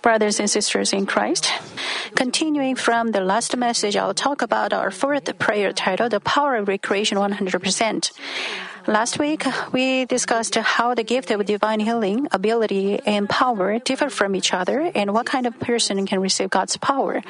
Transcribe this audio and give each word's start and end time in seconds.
Brothers 0.00 0.40
and 0.40 0.48
sisters 0.48 0.94
in 0.94 1.04
Christ, 1.04 1.52
continuing 2.14 2.74
from 2.74 3.12
the 3.12 3.20
last 3.20 3.54
message, 3.54 3.96
I'll 3.96 4.14
talk 4.14 4.40
about 4.40 4.72
our 4.72 4.90
fourth 4.90 5.38
prayer 5.38 5.72
title, 5.72 6.08
The 6.08 6.20
Power 6.20 6.56
of 6.56 6.68
Recreation 6.68 7.18
100%. 7.18 8.12
Last 8.86 9.18
week, 9.18 9.44
we 9.72 10.04
discussed 10.04 10.54
how 10.54 10.94
the 10.94 11.02
gift 11.02 11.30
of 11.32 11.44
divine 11.44 11.80
healing, 11.80 12.28
ability, 12.30 13.00
and 13.04 13.28
power 13.28 13.80
differ 13.80 14.08
from 14.10 14.36
each 14.36 14.54
other 14.54 14.92
and 14.94 15.12
what 15.12 15.26
kind 15.26 15.46
of 15.46 15.58
person 15.58 16.06
can 16.06 16.20
receive 16.20 16.50
God's 16.50 16.76
power. 16.76 17.22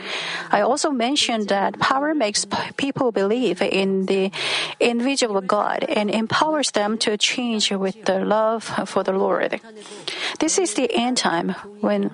I 0.51 0.61
also 0.61 0.91
mentioned 0.91 1.49
that 1.49 1.79
power 1.79 2.15
makes 2.15 2.45
people 2.77 3.11
believe 3.11 3.63
in 3.63 4.05
the 4.05 4.31
invisible 4.81 5.41
God 5.41 5.85
and 5.85 6.11
empowers 6.11 6.73
them 6.73 6.99
to 6.99 7.17
change 7.17 7.73
with 7.73 8.05
the 8.05 8.21
love 8.21 8.65
for 8.85 9.03
the 9.03 9.13
Lord. 9.13 9.59
This 10.39 10.59
is 10.59 10.75
the 10.75 10.93
end 10.93 11.17
time 11.17 11.57
when, 11.81 12.11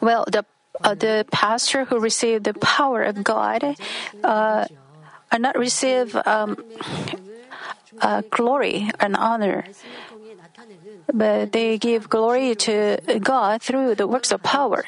well, 0.00 0.24
the 0.26 0.44
uh, 0.80 0.94
the 0.94 1.26
pastor 1.32 1.84
who 1.86 1.98
received 1.98 2.44
the 2.44 2.54
power 2.54 3.02
of 3.02 3.24
God 3.24 3.74
uh, 4.22 4.64
are 5.32 5.38
not 5.38 5.58
receive 5.58 6.14
um, 6.24 6.56
uh, 8.00 8.22
glory 8.30 8.90
and 9.00 9.16
honor. 9.16 9.64
But 11.12 11.52
they 11.52 11.78
give 11.78 12.08
glory 12.08 12.54
to 12.68 12.98
God 13.20 13.62
through 13.62 13.94
the 13.94 14.06
works 14.06 14.32
of 14.32 14.42
power. 14.42 14.84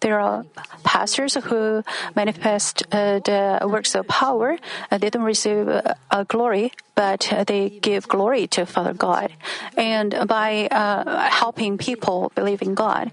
There 0.00 0.18
are 0.18 0.44
pastors 0.82 1.34
who 1.34 1.84
manifest 2.16 2.82
uh, 2.90 3.20
the 3.20 3.60
works 3.70 3.94
of 3.94 4.08
power. 4.08 4.58
Uh, 4.90 4.98
they 4.98 5.10
don't 5.10 5.22
receive 5.22 5.68
uh, 5.68 6.24
glory, 6.26 6.72
but 6.94 7.32
they 7.46 7.70
give 7.70 8.06
glory 8.08 8.46
to 8.48 8.66
Father 8.66 8.92
God. 8.92 9.32
And 9.76 10.26
by 10.28 10.68
uh, 10.70 11.30
helping 11.30 11.78
people 11.78 12.32
believe 12.34 12.62
in 12.62 12.74
God, 12.74 13.10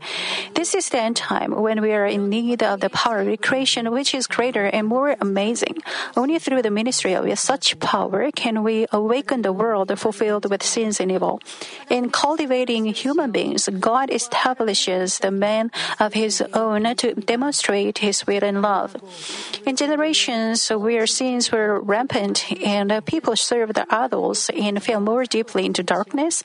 this 0.56 0.76
is 0.76 0.90
the 0.90 1.00
end 1.00 1.16
time 1.16 1.52
when 1.56 1.82
we 1.82 1.94
are 1.94 2.06
in 2.06 2.30
need 2.30 2.62
of 2.62 2.82
the 2.82 2.90
power 2.90 3.20
of 3.20 3.28
recreation, 3.28 3.92
which 3.92 4.14
is 4.14 4.28
greater 4.28 4.66
and 4.66 4.88
more 4.88 5.16
amazing. 5.22 5.78
Only 6.18 6.40
through 6.40 6.62
the 6.62 6.72
ministry 6.72 7.14
of 7.14 7.26
such 7.40 7.80
power 7.80 8.32
can 8.32 8.64
we 8.64 8.86
awaken 8.92 9.42
the 9.44 9.54
world 9.54 9.98
fulfilled 9.98 10.50
with 10.50 10.64
sins 10.64 11.00
and 11.00 11.12
evil. 11.12 11.42
In 11.90 12.10
cultivating 12.10 12.86
human 12.86 13.32
beings, 13.32 13.70
God 13.80 14.12
establishes 14.12 15.20
the 15.20 15.32
man 15.32 15.72
of 16.00 16.14
his 16.14 16.42
own 16.54 16.84
to 16.98 17.14
demonstrate 17.14 18.00
his 18.00 18.28
will 18.28 18.44
and 18.44 18.62
love. 18.62 18.96
In 19.66 19.76
generations 19.76 20.68
where 20.70 21.08
sins 21.08 21.52
were 21.52 21.80
rampant 21.80 22.52
and 22.66 23.06
people 23.06 23.36
served 23.36 23.69
the 23.74 23.86
idols 23.90 24.50
and 24.56 24.82
fell 24.82 25.00
more 25.00 25.26
deeply 25.26 25.66
into 25.66 25.84
darkness, 25.84 26.44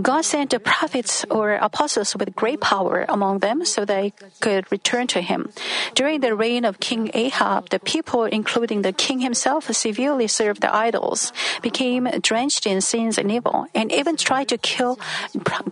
God 0.00 0.24
sent 0.24 0.50
the 0.50 0.60
prophets 0.60 1.24
or 1.30 1.54
apostles 1.54 2.14
with 2.14 2.36
great 2.36 2.60
power 2.60 3.04
among 3.08 3.40
them 3.40 3.64
so 3.64 3.84
they 3.84 4.12
could 4.40 4.70
return 4.70 5.06
to 5.08 5.20
him. 5.20 5.50
During 5.94 6.20
the 6.20 6.36
reign 6.36 6.64
of 6.64 6.78
King 6.78 7.10
Ahab, 7.14 7.70
the 7.70 7.80
people, 7.80 8.24
including 8.24 8.82
the 8.82 8.92
king 8.92 9.20
himself, 9.20 9.72
severely 9.74 10.28
served 10.28 10.60
the 10.60 10.74
idols, 10.74 11.32
became 11.62 12.04
drenched 12.20 12.66
in 12.66 12.80
sins 12.80 13.18
and 13.18 13.32
evil, 13.32 13.66
and 13.74 13.90
even 13.90 14.16
tried 14.16 14.48
to 14.48 14.58
kill 14.58 15.00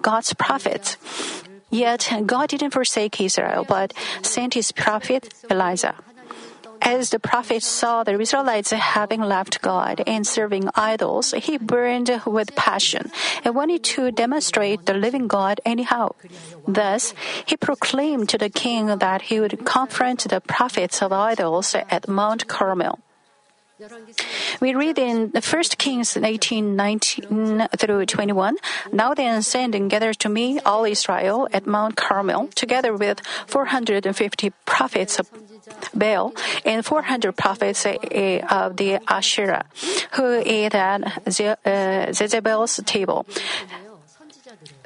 God's 0.02 0.32
prophets. 0.34 0.96
Yet 1.70 2.10
God 2.24 2.48
didn't 2.48 2.70
forsake 2.70 3.20
Israel, 3.20 3.64
but 3.68 3.92
sent 4.22 4.54
his 4.54 4.72
prophet 4.72 5.34
Elijah. 5.50 5.94
As 6.86 7.10
the 7.10 7.18
prophet 7.18 7.64
saw 7.64 8.04
the 8.04 8.14
Israelites 8.14 8.70
having 8.70 9.20
left 9.20 9.60
God 9.60 10.04
and 10.06 10.24
serving 10.24 10.70
idols, 10.76 11.34
he 11.34 11.58
burned 11.58 12.22
with 12.24 12.54
passion 12.54 13.10
and 13.42 13.56
wanted 13.56 13.82
to 13.98 14.12
demonstrate 14.12 14.86
the 14.86 14.94
living 14.94 15.26
God 15.26 15.60
anyhow. 15.64 16.14
Thus, 16.68 17.12
he 17.44 17.56
proclaimed 17.56 18.28
to 18.28 18.38
the 18.38 18.50
king 18.50 18.86
that 18.86 19.22
he 19.22 19.40
would 19.40 19.66
confront 19.66 20.30
the 20.30 20.40
prophets 20.40 21.02
of 21.02 21.10
idols 21.10 21.74
at 21.74 22.06
Mount 22.06 22.46
Carmel. 22.46 23.00
We 24.60 24.74
read 24.74 24.98
in 24.98 25.32
1 25.32 25.62
Kings 25.76 26.16
18 26.16 26.76
19 26.76 27.68
through 27.76 28.06
21. 28.06 28.56
Now 28.92 29.12
then, 29.12 29.42
send 29.42 29.74
and 29.74 29.90
gather 29.90 30.14
to 30.14 30.28
me 30.30 30.58
all 30.60 30.84
Israel 30.84 31.46
at 31.52 31.66
Mount 31.66 31.96
Carmel, 31.96 32.48
together 32.54 32.96
with 32.96 33.20
450 33.46 34.50
prophets 34.64 35.18
of 35.18 35.28
Baal 35.94 36.32
and 36.64 36.86
400 36.86 37.36
prophets 37.36 37.84
eh, 37.84 38.40
of 38.50 38.76
the 38.76 38.98
Asherah, 39.08 39.66
who 40.12 40.42
ate 40.44 40.74
at 40.74 41.02
uh, 41.26 42.06
Jezebel's 42.08 42.80
table. 42.86 43.26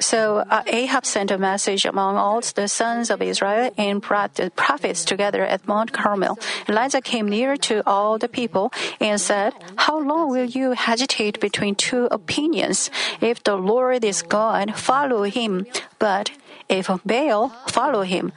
So 0.00 0.44
uh, 0.49 0.62
Ahab 0.66 1.05
sent 1.05 1.31
a 1.31 1.38
message 1.38 1.84
among 1.84 2.16
all 2.16 2.41
the 2.41 2.69
sons 2.69 3.11
of 3.11 3.21
Israel 3.21 3.71
and 3.77 4.00
brought 4.00 4.34
the 4.34 4.50
prophets 4.50 5.05
together 5.05 5.44
at 5.44 5.69
Mount 5.69 5.93
Carmel. 5.93 6.38
Elijah 6.69 7.00
came 7.00 7.28
near 7.28 7.56
to 7.69 7.83
all 7.87 8.19
the 8.19 8.28
people 8.28 8.72
and 8.99 9.21
said, 9.21 9.53
How 9.77 10.00
long 10.00 10.31
will 10.31 10.47
you 10.47 10.72
hesitate 10.72 11.38
between 11.38 11.75
two 11.75 12.09
opinions? 12.11 12.91
If 13.21 13.44
the 13.44 13.56
Lord 13.56 14.03
is 14.05 14.22
God, 14.22 14.75
follow 14.75 15.25
him. 15.25 15.66
But 15.99 16.32
if 16.69 16.88
Baal, 17.05 17.50
follow 17.69 18.03
him. 18.03 18.32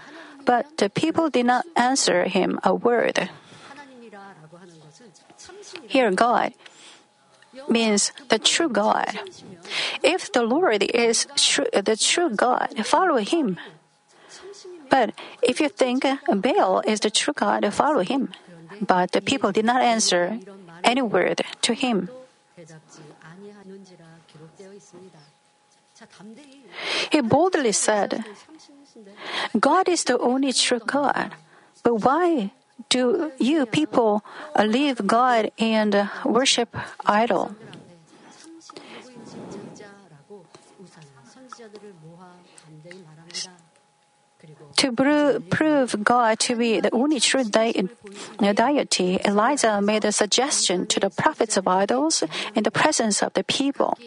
But 0.45 0.77
the 0.77 0.89
people 0.89 1.29
did 1.29 1.45
not 1.45 1.65
answer 1.77 2.25
him 2.25 2.59
a 2.63 2.75
word. 2.75 3.29
Here, 5.87 6.11
God 6.11 6.53
means 7.69 8.11
the 8.29 8.39
true 8.39 8.69
God. 8.69 9.19
If 10.03 10.31
the 10.31 10.43
Lord 10.43 10.83
is 10.83 11.27
true, 11.35 11.67
the 11.73 11.95
true 11.95 12.29
God, 12.29 12.85
follow 12.85 13.17
him. 13.17 13.57
But 14.89 15.13
if 15.41 15.59
you 15.59 15.69
think 15.69 16.05
Baal 16.27 16.81
is 16.85 16.99
the 16.99 17.09
true 17.09 17.33
God, 17.33 17.65
follow 17.73 18.01
him. 18.01 18.29
But 18.81 19.11
the 19.11 19.21
people 19.21 19.51
did 19.51 19.65
not 19.65 19.81
answer 19.81 20.39
any 20.83 21.01
word 21.01 21.41
to 21.61 21.73
him. 21.73 22.09
He 27.11 27.21
boldly 27.21 27.71
said, 27.71 28.25
God 29.59 29.87
is 29.87 30.03
the 30.03 30.17
only 30.19 30.53
true 30.53 30.81
God. 30.85 31.31
But 31.83 32.03
why 32.03 32.51
do 32.93 33.31
you 33.39 33.65
people 33.65 34.21
leave 34.55 35.07
God 35.07 35.49
and 35.57 36.09
worship 36.23 36.77
idol? 37.05 37.55
To 44.83 44.91
prove 45.49 46.03
God 46.03 46.39
to 46.39 46.57
be 46.57 46.81
the 46.81 46.91
only 46.91 47.21
true 47.21 47.45
deity, 47.45 47.87
Elijah 49.23 49.79
made 49.79 50.03
a 50.03 50.11
suggestion 50.11 50.85
to 50.87 50.99
the 50.99 51.09
prophets 51.09 51.55
of 51.55 51.69
idols 51.69 52.21
in 52.53 52.63
the 52.63 52.71
presence 52.71 53.23
of 53.23 53.31
the 53.31 53.45
people. 53.45 53.97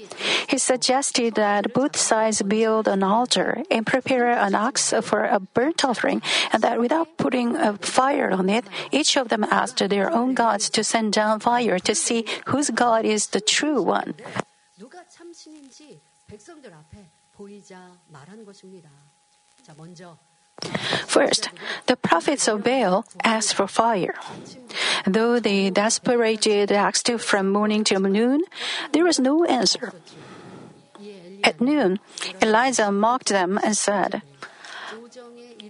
He 0.47 0.59
suggested 0.59 1.35
that 1.37 1.73
both 1.73 1.97
sides 1.97 2.43
build 2.43 2.89
an 2.89 3.03
altar 3.03 3.63
and 3.71 3.87
prepare 3.87 4.29
an 4.29 4.55
ox 4.55 4.93
for 5.01 5.25
a 5.25 5.41
burnt 5.41 5.83
offering, 5.83 6.21
and 6.53 6.63
that 6.63 6.79
without 6.79 7.17
putting 7.17 7.57
a 7.57 7.79
fire 7.79 8.31
on 8.31 8.51
it, 8.51 8.67
each 8.93 9.17
of 9.17 9.31
them 9.31 9.45
asked 9.45 9.81
their 9.89 10.13
own 10.13 10.35
gods 10.35 10.69
to 10.69 10.85
send 10.85 11.15
down 11.15 11.41
fire 11.41 11.79
to 11.79 11.95
see 11.95 12.27
whose 12.53 12.69
God 12.69 13.07
is 13.07 13.29
the 13.29 13.41
true 13.41 13.81
one. 13.81 14.13
First, 21.07 21.51
the 21.87 21.97
prophets 21.97 22.49
of 22.49 22.65
Baal 22.65 23.05
asked 23.23 23.55
for 23.55 23.67
fire. 23.67 24.15
Though 25.07 25.39
they 25.39 25.71
desperately 25.71 26.57
asked 26.71 27.11
from 27.21 27.53
morning 27.53 27.85
till 27.85 28.01
noon, 28.01 28.43
there 28.93 29.05
was 29.05 29.19
no 29.19 29.45
answer. 29.45 29.93
At 31.45 31.61
noon, 31.61 32.01
Elijah 32.43 32.91
mocked 32.91 33.29
them 33.29 33.61
and 33.63 33.77
said, 33.77 34.23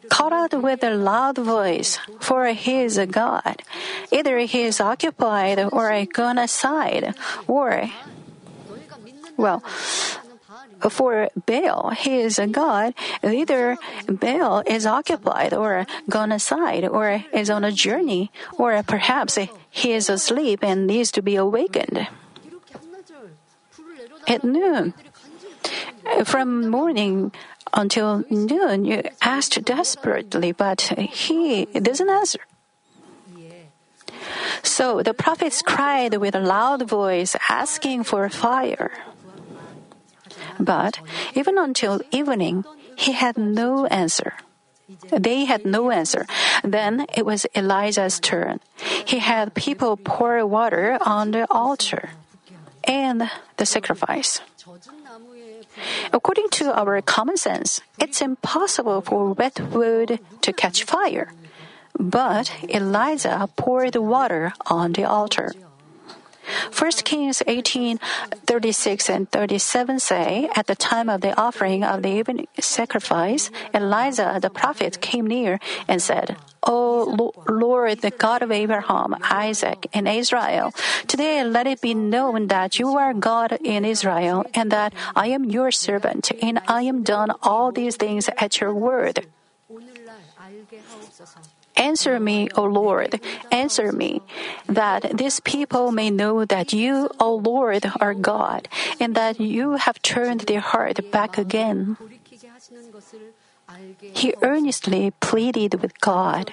Call 0.08 0.32
out 0.32 0.54
with 0.54 0.84
a 0.84 0.94
loud 0.94 1.38
voice, 1.38 1.98
for 2.20 2.46
he 2.48 2.80
is 2.80 2.96
a 2.96 3.06
God. 3.06 3.62
Either 4.12 4.38
he 4.38 4.62
is 4.62 4.80
occupied 4.80 5.58
or 5.58 5.90
gone 6.06 6.38
aside, 6.38 7.14
or, 7.46 7.90
well, 9.36 9.62
for 10.90 11.28
Baal, 11.46 11.90
he 11.90 12.20
is 12.20 12.38
a 12.38 12.46
god. 12.46 12.94
Either 13.22 13.76
Baal 14.06 14.62
is 14.66 14.86
occupied 14.86 15.54
or 15.54 15.86
gone 16.08 16.32
aside 16.32 16.84
or 16.84 17.24
is 17.32 17.50
on 17.50 17.64
a 17.64 17.72
journey, 17.72 18.30
or 18.58 18.82
perhaps 18.82 19.38
he 19.70 19.92
is 19.92 20.08
asleep 20.08 20.62
and 20.62 20.86
needs 20.86 21.10
to 21.12 21.22
be 21.22 21.36
awakened. 21.36 22.08
At 24.28 24.42
noon, 24.42 24.94
from 26.24 26.68
morning 26.68 27.32
until 27.72 28.24
noon, 28.30 28.84
you 28.84 29.02
asked 29.22 29.62
desperately, 29.64 30.52
but 30.52 30.92
he 30.96 31.66
doesn't 31.66 32.10
answer. 32.10 32.40
So 34.62 35.02
the 35.02 35.14
prophets 35.14 35.62
cried 35.62 36.14
with 36.16 36.34
a 36.34 36.40
loud 36.40 36.88
voice, 36.88 37.36
asking 37.48 38.04
for 38.04 38.28
fire. 38.28 38.90
But 40.58 41.00
Even 41.34 41.58
until 41.58 42.00
evening, 42.10 42.64
he 42.96 43.12
had 43.12 43.36
no 43.36 43.86
answer. 43.86 44.34
They 45.10 45.44
had 45.44 45.66
no 45.66 45.90
answer. 45.90 46.26
Then 46.62 47.06
it 47.14 47.26
was 47.26 47.46
Elijah's 47.54 48.20
turn. 48.20 48.60
He 49.04 49.18
had 49.18 49.54
people 49.54 49.96
pour 49.96 50.46
water 50.46 50.98
on 51.04 51.32
the 51.32 51.46
altar 51.50 52.10
and 52.84 53.28
the 53.56 53.66
sacrifice. 53.66 54.40
According 56.12 56.48
to 56.62 56.72
our 56.72 57.02
common 57.02 57.36
sense, 57.36 57.82
it's 57.98 58.22
impossible 58.22 59.02
for 59.02 59.32
wet 59.32 59.60
wood 59.60 60.20
to 60.40 60.52
catch 60.52 60.84
fire. 60.84 61.32
But 61.98 62.52
Elijah 62.68 63.48
poured 63.56 63.96
water 63.96 64.52
on 64.66 64.92
the 64.92 65.04
altar. 65.04 65.52
1 66.72 66.90
Kings 67.04 67.42
18 67.46 67.98
36 68.46 69.10
and 69.10 69.30
37 69.30 69.98
say, 69.98 70.48
At 70.54 70.66
the 70.66 70.76
time 70.76 71.08
of 71.08 71.20
the 71.20 71.38
offering 71.38 71.84
of 71.84 72.02
the 72.02 72.10
evening 72.10 72.48
sacrifice, 72.60 73.50
Elijah 73.74 74.38
the 74.40 74.50
prophet 74.50 75.00
came 75.00 75.26
near 75.26 75.58
and 75.88 76.00
said, 76.00 76.36
O 76.62 77.32
Lord, 77.48 78.02
the 78.02 78.10
God 78.10 78.42
of 78.42 78.50
Abraham, 78.50 79.14
Isaac, 79.22 79.86
and 79.92 80.08
Israel, 80.08 80.74
today 81.06 81.44
let 81.44 81.66
it 81.66 81.80
be 81.80 81.94
known 81.94 82.48
that 82.48 82.78
you 82.78 82.96
are 82.98 83.14
God 83.14 83.58
in 83.62 83.84
Israel, 83.84 84.44
and 84.52 84.72
that 84.72 84.92
I 85.14 85.28
am 85.28 85.44
your 85.44 85.70
servant, 85.70 86.32
and 86.42 86.60
I 86.66 86.82
am 86.82 87.04
done 87.04 87.30
all 87.42 87.70
these 87.70 87.94
things 87.96 88.28
at 88.36 88.60
your 88.60 88.74
word. 88.74 89.26
Answer 91.76 92.18
me, 92.18 92.48
O 92.56 92.64
Lord, 92.64 93.20
answer 93.52 93.92
me, 93.92 94.22
that 94.66 95.16
these 95.16 95.40
people 95.40 95.92
may 95.92 96.10
know 96.10 96.44
that 96.44 96.72
you, 96.72 97.10
O 97.20 97.36
Lord, 97.36 97.84
are 98.00 98.14
God, 98.14 98.68
and 98.98 99.14
that 99.14 99.38
you 99.38 99.72
have 99.72 100.00
turned 100.00 100.48
their 100.48 100.60
heart 100.60 101.00
back 101.10 101.36
again. 101.36 101.96
He 104.00 104.34
earnestly 104.42 105.12
pleaded 105.20 105.82
with 105.82 106.00
God. 106.00 106.52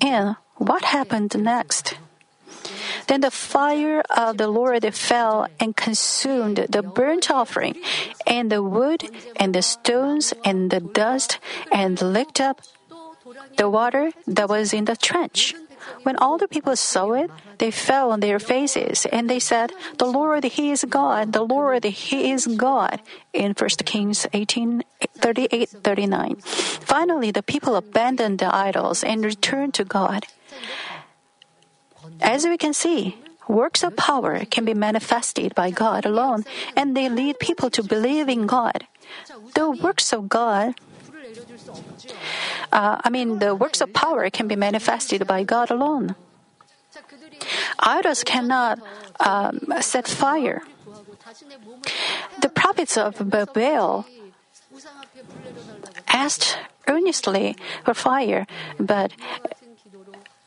And 0.00 0.36
what 0.56 0.84
happened 0.84 1.36
next? 1.38 1.94
Then 3.06 3.22
the 3.22 3.30
fire 3.30 4.02
of 4.10 4.36
the 4.38 4.48
Lord 4.48 4.82
fell 4.94 5.48
and 5.58 5.76
consumed 5.76 6.66
the 6.70 6.82
burnt 6.82 7.30
offering, 7.30 7.76
and 8.26 8.50
the 8.50 8.62
wood, 8.62 9.10
and 9.36 9.54
the 9.54 9.62
stones, 9.62 10.34
and 10.44 10.70
the 10.70 10.80
dust, 10.80 11.38
and 11.72 12.00
licked 12.00 12.40
up 12.40 12.60
the 13.56 13.68
water 13.68 14.12
that 14.26 14.48
was 14.48 14.72
in 14.72 14.84
the 14.84 14.96
trench. 14.96 15.54
When 16.02 16.16
all 16.16 16.38
the 16.38 16.48
people 16.48 16.76
saw 16.76 17.12
it, 17.12 17.30
they 17.58 17.70
fell 17.70 18.10
on 18.10 18.20
their 18.20 18.38
faces 18.38 19.06
and 19.12 19.28
they 19.28 19.38
said, 19.38 19.72
The 19.98 20.06
Lord, 20.06 20.44
He 20.44 20.70
is 20.70 20.84
God, 20.84 21.32
the 21.32 21.42
Lord, 21.42 21.84
He 21.84 22.30
is 22.30 22.46
God. 22.46 23.00
In 23.32 23.52
1 23.52 23.68
Kings 23.84 24.26
18 24.32 24.82
38 25.16 25.68
39. 25.68 26.36
Finally, 26.80 27.30
the 27.30 27.42
people 27.42 27.76
abandoned 27.76 28.38
the 28.38 28.54
idols 28.54 29.04
and 29.04 29.24
returned 29.24 29.74
to 29.74 29.84
God. 29.84 30.26
As 32.20 32.46
we 32.46 32.56
can 32.56 32.72
see, 32.72 33.16
works 33.48 33.82
of 33.82 33.96
power 33.96 34.44
can 34.44 34.64
be 34.64 34.74
manifested 34.74 35.54
by 35.54 35.70
God 35.70 36.04
alone, 36.04 36.44
and 36.76 36.96
they 36.96 37.08
lead 37.08 37.38
people 37.38 37.70
to 37.70 37.82
believe 37.82 38.28
in 38.28 38.46
God. 38.46 38.86
The 39.54 39.70
works 39.70 40.12
of 40.12 40.28
God 40.28 40.74
uh, 42.72 43.00
I 43.02 43.10
mean, 43.10 43.38
the 43.38 43.54
works 43.54 43.80
of 43.80 43.92
power 43.92 44.30
can 44.30 44.48
be 44.48 44.56
manifested 44.56 45.26
by 45.26 45.44
God 45.44 45.70
alone. 45.70 46.14
Idols 47.78 48.24
cannot 48.24 48.78
um, 49.20 49.60
set 49.80 50.08
fire. 50.08 50.62
The 52.40 52.48
prophets 52.48 52.96
of 52.96 53.16
Baal 53.54 54.06
asked 56.08 56.58
earnestly 56.86 57.56
for 57.84 57.94
fire, 57.94 58.46
but 58.78 59.12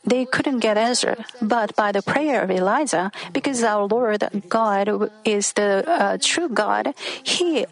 they 0.03 0.25
couldn't 0.25 0.59
get 0.59 0.77
answer. 0.77 1.25
But 1.41 1.75
by 1.75 1.91
the 1.91 2.01
prayer 2.01 2.41
of 2.41 2.51
Elijah, 2.51 3.11
because 3.31 3.63
our 3.63 3.87
Lord 3.87 4.23
God 4.49 5.11
is 5.23 5.53
the 5.53 5.83
uh, 5.87 6.17
true 6.19 6.49
God, 6.49 6.93
He 7.23 7.65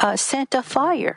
uh, 0.00 0.16
sent 0.16 0.54
a 0.54 0.62
fire. 0.62 1.16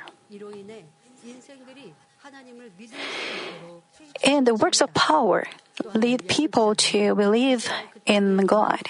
And 4.23 4.47
the 4.47 4.55
works 4.55 4.81
of 4.81 4.93
power 4.93 5.45
lead 5.93 6.27
people 6.27 6.75
to 6.75 7.15
believe 7.15 7.69
in 8.05 8.45
God. 8.45 8.81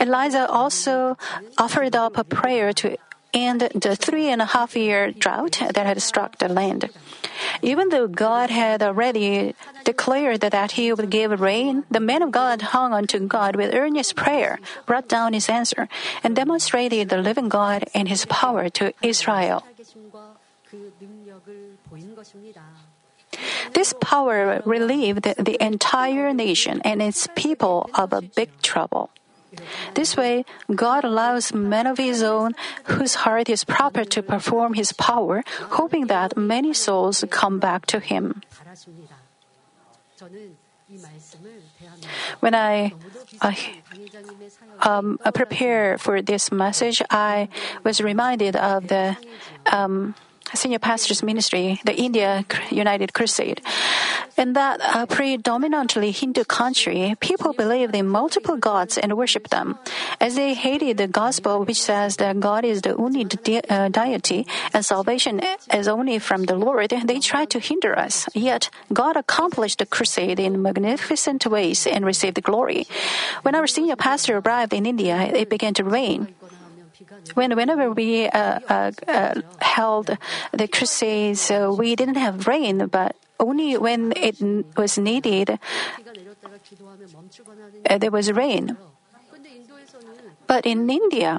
Elijah 0.00 0.48
also 0.48 1.16
offered 1.56 1.96
up 1.96 2.16
a 2.16 2.24
prayer 2.24 2.72
to 2.74 2.96
end 3.34 3.60
the 3.74 3.96
three 3.96 4.28
and 4.28 4.40
a 4.40 4.46
half 4.46 4.76
year 4.76 5.10
drought 5.12 5.60
that 5.74 5.86
had 5.86 6.00
struck 6.00 6.38
the 6.38 6.48
land. 6.48 6.88
Even 7.62 7.88
though 7.90 8.08
God 8.08 8.50
had 8.50 8.82
already 8.82 9.54
declared 9.84 10.40
that 10.40 10.72
he 10.72 10.92
would 10.92 11.10
give 11.10 11.40
rain, 11.40 11.84
the 11.90 12.00
man 12.00 12.22
of 12.22 12.30
God 12.30 12.62
hung 12.74 12.92
onto 12.92 13.18
God 13.26 13.56
with 13.56 13.74
earnest 13.74 14.16
prayer, 14.16 14.58
brought 14.86 15.08
down 15.08 15.32
his 15.32 15.48
answer, 15.48 15.88
and 16.22 16.34
demonstrated 16.34 17.08
the 17.08 17.18
living 17.18 17.48
God 17.48 17.84
and 17.94 18.08
his 18.08 18.24
power 18.26 18.68
to 18.70 18.92
Israel. 19.02 19.62
This 23.74 23.94
power 24.00 24.62
relieved 24.64 25.24
the 25.24 25.56
entire 25.62 26.32
nation 26.32 26.80
and 26.84 27.02
its 27.02 27.28
people 27.34 27.90
of 27.94 28.12
a 28.12 28.22
big 28.22 28.50
trouble. 28.62 29.10
This 29.94 30.16
way, 30.16 30.44
God 30.74 31.04
allows 31.04 31.52
men 31.52 31.86
of 31.86 31.98
His 31.98 32.22
own 32.22 32.54
whose 32.84 33.26
heart 33.26 33.48
is 33.48 33.64
proper 33.64 34.04
to 34.04 34.22
perform 34.22 34.74
His 34.74 34.92
power, 34.92 35.42
hoping 35.80 36.06
that 36.06 36.36
many 36.36 36.72
souls 36.72 37.24
come 37.30 37.58
back 37.58 37.86
to 37.86 37.98
Him. 37.98 38.42
When 42.40 42.54
I 42.54 42.92
uh, 43.40 43.52
um, 44.80 45.18
prepare 45.34 45.98
for 45.98 46.22
this 46.22 46.50
message, 46.50 47.02
I 47.10 47.48
was 47.84 48.00
reminded 48.00 48.56
of 48.56 48.88
the 48.88 49.16
um, 49.70 50.14
senior 50.54 50.78
pastor's 50.78 51.22
ministry, 51.22 51.80
the 51.84 51.94
India 51.94 52.44
United 52.70 53.12
Crusade. 53.12 53.60
In 54.36 54.52
that 54.52 54.80
uh, 54.80 55.06
predominantly 55.06 56.12
Hindu 56.12 56.44
country, 56.44 57.16
people 57.20 57.52
believed 57.52 57.94
in 57.94 58.06
multiple 58.06 58.56
gods 58.56 58.96
and 58.96 59.16
worshiped 59.16 59.50
them. 59.50 59.78
As 60.20 60.36
they 60.36 60.54
hated 60.54 60.96
the 60.98 61.08
gospel, 61.08 61.64
which 61.64 61.82
says 61.82 62.16
that 62.16 62.38
God 62.38 62.64
is 62.64 62.82
the 62.82 62.94
only 62.94 63.24
de- 63.24 63.60
uh, 63.68 63.88
deity 63.88 64.46
and 64.72 64.84
salvation 64.84 65.40
is 65.74 65.88
only 65.88 66.18
from 66.18 66.44
the 66.44 66.54
Lord, 66.54 66.90
they 66.90 67.18
tried 67.18 67.50
to 67.50 67.58
hinder 67.58 67.98
us. 67.98 68.28
Yet, 68.34 68.70
God 68.92 69.16
accomplished 69.16 69.78
the 69.80 69.86
crusade 69.86 70.38
in 70.38 70.62
magnificent 70.62 71.46
ways 71.46 71.86
and 71.86 72.06
received 72.06 72.42
glory. 72.42 72.86
When 73.42 73.54
our 73.54 73.66
senior 73.66 73.96
pastor 73.96 74.38
arrived 74.38 74.72
in 74.72 74.86
India, 74.86 75.18
it 75.34 75.50
began 75.50 75.74
to 75.74 75.84
rain. 75.84 76.34
When 77.34 77.56
whenever 77.56 77.90
we 77.92 78.28
uh, 78.28 78.60
uh, 78.68 78.92
uh, 79.06 79.34
held 79.60 80.16
the 80.52 80.68
crusades, 80.68 81.50
we 81.50 81.96
didn't 81.96 82.16
have 82.16 82.46
rain, 82.46 82.86
but 82.86 83.16
only 83.40 83.76
when 83.76 84.12
it 84.16 84.40
was 84.76 84.98
needed, 84.98 85.58
uh, 87.88 87.98
there 87.98 88.10
was 88.10 88.32
rain. 88.32 88.76
But 90.46 90.66
in 90.66 90.88
India, 90.90 91.38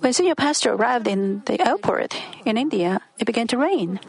when 0.00 0.12
senior 0.12 0.34
pastor 0.34 0.72
arrived 0.72 1.08
in 1.08 1.42
the 1.46 1.60
airport 1.66 2.14
in 2.44 2.56
India, 2.56 3.00
it 3.18 3.24
began 3.24 3.46
to 3.48 3.58
rain. 3.58 4.00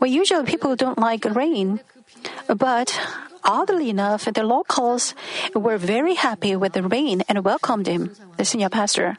Well, 0.00 0.10
usually 0.10 0.44
people 0.44 0.76
don't 0.76 0.98
like 0.98 1.24
rain, 1.24 1.80
but 2.48 2.98
Oddly 3.44 3.90
enough, 3.90 4.24
the 4.24 4.42
locals 4.42 5.14
were 5.54 5.76
very 5.76 6.14
happy 6.14 6.56
with 6.56 6.72
the 6.72 6.82
rain 6.82 7.22
and 7.28 7.44
welcomed 7.44 7.86
him, 7.86 8.10
the 8.36 8.44
senior 8.44 8.70
pastor. 8.70 9.16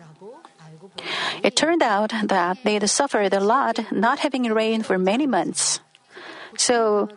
It 1.44 1.56
turned 1.56 1.84
out 1.84 2.12
that 2.24 2.58
they 2.64 2.74
had 2.74 2.90
suffered 2.90 3.34
a 3.34 3.40
lot 3.40 3.92
not 3.92 4.20
having 4.20 4.44
rain 4.52 4.82
for 4.82 4.98
many 4.98 5.28
months. 5.28 5.80
So, 6.58 7.10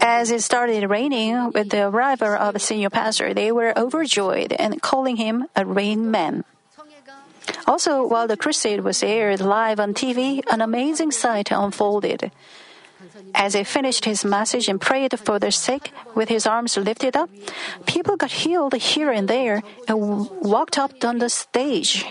as 0.00 0.30
it 0.30 0.42
started 0.42 0.88
raining 0.88 1.50
with 1.50 1.70
the 1.70 1.88
arrival 1.88 2.28
of 2.28 2.54
the 2.54 2.60
senior 2.60 2.90
pastor, 2.90 3.34
they 3.34 3.52
were 3.52 3.76
overjoyed 3.76 4.52
and 4.52 4.80
calling 4.80 5.16
him 5.16 5.46
a 5.56 5.66
rain 5.66 6.10
man. 6.10 6.44
Also, 7.66 8.06
while 8.06 8.28
the 8.28 8.36
crusade 8.36 8.80
was 8.80 9.02
aired 9.02 9.40
live 9.40 9.80
on 9.80 9.94
TV, 9.94 10.42
an 10.50 10.60
amazing 10.60 11.10
sight 11.10 11.50
unfolded. 11.50 12.30
As 13.34 13.54
he 13.54 13.64
finished 13.64 14.04
his 14.04 14.24
message 14.24 14.68
and 14.68 14.80
prayed 14.80 15.18
for 15.18 15.38
the 15.38 15.50
sick 15.50 15.92
with 16.14 16.28
his 16.28 16.46
arms 16.46 16.76
lifted 16.76 17.16
up, 17.16 17.30
people 17.86 18.16
got 18.16 18.30
healed 18.30 18.74
here 18.74 19.10
and 19.10 19.28
there 19.28 19.62
and 19.88 20.28
walked 20.40 20.78
up 20.78 20.92
on 21.04 21.18
the 21.18 21.28
stage. 21.28 22.04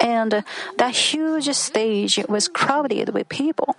And 0.00 0.44
that 0.78 0.94
huge 0.94 1.50
stage 1.54 2.20
was 2.28 2.48
crowded 2.48 3.10
with 3.10 3.28
people. 3.28 3.76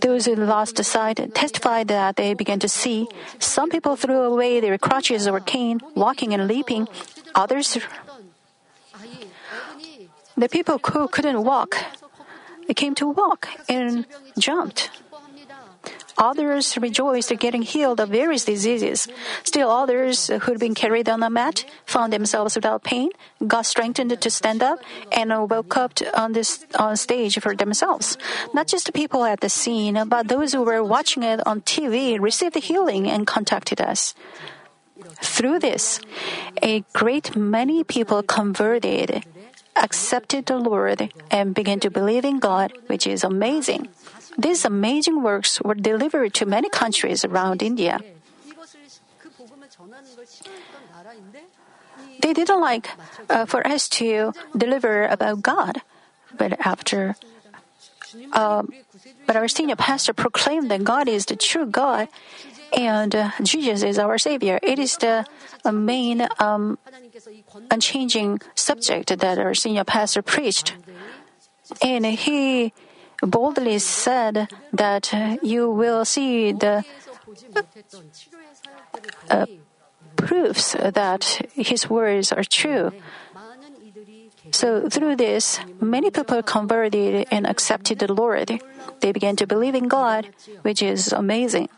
Those 0.00 0.26
who 0.26 0.34
lost 0.34 0.82
sight 0.84 1.20
testified 1.34 1.88
that 1.88 2.16
they 2.16 2.34
began 2.34 2.58
to 2.58 2.68
see. 2.68 3.06
Some 3.38 3.70
people 3.70 3.96
threw 3.96 4.22
away 4.22 4.60
their 4.60 4.78
crutches 4.78 5.28
or 5.28 5.38
cane, 5.40 5.80
walking 5.94 6.34
and 6.34 6.48
leaping. 6.48 6.88
Others, 7.34 7.78
the 10.36 10.48
people 10.48 10.78
who 10.78 11.08
couldn't 11.08 11.44
walk, 11.44 11.76
they 12.66 12.74
came 12.74 12.94
to 12.96 13.06
walk 13.08 13.48
and 13.68 14.06
jumped. 14.38 14.90
Others 16.18 16.76
rejoiced 16.78 17.32
getting 17.38 17.62
healed 17.62 18.00
of 18.00 18.10
various 18.10 18.44
diseases. 18.44 19.08
Still 19.44 19.70
others 19.70 20.28
who'd 20.42 20.60
been 20.60 20.74
carried 20.74 21.08
on 21.08 21.22
a 21.22 21.30
mat 21.30 21.64
found 21.86 22.12
themselves 22.12 22.54
without 22.54 22.84
pain, 22.84 23.10
got 23.46 23.66
strengthened 23.66 24.20
to 24.20 24.30
stand 24.30 24.62
up, 24.62 24.78
and 25.10 25.30
woke 25.48 25.76
up 25.76 25.92
on 26.14 26.32
this 26.32 26.64
on 26.78 26.96
stage 26.96 27.38
for 27.40 27.56
themselves. 27.56 28.18
Not 28.52 28.66
just 28.66 28.86
the 28.86 28.92
people 28.92 29.24
at 29.24 29.40
the 29.40 29.48
scene, 29.48 29.98
but 30.06 30.28
those 30.28 30.52
who 30.52 30.62
were 30.62 30.84
watching 30.84 31.22
it 31.22 31.44
on 31.46 31.62
TV 31.62 32.20
received 32.20 32.56
healing 32.56 33.08
and 33.08 33.26
contacted 33.26 33.80
us. 33.80 34.14
Through 35.20 35.60
this, 35.60 36.00
a 36.62 36.84
great 36.92 37.34
many 37.34 37.82
people 37.82 38.22
converted, 38.22 39.24
accepted 39.74 40.46
the 40.46 40.58
Lord, 40.58 41.12
and 41.30 41.54
began 41.54 41.80
to 41.80 41.90
believe 41.90 42.24
in 42.24 42.38
God, 42.38 42.72
which 42.86 43.06
is 43.06 43.24
amazing. 43.24 43.88
These 44.38 44.64
amazing 44.64 45.22
works 45.22 45.60
were 45.60 45.74
delivered 45.74 46.34
to 46.34 46.46
many 46.46 46.68
countries 46.68 47.24
around 47.24 47.62
India. 47.62 48.00
They 52.20 52.32
didn't 52.32 52.60
like 52.60 52.88
uh, 53.28 53.46
for 53.46 53.66
us 53.66 53.88
to 54.00 54.32
deliver 54.56 55.06
about 55.06 55.42
God, 55.42 55.82
but 56.36 56.56
after, 56.64 57.16
uh, 58.32 58.62
but 59.26 59.36
our 59.36 59.48
senior 59.48 59.76
pastor 59.76 60.12
proclaimed 60.12 60.70
that 60.70 60.84
God 60.84 61.08
is 61.08 61.26
the 61.26 61.36
true 61.36 61.66
God, 61.66 62.08
and 62.72 63.14
uh, 63.14 63.30
Jesus 63.42 63.82
is 63.82 63.98
our 63.98 64.18
Savior. 64.18 64.58
It 64.62 64.78
is 64.78 64.96
the 64.98 65.26
main 65.70 66.26
um, 66.38 66.78
unchanging 67.70 68.40
subject 68.54 69.18
that 69.18 69.38
our 69.38 69.54
senior 69.54 69.84
pastor 69.84 70.22
preached, 70.22 70.74
and 71.82 72.06
he 72.06 72.72
boldly 73.22 73.78
said 73.78 74.48
that 74.72 75.12
you 75.42 75.70
will 75.70 76.04
see 76.04 76.52
the 76.52 76.84
uh, 79.30 79.46
proofs 80.16 80.76
that 80.78 81.24
his 81.54 81.88
words 81.88 82.32
are 82.32 82.44
true. 82.44 82.92
So 84.50 84.88
through 84.88 85.16
this, 85.16 85.60
many 85.80 86.10
people 86.10 86.42
converted 86.42 87.26
and 87.30 87.46
accepted 87.46 88.00
the 88.00 88.12
Lord. 88.12 88.60
They 89.00 89.12
began 89.12 89.36
to 89.36 89.46
believe 89.46 89.74
in 89.74 89.88
God, 89.88 90.28
which 90.62 90.82
is 90.82 91.12
amazing. 91.12 91.68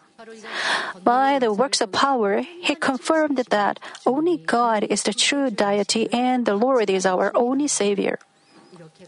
By 1.02 1.38
the 1.38 1.52
works 1.52 1.80
of 1.80 1.92
power, 1.92 2.40
he 2.40 2.74
confirmed 2.74 3.38
that 3.50 3.80
only 4.06 4.38
God 4.38 4.84
is 4.84 5.02
the 5.02 5.12
true 5.12 5.50
deity 5.50 6.10
and 6.12 6.46
the 6.46 6.54
Lord 6.54 6.88
is 6.88 7.04
our 7.04 7.30
only 7.34 7.68
Savior. 7.68 8.18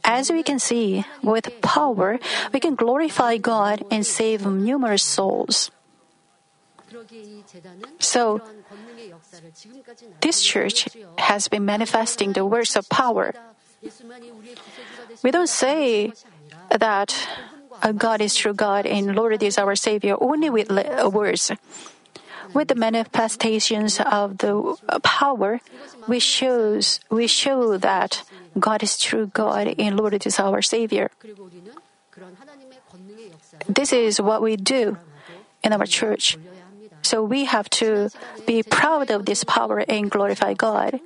As 0.05 0.31
we 0.31 0.43
can 0.43 0.59
see, 0.59 1.05
with 1.23 1.49
power, 1.61 2.19
we 2.53 2.61
can 2.61 2.75
glorify 2.75 3.37
God 3.37 3.85
and 3.91 4.07
save 4.07 4.47
numerous 4.47 5.03
souls. 5.03 5.71
So, 7.99 8.41
this 10.21 10.43
church 10.43 10.89
has 11.19 11.49
been 11.49 11.65
manifesting 11.65 12.33
the 12.33 12.45
works 12.47 12.77
of 12.77 12.89
power. 12.89 13.35
We 15.23 15.31
don't 15.31 15.49
say 15.49 16.13
that 16.71 17.15
uh, 17.83 17.93
God 17.93 18.21
is 18.21 18.35
true 18.35 18.55
God 18.55 18.87
and 18.87 19.15
Lord 19.15 19.43
is 19.43 19.59
our 19.59 19.75
Savior 19.75 20.17
only 20.21 20.51
with 20.51 20.71
uh, 20.71 21.11
words. 21.13 21.53
With 22.53 22.69
the 22.69 22.75
manifestations 22.75 24.01
of 24.01 24.39
the 24.39 24.77
power, 25.03 25.61
we 26.09 26.21
shows 26.21 27.01
we 27.11 27.27
show 27.27 27.77
that 27.79 28.23
God 28.59 28.83
is 28.83 28.99
true 28.99 29.27
God 29.33 29.75
and 29.79 29.97
Lord 29.97 30.15
is 30.27 30.39
our 30.39 30.63
Savior. 30.63 31.11
This 33.69 33.93
is 33.93 34.21
what 34.21 34.43
we 34.43 34.57
do 34.57 34.97
in 35.63 35.73
our 35.73 35.87
church. 35.87 36.39
So 37.03 37.23
we 37.23 37.45
have 37.45 37.71
to 37.83 38.11
be 38.47 38.63
proud 38.63 39.11
of 39.11 39.27
this 39.27 39.45
power 39.45 39.85
and 39.87 40.11
glorify 40.11 40.55
God. 40.55 41.01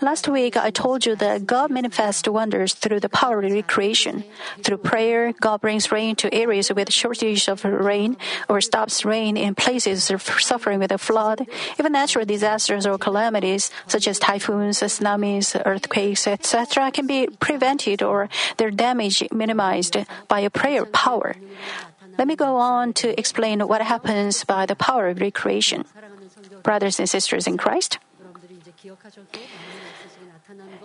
Last 0.00 0.28
week, 0.28 0.56
I 0.56 0.70
told 0.70 1.06
you 1.06 1.16
that 1.16 1.46
God 1.46 1.70
manifests 1.70 2.28
wonders 2.28 2.74
through 2.74 3.00
the 3.00 3.08
power 3.08 3.42
of 3.42 3.52
recreation. 3.52 4.24
Through 4.62 4.78
prayer, 4.78 5.32
God 5.32 5.60
brings 5.60 5.90
rain 5.90 6.16
to 6.16 6.32
areas 6.32 6.72
with 6.72 6.92
shortage 6.92 7.48
of 7.48 7.64
rain 7.64 8.16
or 8.48 8.60
stops 8.60 9.04
rain 9.04 9.36
in 9.36 9.54
places 9.54 10.10
suffering 10.38 10.78
with 10.78 10.92
a 10.92 10.98
flood. 10.98 11.46
Even 11.78 11.92
natural 11.92 12.24
disasters 12.24 12.86
or 12.86 12.98
calamities, 12.98 13.70
such 13.86 14.06
as 14.08 14.18
typhoons, 14.18 14.80
tsunamis, 14.80 15.60
earthquakes, 15.64 16.26
etc., 16.26 16.90
can 16.90 17.06
be 17.06 17.28
prevented 17.40 18.02
or 18.02 18.28
their 18.56 18.70
damage 18.70 19.22
minimized 19.32 19.96
by 20.28 20.40
a 20.40 20.50
prayer 20.50 20.84
power. 20.84 21.34
Let 22.18 22.26
me 22.26 22.34
go 22.34 22.56
on 22.56 22.92
to 22.94 23.18
explain 23.18 23.60
what 23.60 23.80
happens 23.80 24.42
by 24.44 24.66
the 24.66 24.74
power 24.74 25.08
of 25.08 25.20
recreation. 25.20 25.84
Brothers 26.62 26.98
and 26.98 27.08
sisters 27.08 27.46
in 27.46 27.56
Christ, 27.56 27.98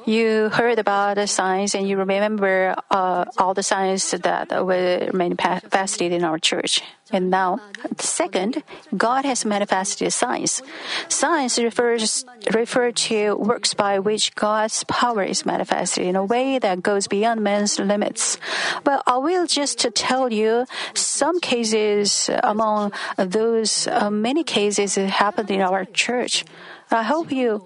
you 0.05 0.49
heard 0.49 0.79
about 0.79 1.15
the 1.15 1.27
signs 1.27 1.75
and 1.75 1.87
you 1.87 1.97
remember 1.97 2.75
uh, 2.89 3.25
all 3.37 3.53
the 3.53 3.61
signs 3.61 4.11
that 4.11 4.49
were 4.65 5.09
manifested 5.13 6.11
in 6.11 6.23
our 6.23 6.39
church. 6.39 6.81
And 7.11 7.29
now, 7.29 7.59
second, 7.99 8.63
God 8.97 9.25
has 9.25 9.45
manifested 9.45 10.11
signs. 10.11 10.63
Signs 11.07 11.59
refers 11.59 12.25
refer 12.53 12.91
to 12.91 13.35
works 13.35 13.75
by 13.75 13.99
which 13.99 14.33
God's 14.33 14.83
power 14.85 15.23
is 15.23 15.45
manifested 15.45 16.07
in 16.07 16.15
a 16.15 16.25
way 16.25 16.57
that 16.57 16.81
goes 16.81 17.07
beyond 17.07 17.41
man's 17.41 17.77
limits. 17.77 18.37
But 18.83 19.03
I 19.05 19.17
will 19.17 19.45
just 19.45 19.85
tell 19.93 20.33
you 20.33 20.65
some 20.95 21.39
cases 21.39 22.29
among 22.43 22.93
those 23.17 23.87
uh, 23.87 24.09
many 24.09 24.43
cases 24.43 24.95
that 24.95 25.09
happened 25.09 25.51
in 25.51 25.61
our 25.61 25.85
church. 25.85 26.45
I 26.93 27.03
hope 27.03 27.31
you 27.31 27.65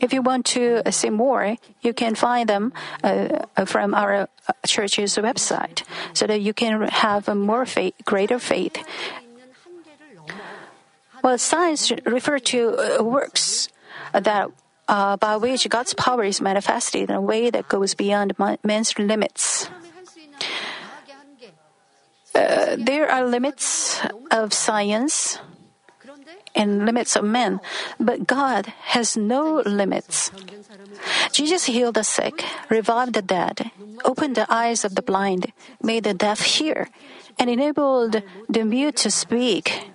if 0.00 0.12
you 0.12 0.22
want 0.22 0.46
to 0.46 0.82
see 0.90 1.10
more, 1.10 1.56
you 1.80 1.92
can 1.92 2.14
find 2.14 2.48
them 2.48 2.72
uh, 3.02 3.44
from 3.64 3.94
our 3.94 4.28
uh, 4.48 4.52
church's 4.66 5.16
website 5.16 5.82
so 6.12 6.26
that 6.26 6.40
you 6.40 6.52
can 6.52 6.82
have 6.88 7.28
a 7.28 7.34
more 7.34 7.66
faith, 7.66 7.94
greater 8.04 8.38
faith. 8.38 8.76
Well, 11.22 11.38
signs 11.38 11.92
refer 12.04 12.38
to 12.38 12.76
uh, 12.78 13.02
works 13.02 13.68
that 14.12 14.50
uh, 14.88 15.16
by 15.16 15.36
which 15.36 15.68
God's 15.68 15.94
power 15.94 16.24
is 16.24 16.40
manifested 16.40 17.10
in 17.10 17.16
a 17.16 17.20
way 17.20 17.50
that 17.50 17.68
goes 17.68 17.94
beyond 17.94 18.34
man's 18.62 18.96
limits. 18.98 19.68
Uh, 22.34 22.76
there 22.78 23.10
are 23.10 23.26
limits 23.26 24.00
of 24.30 24.52
science 24.52 25.40
and 26.56 26.86
limits 26.86 27.14
of 27.14 27.24
men, 27.24 27.60
but 28.00 28.26
God 28.26 28.72
has 28.96 29.16
no 29.16 29.62
limits. 29.64 30.32
Jesus 31.30 31.66
healed 31.66 31.94
the 31.94 32.04
sick, 32.04 32.44
revived 32.68 33.12
the 33.12 33.22
dead, 33.22 33.70
opened 34.04 34.34
the 34.34 34.48
eyes 34.48 34.84
of 34.84 34.94
the 34.96 35.02
blind, 35.02 35.52
made 35.82 36.04
the 36.04 36.14
deaf 36.14 36.40
hear, 36.40 36.88
and 37.38 37.50
enabled 37.50 38.22
the 38.48 38.64
mute 38.64 38.96
to 38.96 39.10
speak. 39.10 39.92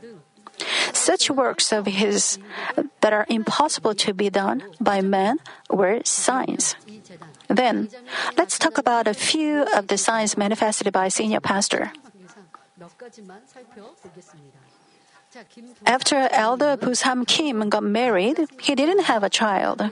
Such 0.94 1.32
works 1.32 1.74
of 1.74 1.88
his 1.88 2.38
that 3.02 3.14
are 3.14 3.26
impossible 3.30 3.96
to 4.06 4.14
be 4.14 4.30
done 4.30 4.64
by 4.80 5.02
man 5.02 5.40
were 5.70 6.02
signs. 6.06 6.76
Then, 7.48 7.90
let's 8.38 8.60
talk 8.60 8.78
about 8.78 9.08
a 9.08 9.14
few 9.18 9.66
of 9.74 9.88
the 9.88 9.98
signs 9.98 10.38
manifested 10.38 10.94
by 10.94 11.10
senior 11.10 11.42
pastor. 11.42 11.92
After 15.86 16.28
Elder 16.32 16.78
Pusam 16.78 17.26
Kim 17.28 17.70
got 17.70 17.84
married, 17.84 18.40
he 18.60 18.76
didn't 18.76 19.06
have 19.06 19.24
a 19.24 19.30
child. 19.30 19.90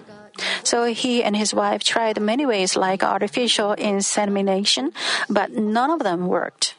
So 0.64 0.86
he 0.86 1.24
and 1.24 1.36
his 1.36 1.54
wife 1.54 1.84
tried 1.84 2.20
many 2.22 2.46
ways 2.46 2.76
like 2.76 3.04
artificial 3.04 3.74
insemination, 3.74 4.92
but 5.30 5.52
none 5.52 5.92
of 5.92 6.04
them 6.04 6.28
worked. 6.28 6.76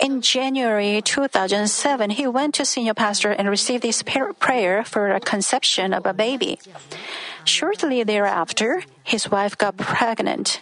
In 0.00 0.20
January 0.20 1.00
2007, 1.00 2.10
he 2.10 2.26
went 2.26 2.54
to 2.56 2.64
senior 2.64 2.94
pastor 2.94 3.30
and 3.30 3.48
received 3.48 3.84
his 3.84 4.02
prayer 4.02 4.84
for 4.84 5.10
a 5.10 5.20
conception 5.20 5.94
of 5.94 6.04
a 6.04 6.12
baby. 6.12 6.58
Shortly 7.44 8.02
thereafter, 8.02 8.82
his 9.02 9.30
wife 9.30 9.56
got 9.56 9.76
pregnant. 9.76 10.60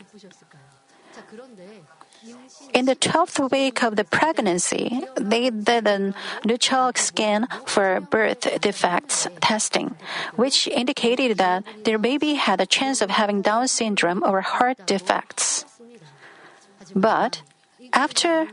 In 2.75 2.87
the 2.87 2.97
12th 2.97 3.52
week 3.52 3.85
of 3.85 3.95
the 3.95 4.02
pregnancy, 4.02 5.00
they 5.14 5.49
did 5.50 5.87
a 5.87 6.12
nuchal 6.43 6.97
scan 6.99 7.47
for 7.64 8.00
birth 8.00 8.61
defects 8.61 9.28
testing, 9.40 9.95
which 10.35 10.66
indicated 10.66 11.38
that 11.38 11.62
their 11.85 11.99
baby 11.99 12.35
had 12.35 12.61
a 12.61 12.66
chance 12.66 13.00
of 13.00 13.11
having 13.11 13.43
Down 13.43 13.69
syndrome 13.69 14.25
or 14.26 14.40
heart 14.40 14.87
defects. 14.87 15.64
But 16.97 17.43
after 17.93 18.49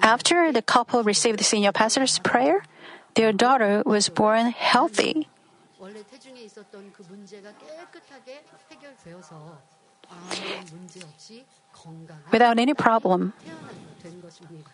after 0.00 0.52
the 0.52 0.62
couple 0.62 1.02
received 1.02 1.38
the 1.38 1.44
senior 1.44 1.72
pastor's 1.72 2.18
prayer, 2.18 2.64
their 3.14 3.32
daughter 3.32 3.82
was 3.84 4.08
born 4.08 4.56
healthy. 4.56 5.28
원래 5.93 6.03
태중에 6.03 6.41
있었던 6.41 6.91
그 6.91 7.03
문제가 7.03 7.53
깨끗하게 7.57 8.43
해결되어서 8.71 9.61
아무런 10.09 10.65
문제 10.71 11.03
없이 11.05 11.45
건강한 11.71 12.23
without 12.33 12.59
any 12.59 12.73
problem. 12.73 13.31
태어나게 13.43 13.75
된 14.01 14.21
것입니다. 14.21 14.71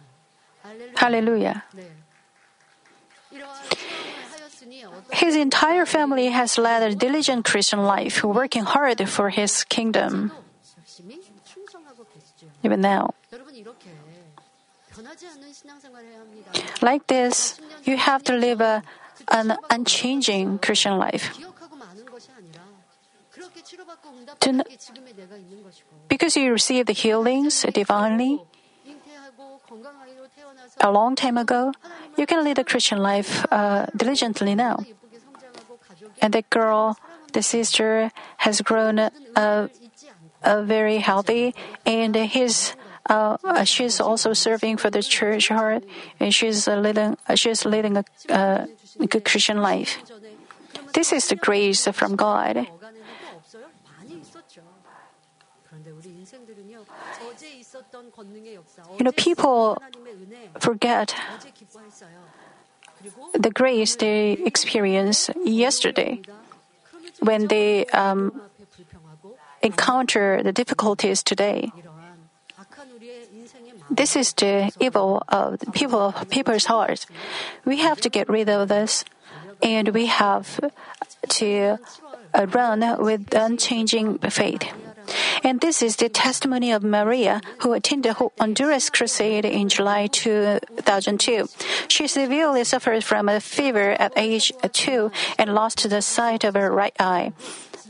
할렐루야. 0.64 0.94
Hallelujah. 0.98 1.62
네. 1.74 1.92
이러한 3.32 3.70
체험을 3.70 4.32
하였으니 4.32 4.86
어떤 4.86 5.04
His 5.14 5.36
entire 5.38 5.86
family 5.86 6.28
has 6.28 6.60
led 6.60 6.82
a 6.84 6.96
diligent 6.96 7.44
Christian 7.44 7.86
life, 7.86 8.24
working 8.24 8.66
hard 8.66 9.02
for 9.04 9.30
his 9.30 9.66
kingdom, 9.68 10.30
도 10.30 10.44
열심히 10.80 11.22
충성하고 11.44 12.06
계시죠. 12.06 12.48
even 12.64 12.80
now. 12.80 13.10
여러분 13.34 13.54
이렇게 13.56 13.92
변하지 14.90 15.28
않는 15.28 15.52
신앙생활을 15.52 16.10
해야 16.10 16.20
합니다. 16.22 16.52
Like 16.82 17.08
this, 17.08 17.60
you 17.86 17.98
have 18.00 18.24
to 18.24 18.36
live 18.36 18.64
a, 18.64 18.82
an 19.29 19.57
unchanging 19.69 20.59
Christian 20.59 20.99
life. 20.99 21.37
To, 24.41 24.65
because 26.09 26.37
you 26.37 26.53
received 26.53 26.89
the 26.89 26.93
healings 26.93 27.63
divinely 27.73 28.41
a 30.81 30.91
long 30.91 31.15
time 31.15 31.37
ago, 31.37 31.73
you 32.17 32.27
can 32.27 32.45
lead 32.45 32.59
a 32.59 32.65
Christian 32.65 32.99
life 32.99 33.45
uh, 33.51 33.87
diligently 33.97 34.55
now. 34.55 34.85
And 36.21 36.35
the 36.35 36.43
girl, 36.51 36.99
the 37.33 37.43
sister, 37.43 38.11
has 38.39 38.61
grown 38.61 38.99
uh, 38.99 39.11
uh 40.43 40.63
very 40.63 40.99
healthy, 40.99 41.55
and 41.85 42.15
his 42.15 42.75
uh, 43.09 43.37
uh, 43.45 43.65
she's 43.65 44.01
also 44.01 44.33
serving 44.33 44.77
for 44.77 44.91
the 44.91 45.03
church 45.03 45.49
heart, 45.49 45.85
and 46.19 46.35
she's 46.35 46.69
leading. 46.69 47.17
Uh, 47.29 47.35
she's 47.35 47.65
leading 47.65 47.97
uh, 47.97 48.05
a, 48.29 49.07
good 49.07 49.25
Christian 49.25 49.59
life. 49.59 49.99
This 50.93 51.13
is 51.13 51.29
the 51.29 51.37
grace 51.37 51.87
from 51.89 52.17
God. 52.17 52.67
You 58.99 59.05
know, 59.05 59.13
people 59.13 59.79
forget 60.59 61.15
the 63.33 63.51
grace 63.51 63.97
they 63.97 64.33
experienced 64.45 65.31
yesterday 65.43 66.21
when 67.21 67.49
they 67.49 67.87
um, 67.87 68.43
encounter 69.63 70.43
the 70.43 70.53
difficulties 70.53 71.23
today. 71.23 71.73
This 73.91 74.17
is 74.17 74.33
the 74.35 74.71
evil 74.79 75.23
of 75.29 75.59
people 75.73 76.15
of 76.15 76.31
people's 76.31 76.67
hearts. 76.67 77.07
We 77.65 77.79
have 77.79 78.01
to 78.03 78.09
get 78.09 78.29
rid 78.29 78.49
of 78.49 78.69
this, 78.69 79.05
and 79.63 79.89
we 79.89 80.07
have 80.07 80.61
to 81.41 81.79
uh, 82.33 82.47
run 82.47 83.03
with 83.03 83.35
unchanging 83.35 84.19
faith. 84.31 84.65
And 85.43 85.61
this 85.61 85.83
is 85.83 85.97
the 85.97 86.09
testimony 86.09 86.71
of 86.71 86.85
Maria, 86.85 87.41
who 87.61 87.73
attended 87.73 88.15
Honduras 88.39 88.91
crusade 88.91 89.45
in 89.45 89.69
July 89.69 90.07
2002. 90.07 91.49
She 91.89 92.07
severely 92.07 92.65
suffered 92.65 93.03
from 93.03 93.29
a 93.29 93.41
fever 93.41 93.97
at 93.99 94.13
age 94.17 94.53
two 94.73 95.11
and 95.39 95.55
lost 95.55 95.89
the 95.89 96.03
sight 96.03 96.45
of 96.45 96.55
her 96.55 96.71
right 96.71 96.95
eye. 97.01 97.33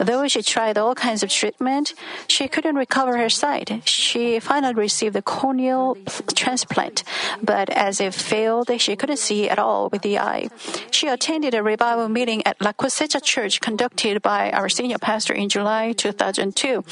Though 0.01 0.27
she 0.29 0.41
tried 0.41 0.79
all 0.79 0.95
kinds 0.95 1.23
of 1.23 1.29
treatment, 1.29 1.93
she 2.27 2.49
couldn't 2.49 2.75
recover 2.75 3.19
her 3.19 3.29
sight. 3.29 3.83
She 3.85 4.41
finally 4.41 4.73
received 4.73 5.15
a 5.15 5.21
corneal 5.21 5.99
transplant, 6.35 7.05
but 7.43 7.69
as 7.69 8.01
it 8.01 8.15
failed, 8.15 8.73
she 8.81 8.97
couldn't 8.97 9.19
see 9.19 9.51
at 9.51 9.59
all 9.59 9.91
with 9.91 10.01
the 10.01 10.19
eye. 10.19 10.49
She 10.91 11.07
attended 11.07 11.53
a 11.55 11.63
revival 11.63 12.09
meeting 12.09 12.41
at 12.47 12.61
La 12.63 12.73
Cosecha 12.73 13.23
Church 13.23 13.61
conducted 13.61 14.23
by 14.23 14.51
our 14.53 14.71
senior 14.71 14.97
pastor 14.97 15.35
in 15.35 15.51
July 15.51 15.93
2002. 15.93 16.83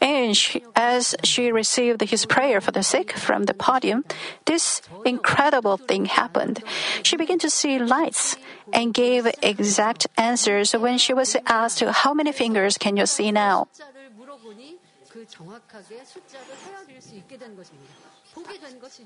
And 0.00 0.34
she, 0.34 0.64
as 0.74 1.14
she 1.22 1.52
received 1.52 2.00
his 2.00 2.24
prayer 2.24 2.62
for 2.62 2.72
the 2.72 2.82
sick 2.82 3.12
from 3.12 3.44
the 3.44 3.52
podium, 3.52 4.04
this 4.46 4.80
incredible 5.04 5.76
thing 5.76 6.06
happened. 6.06 6.64
She 7.02 7.16
began 7.18 7.38
to 7.40 7.50
see 7.50 7.78
lights 7.78 8.36
and 8.74 8.92
gave 8.92 9.30
exact 9.40 10.08
answers 10.18 10.74
when 10.74 10.98
she 10.98 11.14
was 11.14 11.36
asked, 11.46 11.80
How 11.80 12.12
many 12.12 12.32
fingers 12.32 12.76
can 12.76 12.96
you 12.96 13.06
see 13.06 13.30
now? 13.30 13.68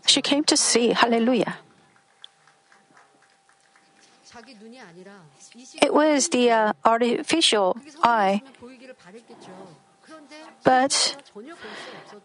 She 0.07 0.23
came 0.23 0.43
to 0.45 0.57
see, 0.57 0.89
hallelujah. 0.91 1.59
It 5.83 5.93
was 5.93 6.29
the 6.29 6.51
uh, 6.51 6.73
artificial 6.85 7.77
eye. 8.03 8.43
But 10.65 11.17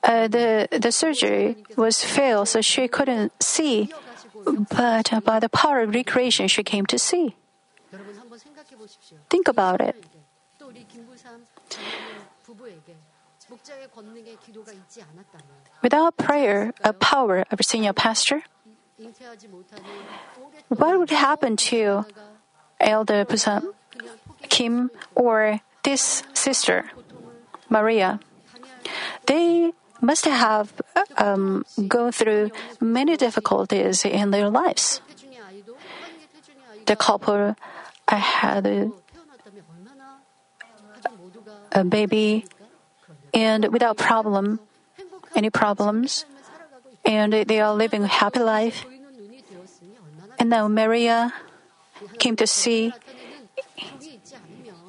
uh, 0.04 0.28
the, 0.28 0.68
the 0.72 0.92
surgery 0.92 1.58
was 1.76 2.04
failed, 2.04 2.48
so 2.48 2.62
she 2.62 2.88
couldn't 2.88 3.32
see. 3.42 3.90
But 4.46 5.14
uh, 5.14 5.22
by 5.22 5.40
the 5.40 5.50
power 5.50 5.82
of 5.82 5.94
recreation, 5.94 6.48
she 6.48 6.64
came 6.64 6.86
to 6.88 7.00
see. 7.00 7.36
Think 9.30 9.48
about 9.48 9.82
it. 9.82 9.96
Without 15.82 16.18
prayer, 16.18 16.74
a 16.84 16.94
power 16.94 17.46
of 17.52 17.60
senior 17.62 17.94
pastor, 17.94 18.44
what 20.70 21.00
would 21.00 21.10
happen 21.10 21.58
to 21.58 22.06
Elder 22.80 23.26
Pusam 23.26 23.74
Kim 24.50 24.92
or 25.16 25.60
this 25.84 26.24
sister, 26.34 26.90
Maria? 27.70 28.20
They 29.26 29.74
must 30.04 30.26
have 30.26 30.76
um, 31.18 31.64
gone 31.88 32.12
through 32.12 32.52
many 32.82 33.16
difficulties 33.16 34.04
in 34.04 34.32
their 34.32 34.50
lives. 34.50 35.00
The 36.86 36.98
couple 36.98 37.56
had 38.08 38.68
a, 38.68 38.92
a 41.72 41.84
baby 41.86 42.46
and 43.34 43.72
without 43.72 43.98
problem, 43.98 44.60
any 45.36 45.50
problems, 45.50 46.26
and 47.06 47.32
they 47.32 47.62
are 47.62 47.74
living 47.74 48.04
a 48.04 48.08
happy 48.08 48.40
life. 48.40 48.86
And 50.38 50.50
now 50.50 50.68
Maria 50.68 51.34
came 52.20 52.36
to 52.36 52.46
see 52.46 52.92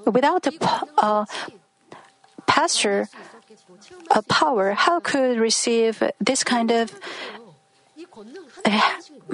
without 0.05 0.47
a 0.47 0.53
uh, 0.99 1.25
pastor 2.47 3.09
a 4.11 4.23
power, 4.23 4.73
how 4.73 5.01
could 5.01 5.39
receive 5.39 6.03
this 6.21 6.45
kind 6.45 6.71
of 6.71 6.95
eh, 8.65 8.81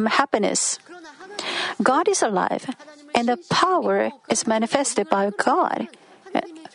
happiness? 0.09 0.79
God 1.83 2.09
is 2.09 2.23
alive, 2.23 2.69
and 3.15 3.29
the 3.29 3.39
power 3.51 4.11
is 4.29 4.47
manifested 4.47 5.09
by 5.09 5.31
God. 5.31 5.89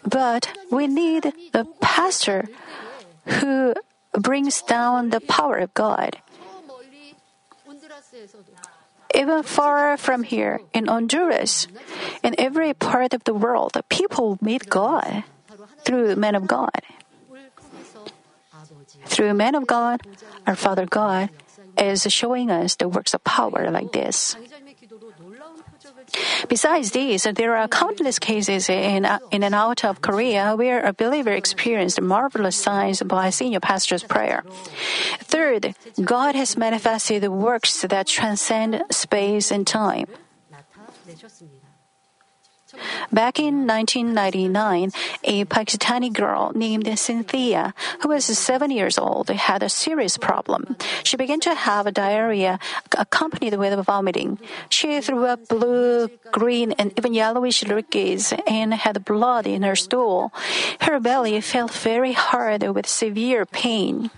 But 0.04 0.54
we 0.72 0.88
need 0.88 1.34
a 1.54 1.66
pastor 1.82 2.46
who 3.42 3.74
brings 4.14 4.62
down 4.62 5.10
the 5.10 5.22
power 5.22 5.58
of 5.58 5.74
God. 5.74 6.18
Even 9.14 9.44
far 9.44 9.98
from 9.98 10.24
here, 10.24 10.60
in 10.74 10.88
Honduras, 10.88 11.68
in 12.22 12.36
every 12.38 12.74
part 12.74 13.14
of 13.14 13.24
the 13.24 13.34
world, 13.34 13.78
people 13.90 14.38
meet 14.42 14.70
God 14.70 15.24
through 15.86 16.16
men 16.16 16.36
of 16.36 16.48
God 16.48 16.84
through 19.06 19.34
man 19.34 19.56
of 19.56 19.68
God, 19.68 20.02
our 20.48 20.56
Father 20.56 20.86
God 20.86 21.30
is 21.78 22.04
showing 22.12 22.50
us 22.50 22.76
the 22.76 22.88
works 22.88 23.14
of 23.14 23.24
power 23.24 23.70
like 23.72 23.92
this. 23.92 24.36
Besides 26.48 26.92
these, 26.92 27.24
there 27.24 27.56
are 27.56 27.68
countless 27.68 28.20
cases 28.20 28.70
in, 28.70 29.08
in 29.32 29.44
and 29.44 29.56
out 29.56 29.84
of 29.84 30.02
Korea 30.02 30.56
where 30.56 30.84
a 30.84 30.94
believer 30.94 31.32
experienced 31.32 32.00
marvelous 32.02 32.56
signs 32.56 33.02
by 33.02 33.30
senior 33.30 33.60
pastor's 33.60 34.04
prayer. 34.04 34.44
Third, 35.20 35.76
God 36.04 36.36
has 36.36 36.58
manifested 36.58 37.28
works 37.28 37.82
that 37.82 38.08
transcend 38.08 38.84
space 38.92 39.52
and 39.52 39.66
time. 39.66 40.08
Back 43.12 43.40
in 43.40 43.68
1999, 43.68 44.92
a 45.24 45.46
Pakistani 45.46 46.12
girl 46.12 46.52
named 46.56 46.88
Cynthia, 46.98 47.74
who 48.02 48.10
was 48.10 48.26
seven 48.26 48.72
years 48.72 48.98
old, 48.98 49.30
had 49.30 49.64
a 49.64 49.70
serious 49.70 50.18
problem. 50.18 50.76
She 51.04 51.18
began 51.18 51.40
to 51.42 51.54
have 51.54 51.92
diarrhea 51.94 52.60
accompanied 52.98 53.56
with 53.56 53.86
vomiting. 53.86 54.40
She 54.70 55.02
threw 55.02 55.26
up 55.26 55.48
blue, 55.48 56.10
green, 56.32 56.74
and 56.74 56.92
even 56.98 57.14
yellowish 57.14 57.64
liquids 57.64 58.34
and 58.48 58.74
had 58.74 59.06
blood 59.06 59.48
in 59.48 59.64
her 59.64 59.76
stool. 59.76 60.34
Her 60.82 61.00
belly 61.00 61.40
felt 61.42 61.72
very 61.72 62.14
hard 62.14 62.64
with 62.64 62.88
severe 62.88 63.46
pain. 63.46 64.10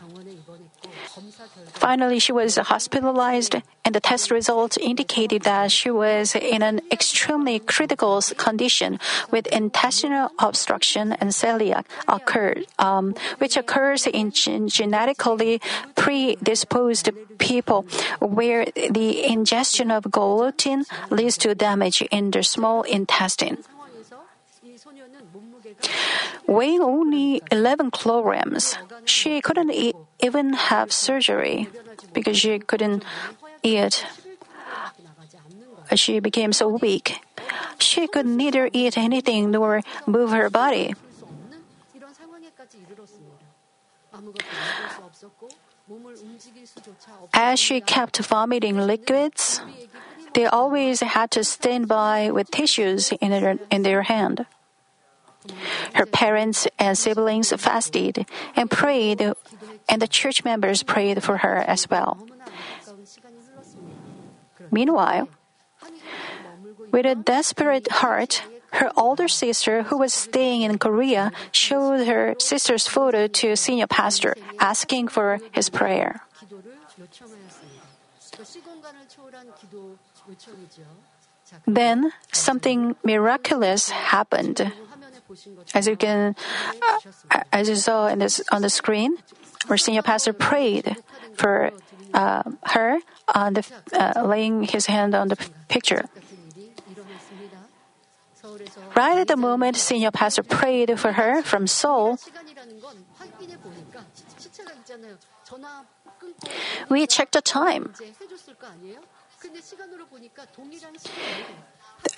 Finally, 1.78 2.18
she 2.18 2.32
was 2.32 2.58
hospitalized, 2.58 3.56
and 3.86 3.94
the 3.94 4.02
test 4.02 4.32
results 4.32 4.78
indicated 4.78 5.44
that 5.44 5.72
she 5.72 5.92
was 5.92 6.34
in 6.36 6.64
an 6.64 6.82
extremely 6.92 7.60
critical 7.60 8.20
condition 8.36 9.00
with 9.30 9.46
intestinal 9.48 10.30
obstruction 10.40 11.14
and 11.14 11.30
celiac 11.30 11.86
occurred, 12.08 12.66
um, 12.80 13.14
which 13.38 13.56
occurs 13.56 14.08
in 14.08 14.32
genetically 14.32 15.62
predisposed 15.96 17.10
people 17.38 17.86
where 18.20 18.66
the 18.90 19.24
ingestion 19.24 19.92
of 19.92 20.10
gluten 20.10 20.84
leads 21.12 21.38
to 21.38 21.54
damage 21.54 22.02
in 22.10 22.32
the 22.32 22.42
small 22.42 22.82
intestine. 22.82 23.64
Weighing 26.48 26.82
only 26.82 27.42
11 27.52 27.92
kilograms, 27.92 28.78
she 29.06 29.42
couldn't 29.42 29.72
eat, 29.72 29.96
even 30.20 30.54
have 30.54 30.92
surgery 30.92 31.68
because 32.14 32.38
she 32.38 32.60
couldn't 32.60 33.04
eat. 33.64 34.06
She 35.96 36.20
became 36.20 36.52
so 36.52 36.68
weak. 36.68 37.20
She 37.80 38.08
could 38.08 38.26
neither 38.26 38.70
eat 38.74 38.98
anything 38.98 39.52
nor 39.52 39.82
move 40.06 40.32
her 40.32 40.50
body. 40.50 40.96
As 47.34 47.60
she 47.60 47.80
kept 47.80 48.18
vomiting 48.20 48.78
liquids, 48.78 49.62
they 50.34 50.46
always 50.46 51.00
had 51.02 51.32
to 51.32 51.44
stand 51.44 51.88
by 51.88 52.32
with 52.32 52.52
tissues 52.52 53.12
in 53.22 53.32
their, 53.32 53.60
in 53.72 53.84
their 53.84 54.04
hand. 54.04 54.46
Her 55.94 56.06
parents 56.06 56.68
and 56.78 56.98
siblings 56.98 57.54
fasted 57.54 58.26
and 58.56 58.70
prayed, 58.70 59.34
and 59.90 60.02
the 60.02 60.08
church 60.08 60.44
members 60.44 60.84
prayed 60.84 61.24
for 61.24 61.38
her 61.38 61.58
as 61.58 61.90
well. 61.90 62.28
Meanwhile, 64.72 65.30
with 66.92 67.06
a 67.06 67.16
desperate 67.16 67.90
heart, 67.92 68.44
her 68.74 68.92
older 68.98 69.28
sister, 69.28 69.84
who 69.84 69.98
was 69.98 70.14
staying 70.14 70.62
in 70.62 70.78
Korea, 70.78 71.32
showed 71.52 72.06
her 72.06 72.36
sister's 72.38 72.88
photo 72.88 73.28
to 73.28 73.50
a 73.52 73.58
senior 73.58 73.88
pastor, 73.88 74.36
asking 74.60 75.08
for 75.08 75.40
his 75.52 75.70
prayer. 75.70 76.22
Then 81.66 82.12
something 82.32 82.96
miraculous 83.04 83.90
happened. 83.90 84.72
As 85.74 85.88
you 85.88 85.96
can, 85.96 86.36
uh, 87.32 87.44
as 87.52 87.70
you 87.70 87.76
saw 87.76 88.14
this 88.16 88.42
on 88.52 88.62
the 88.62 88.70
screen, 88.70 89.18
our 89.70 89.78
senior 89.78 90.02
pastor 90.02 90.34
prayed 90.34 90.98
for 91.34 91.72
uh, 92.14 92.44
her 92.74 93.00
on 93.34 93.54
the 93.54 93.66
uh, 93.94 94.24
laying 94.24 94.64
his 94.64 94.86
hand 94.88 95.16
on 95.16 95.28
the 95.28 95.38
picture. 95.68 96.06
Right 98.96 99.18
at 99.18 99.28
the 99.28 99.38
moment, 99.38 99.76
senior 99.76 100.12
pastor 100.12 100.44
prayed 100.44 101.00
for 101.00 101.14
her 101.14 101.44
from 101.44 101.68
Seoul. 101.68 102.18
We 106.90 107.06
checked 107.08 107.34
the 107.34 107.42
time. 107.42 107.94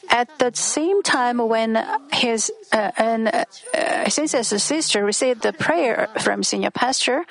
At 0.09 0.39
the 0.39 0.51
same 0.53 1.03
time, 1.03 1.37
when 1.37 1.77
his 2.11 2.51
uh, 2.71 2.91
and 2.97 3.27
uh, 3.27 4.09
sister 4.09 5.05
received 5.05 5.43
the 5.43 5.53
prayer 5.53 6.09
from 6.19 6.43
senior 6.43 6.71
pastor, 6.71 7.25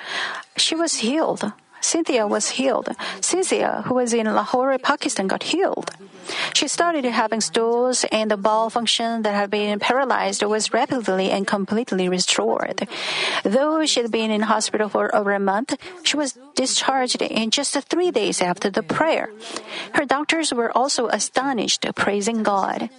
she 0.55 0.75
was 0.75 0.95
healed. 0.95 1.51
Cynthia 1.81 2.27
was 2.27 2.49
healed. 2.51 2.89
Cynthia, 3.21 3.83
who 3.85 3.95
was 3.95 4.13
in 4.13 4.25
Lahore, 4.25 4.77
Pakistan, 4.77 5.27
got 5.27 5.43
healed. 5.43 5.91
She 6.53 6.67
started 6.67 7.05
having 7.05 7.41
stools, 7.41 8.05
and 8.11 8.29
the 8.29 8.37
bowel 8.37 8.69
function 8.69 9.23
that 9.23 9.33
had 9.33 9.49
been 9.49 9.79
paralyzed 9.79 10.43
was 10.43 10.73
rapidly 10.73 11.31
and 11.31 11.47
completely 11.47 12.07
restored. 12.07 12.87
Though 13.43 13.85
she 13.85 14.01
had 14.01 14.11
been 14.11 14.31
in 14.31 14.41
hospital 14.41 14.89
for 14.89 15.13
over 15.15 15.33
a 15.33 15.39
month, 15.39 15.75
she 16.03 16.17
was 16.17 16.37
discharged 16.55 17.21
in 17.21 17.51
just 17.51 17.73
three 17.89 18.11
days 18.11 18.41
after 18.41 18.69
the 18.69 18.83
prayer. 18.83 19.29
Her 19.93 20.05
doctors 20.05 20.53
were 20.53 20.75
also 20.77 21.07
astonished, 21.07 21.85
praising 21.95 22.43
God. 22.43 22.89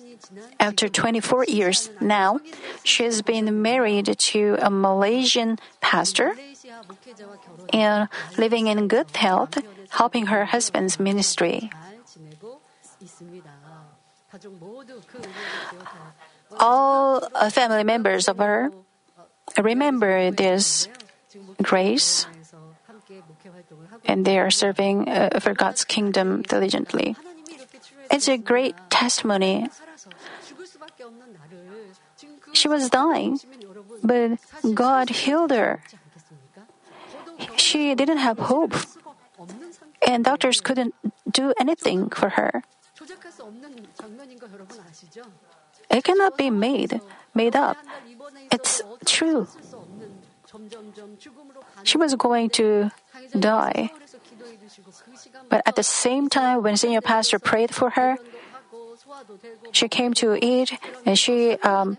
After 0.58 0.88
24 0.88 1.44
years 1.46 1.90
now, 2.00 2.40
she 2.84 3.04
has 3.04 3.22
been 3.22 3.62
married 3.62 4.18
to 4.18 4.56
a 4.60 4.70
Malaysian 4.70 5.58
pastor 5.80 6.36
and 7.72 8.08
living 8.38 8.66
in 8.66 8.88
good 8.88 9.16
health, 9.16 9.58
helping 9.90 10.26
her 10.26 10.44
husband's 10.46 10.98
ministry. 10.98 11.70
All 16.58 17.20
family 17.50 17.84
members 17.84 18.28
of 18.28 18.38
her 18.38 18.70
remember 19.58 20.30
this 20.30 20.88
grace 21.62 22.26
and 24.04 24.24
they 24.24 24.38
are 24.38 24.50
serving 24.50 25.08
uh, 25.08 25.40
for 25.40 25.54
God's 25.54 25.84
kingdom 25.84 26.42
diligently. 26.42 27.16
It's 28.10 28.28
a 28.28 28.38
great 28.38 28.74
testimony. 28.90 29.68
She 32.52 32.68
was 32.68 32.90
dying, 32.90 33.38
but 34.02 34.38
God 34.74 35.10
healed 35.10 35.50
her. 35.50 35.82
She 37.56 37.94
didn't 37.94 38.18
have 38.18 38.38
hope, 38.38 38.74
and 40.06 40.24
doctors 40.24 40.60
couldn't 40.60 40.94
do 41.30 41.52
anything 41.58 42.10
for 42.10 42.30
her. 42.30 42.62
It 45.90 46.04
cannot 46.04 46.36
be 46.38 46.50
made, 46.50 47.00
made 47.34 47.56
up. 47.56 47.76
It's 48.52 48.82
true. 49.04 49.48
She 51.84 51.98
was 51.98 52.14
going 52.14 52.50
to 52.50 52.90
die. 53.38 53.90
But 55.48 55.62
at 55.66 55.76
the 55.76 55.82
same 55.82 56.28
time, 56.28 56.62
when 56.62 56.76
senior 56.76 57.00
pastor 57.00 57.38
prayed 57.38 57.74
for 57.74 57.90
her, 57.90 58.18
she 59.72 59.88
came 59.88 60.14
to 60.14 60.38
eat, 60.44 60.78
and 61.06 61.18
she 61.18 61.52
um, 61.62 61.98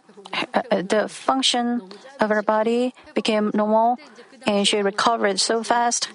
the 0.70 1.08
function 1.10 1.82
of 2.20 2.30
her 2.30 2.42
body 2.42 2.94
became 3.14 3.52
normal, 3.54 3.98
and 4.46 4.68
she 4.68 4.82
recovered 4.82 5.40
so 5.40 5.64
fast. 5.64 6.10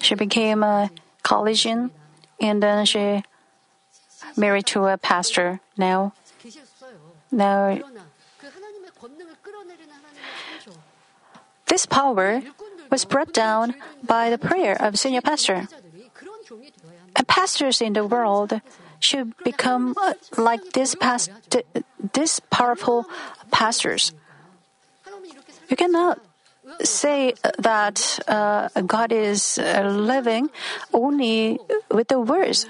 She 0.00 0.14
became 0.14 0.62
a 0.62 0.90
collegian, 1.22 1.90
and 2.40 2.62
then 2.62 2.84
she 2.86 3.22
married 4.36 4.66
to 4.66 4.86
a 4.86 4.98
pastor. 4.98 5.60
Now, 5.76 6.12
now, 7.30 7.78
this 11.66 11.86
power 11.86 12.42
was 12.90 13.04
brought 13.04 13.32
down 13.32 13.74
by 14.02 14.30
the 14.30 14.38
prayer 14.38 14.80
of 14.80 14.98
senior 14.98 15.20
pastor. 15.20 15.66
And 17.16 17.26
pastors 17.28 17.80
in 17.80 17.94
the 17.94 18.06
world 18.06 18.60
should 19.00 19.36
become 19.44 19.94
uh, 20.00 20.14
like 20.36 20.72
this 20.72 20.94
past, 20.94 21.30
this 22.12 22.40
powerful 22.50 23.06
pastors. 23.50 24.12
You 25.68 25.76
cannot 25.76 26.20
say 26.82 27.34
that 27.58 28.18
uh, 28.28 28.68
God 28.86 29.12
is 29.12 29.58
uh, 29.58 29.82
living 29.88 30.50
only 30.92 31.58
with 31.90 32.08
the 32.08 32.20
words. 32.20 32.66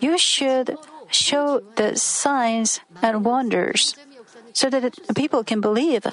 You 0.00 0.18
should 0.18 0.76
show 1.10 1.60
the 1.76 1.96
signs 1.96 2.80
and 3.02 3.24
wonders 3.24 3.94
so 4.52 4.70
that 4.70 4.94
people 5.14 5.44
can 5.44 5.60
believe. 5.60 6.06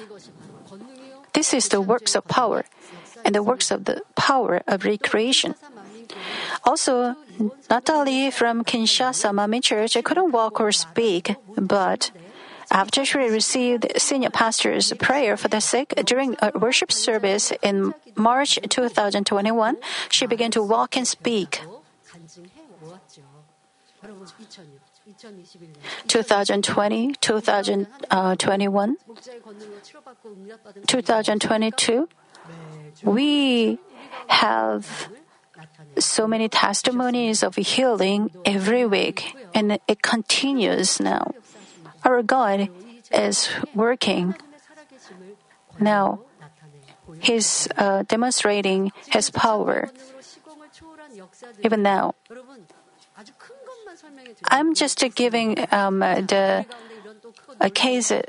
This 1.32 1.52
is 1.52 1.68
the 1.68 1.80
works 1.80 2.14
of 2.14 2.26
power 2.26 2.64
and 3.24 3.34
the 3.34 3.42
works 3.42 3.70
of 3.70 3.84
the 3.84 4.02
power 4.14 4.62
of 4.66 4.84
recreation. 4.84 5.54
Also, 6.66 7.14
Natalie 7.70 8.30
from 8.30 8.64
Kinshasa 8.64 9.30
Manmin 9.30 9.62
Church 9.62 9.96
couldn't 10.02 10.32
walk 10.32 10.60
or 10.60 10.72
speak, 10.72 11.36
but 11.56 12.10
after 12.70 13.04
she 13.04 13.18
received 13.18 13.86
senior 13.96 14.30
pastor's 14.30 14.92
prayer 14.94 15.36
for 15.36 15.46
the 15.46 15.60
sick 15.60 15.94
during 16.04 16.34
a 16.42 16.50
worship 16.58 16.90
service 16.90 17.52
in 17.62 17.94
March 18.16 18.58
2021, 18.68 19.76
she 20.10 20.26
began 20.26 20.50
to 20.50 20.60
walk 20.62 20.96
and 20.96 21.06
speak. 21.06 21.60
2020, 26.08 27.14
2021, 27.20 28.96
2022, 30.86 32.08
we 33.04 33.78
have 34.26 35.08
so 35.98 36.26
many 36.26 36.48
testimonies 36.48 37.42
of 37.42 37.56
healing 37.56 38.30
every 38.44 38.86
week, 38.86 39.34
and 39.54 39.78
it 39.86 40.02
continues 40.02 41.00
now. 41.00 41.32
Our 42.04 42.22
God 42.22 42.68
is 43.12 43.48
working 43.74 44.34
now. 45.80 46.20
He's 47.20 47.68
uh, 47.76 48.04
demonstrating 48.06 48.92
His 49.08 49.30
power. 49.30 49.90
Even 51.64 51.82
now, 51.82 52.14
I'm 54.44 54.74
just 54.74 55.02
giving 55.14 55.56
um, 55.72 56.00
the 56.00 56.66
a 57.60 57.70
case, 57.70 58.10
uh, 58.10 58.22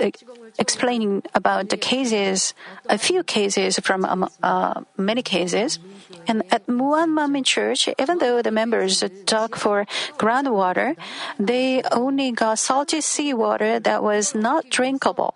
explaining 0.60 1.24
about 1.34 1.70
the 1.70 1.78
cases, 1.78 2.54
a 2.90 2.98
few 2.98 3.24
cases 3.24 3.80
from 3.80 4.06
um, 4.06 4.30
uh, 4.44 4.82
many 4.98 5.22
cases. 5.22 5.80
And 6.28 6.44
at 6.52 6.68
Muan 6.68 7.10
Manmin 7.10 7.46
Church, 7.46 7.90
even 8.00 8.18
though 8.18 8.42
the 8.42 8.52
members 8.52 9.04
dug 9.26 9.56
for 9.56 9.86
groundwater, 10.18 10.96
they 11.40 11.82
only 11.92 12.32
got 12.32 12.60
salty 12.60 13.02
seawater 13.02 13.80
that 13.80 14.04
was 14.04 14.36
not 14.36 14.70
drinkable. 14.70 15.36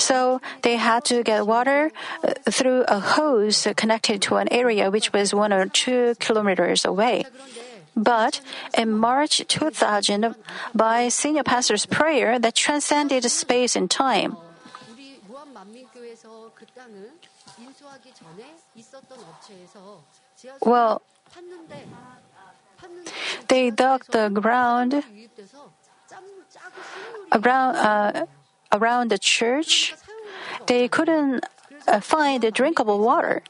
So 0.00 0.40
they 0.62 0.76
had 0.76 1.04
to 1.06 1.22
get 1.22 1.46
water 1.46 1.92
uh, 2.24 2.32
through 2.50 2.84
a 2.88 2.98
hose 2.98 3.68
connected 3.76 4.22
to 4.22 4.36
an 4.36 4.48
area 4.50 4.90
which 4.90 5.12
was 5.12 5.34
one 5.34 5.52
or 5.52 5.66
two 5.66 6.14
kilometers 6.18 6.86
away. 6.86 7.24
But 8.00 8.40
in 8.72 8.96
March 8.96 9.44
2000, 9.46 10.34
by 10.74 11.08
senior 11.08 11.42
pastor's 11.44 11.84
prayer 11.84 12.38
that 12.38 12.54
transcended 12.54 13.28
space 13.30 13.76
and 13.76 13.90
time, 13.90 14.38
well, 20.64 21.02
they 23.48 23.70
dug 23.70 24.06
the 24.08 24.30
ground 24.30 25.04
around, 27.32 27.76
uh, 27.76 28.26
around 28.72 29.10
the 29.10 29.18
church. 29.18 29.94
They 30.66 30.88
couldn't 30.88 31.44
uh, 31.86 32.00
find 32.00 32.40
drinkable 32.54 32.98
water 33.00 33.42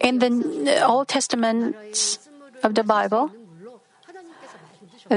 in 0.00 0.18
the 0.18 0.84
Old 0.86 1.08
Testament 1.08 2.18
of 2.62 2.74
the 2.74 2.82
Bible, 2.82 3.30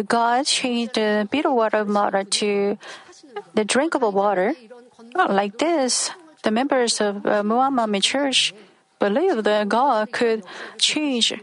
God 0.08 0.46
changed 0.46 0.96
the 0.96 1.28
bitter 1.32 1.52
water 1.52 1.78
of 1.78 1.88
Mara 1.88 2.24
to 2.42 2.78
the 3.54 3.66
drinkable 3.66 4.12
water. 4.12 4.54
Like 5.16 5.58
this, 5.58 6.12
the 6.44 6.52
members 6.52 7.02
of 7.02 7.26
uh, 7.26 7.44
Church 8.02 8.54
believed 9.00 9.44
that 9.46 9.70
God 9.70 10.12
could 10.12 10.44
change 10.78 11.34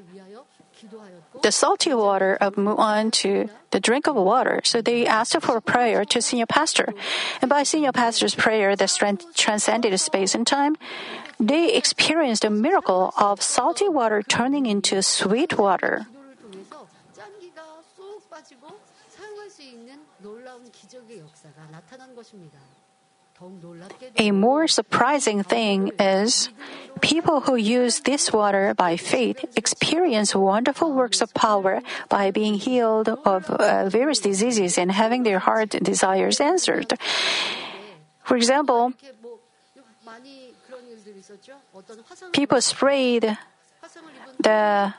the 1.42 1.52
salty 1.52 1.92
water 1.92 2.36
of 2.40 2.54
Muan 2.56 3.10
to 3.12 3.48
the 3.70 3.80
drinkable 3.80 4.24
water. 4.24 4.60
So 4.64 4.80
they 4.80 5.06
asked 5.06 5.36
for 5.42 5.60
prayer 5.60 6.04
to 6.06 6.22
senior 6.22 6.46
pastor. 6.46 6.94
And 7.42 7.48
by 7.48 7.64
senior 7.64 7.92
pastor's 7.92 8.34
prayer 8.34 8.76
that 8.76 8.90
transcended 9.34 9.98
space 10.00 10.34
and 10.34 10.46
time, 10.46 10.76
they 11.38 11.72
experienced 11.74 12.44
a 12.44 12.50
miracle 12.50 13.12
of 13.18 13.42
salty 13.42 13.88
water 13.88 14.22
turning 14.22 14.66
into 14.66 15.02
sweet 15.02 15.58
water. 15.58 16.06
A 24.16 24.30
more 24.30 24.68
surprising 24.68 25.42
thing 25.42 25.90
is 25.98 26.48
people 27.00 27.40
who 27.40 27.56
use 27.56 28.00
this 28.00 28.32
water 28.32 28.74
by 28.74 28.96
faith 28.96 29.44
experience 29.56 30.34
wonderful 30.34 30.92
works 30.92 31.20
of 31.20 31.34
power 31.34 31.82
by 32.08 32.30
being 32.30 32.54
healed 32.54 33.08
of 33.08 33.50
uh, 33.50 33.88
various 33.88 34.20
diseases 34.20 34.78
and 34.78 34.92
having 34.92 35.24
their 35.24 35.40
heart 35.40 35.70
desires 35.82 36.40
answered. 36.40 36.94
For 38.22 38.36
example, 38.36 38.94
people 42.32 42.60
sprayed 42.60 43.36
the 44.38 44.94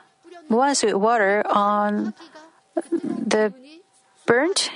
ones 0.48 0.82
with 0.82 0.94
water 0.94 1.42
on 1.46 2.14
the 3.02 3.52
burnt, 4.26 4.70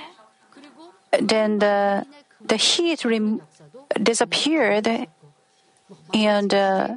then 1.19 1.59
the, 1.59 2.05
the 2.43 2.55
heat 2.55 3.05
disappeared. 4.01 5.07
And 6.13 6.53
uh, 6.53 6.95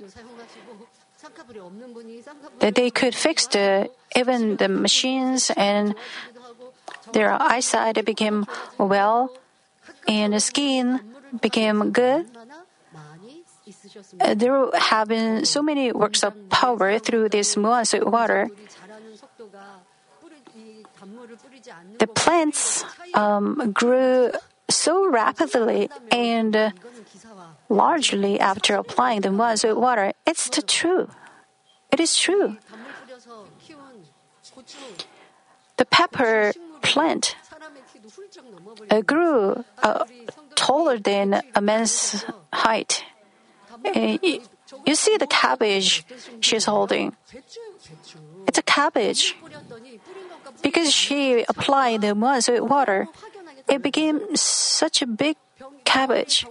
they 2.60 2.90
could 2.90 3.14
fix 3.14 3.46
the 3.46 3.90
even 4.16 4.56
the 4.56 4.68
machines 4.68 5.50
and 5.56 5.94
their 7.12 7.30
eyesight 7.30 8.04
became 8.04 8.46
well. 8.78 9.30
and 10.06 10.32
the 10.32 10.40
skin 10.40 11.00
became 11.40 11.90
good. 11.90 12.26
Uh, 14.20 14.34
there 14.34 14.70
have 14.74 15.08
been 15.08 15.44
so 15.44 15.62
many 15.62 15.92
works 15.92 16.22
of 16.24 16.34
power 16.50 16.98
through 16.98 17.28
this 17.28 17.54
muasu 17.54 18.04
water. 18.10 18.48
The 21.98 22.06
plants 22.06 22.84
um, 23.14 23.72
grew 23.72 24.32
so 24.70 25.08
rapidly 25.08 25.90
and 26.10 26.72
largely 27.68 28.40
after 28.40 28.74
applying 28.76 29.20
the 29.20 29.28
muazu 29.28 29.76
water. 29.76 30.12
It's 30.26 30.48
the 30.48 30.62
true. 30.62 31.08
It 31.92 32.00
is 32.00 32.16
true. 32.16 32.56
The 35.76 35.84
pepper 35.84 36.52
plant 36.82 37.36
uh, 38.90 39.00
grew 39.02 39.64
uh, 39.82 40.04
taller 40.54 40.98
than 40.98 41.42
a 41.54 41.60
man's 41.60 42.24
height. 42.52 43.04
You 43.84 44.94
see 44.94 45.16
the 45.16 45.26
cabbage 45.26 46.04
she's 46.40 46.64
holding. 46.64 47.16
It's 48.48 48.58
a 48.58 48.62
cabbage. 48.62 49.36
Because 50.62 50.92
she 50.92 51.44
applied 51.48 52.00
the 52.00 52.14
muazu 52.14 52.66
water, 52.66 53.08
it 53.68 53.82
became 53.82 54.36
such 54.36 55.02
a 55.02 55.06
big 55.06 55.36
cabbage. 55.84 56.46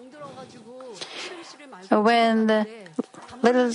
When 1.90 2.48
the 2.48 2.68
little 3.42 3.74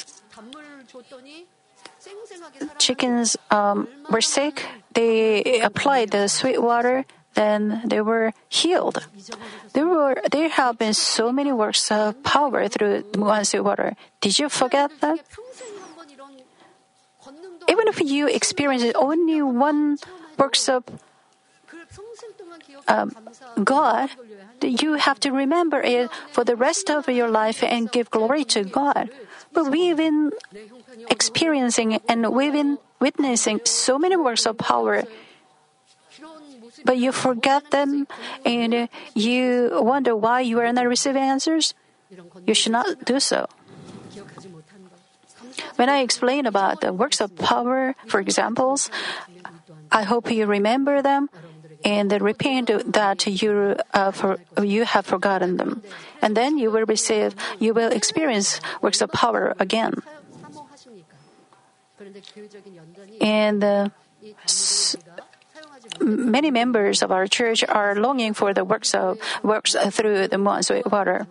chickens 2.79 3.37
um, 3.51 3.89
were 4.11 4.21
sick, 4.21 4.65
they 4.95 5.61
applied 5.61 6.11
the 6.11 6.29
sweet 6.29 6.63
water 6.63 7.05
and 7.39 7.89
they 7.89 8.01
were 8.03 8.35
healed. 8.51 9.07
There 9.73 9.87
were 9.87 10.19
there 10.31 10.51
have 10.51 10.77
been 10.77 10.93
so 10.93 11.31
many 11.31 11.53
works 11.55 11.91
of 11.95 12.19
power 12.27 12.67
through 12.67 13.07
Muhansu 13.15 13.63
water. 13.63 13.95
Did 14.21 14.39
you 14.39 14.51
forget 14.51 14.91
that? 15.01 15.23
Even 17.71 17.87
if 17.87 18.01
you 18.03 18.27
experience 18.27 18.83
only 18.97 19.41
one 19.41 19.99
works 20.37 20.69
of 20.69 20.83
um, 22.89 23.15
God, 23.63 24.11
you 24.63 24.95
have 24.95 25.21
to 25.21 25.31
remember 25.31 25.81
it 25.81 26.11
for 26.33 26.43
the 26.43 26.57
rest 26.57 26.91
of 26.91 27.07
your 27.09 27.31
life 27.31 27.63
and 27.63 27.93
give 27.93 28.11
glory 28.11 28.45
to 28.57 28.65
God. 28.65 29.11
But 29.53 29.71
we've 29.71 29.97
been 29.97 30.33
experiencing 31.11 32.01
and 32.09 32.33
we've 32.33 32.53
been 32.53 32.79
witnessing 32.99 33.61
so 33.65 33.99
many 33.99 34.17
works 34.17 34.47
of 34.47 34.59
power 34.59 35.05
but 36.85 36.99
you 36.99 37.13
forget 37.13 37.71
them 37.71 38.07
and 38.45 38.89
you 39.15 39.71
wonder 39.73 40.17
why 40.17 40.41
you 40.41 40.61
are 40.61 40.73
not 40.73 40.87
receiving 40.87 41.23
answers? 41.23 41.75
You 42.47 42.55
should 42.55 42.73
not 42.73 43.05
do 43.05 43.21
so. 43.21 43.47
When 45.77 45.89
I 45.89 46.01
explain 46.01 46.47
about 46.47 46.81
the 46.81 46.93
works 46.93 47.21
of 47.21 47.37
power, 47.37 47.95
for 48.07 48.21
examples, 48.21 48.91
I 49.91 50.03
hope 50.03 50.31
you 50.31 50.47
remember 50.47 51.03
them 51.03 51.31
and 51.85 52.11
repent 52.21 52.71
that 52.93 53.27
you 53.27 53.77
uh, 53.95 54.11
for, 54.11 54.39
you 54.61 54.85
have 54.85 55.07
forgotten 55.07 55.57
them, 55.57 55.83
and 56.21 56.37
then 56.37 56.59
you 56.59 56.71
will 56.71 56.85
receive, 56.87 57.35
you 57.59 57.73
will 57.73 57.93
experience 57.93 58.61
works 58.83 59.01
of 59.01 59.13
power 59.13 59.55
again. 59.59 60.03
And 63.21 63.63
uh, 63.63 63.89
many 66.01 66.51
members 66.51 67.03
of 67.03 67.11
our 67.11 67.27
church 67.27 67.65
are 67.69 67.95
longing 67.95 68.35
for 68.35 68.55
the 68.55 68.65
works 68.65 68.95
of 68.95 69.19
works 69.43 69.77
through 69.91 70.29
the 70.29 70.37
Monsui 70.37 70.85
water. 70.91 71.27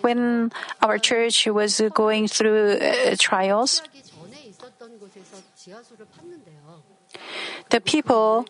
When 0.00 0.52
our 0.82 0.98
church 0.98 1.46
was 1.46 1.80
going 1.94 2.28
through 2.28 2.78
uh, 2.78 3.16
trials, 3.18 3.82
the 7.70 7.80
people 7.80 8.46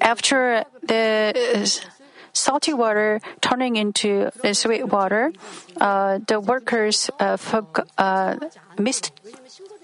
after 0.00 0.64
the 0.82 1.80
salty 2.32 2.72
water 2.72 3.20
turning 3.40 3.76
into 3.76 4.30
sweet 4.52 4.84
water, 4.88 5.32
uh, 5.80 6.18
the 6.26 6.40
workers 6.40 7.10
uh, 7.20 7.36
uh, 7.98 8.36
missed 8.78 9.12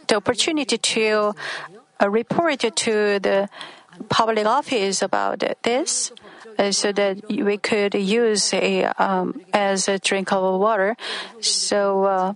the 0.09 0.17
opportunity 0.17 0.79
to 0.79 1.35
uh, 2.01 2.09
report 2.09 2.61
to 2.61 3.19
the 3.21 3.49
public 4.09 4.47
office 4.47 5.03
about 5.03 5.43
this 5.63 6.13
uh, 6.59 6.73
so 6.73 6.93
that 6.93 7.29
we 7.29 7.59
could 7.59 7.95
use 7.95 8.55
a, 8.55 8.85
um, 8.85 9.41
as 9.53 9.89
a 9.89 9.99
drinkable 9.99 10.59
water. 10.59 10.97
So, 11.41 12.05
uh, 12.05 12.35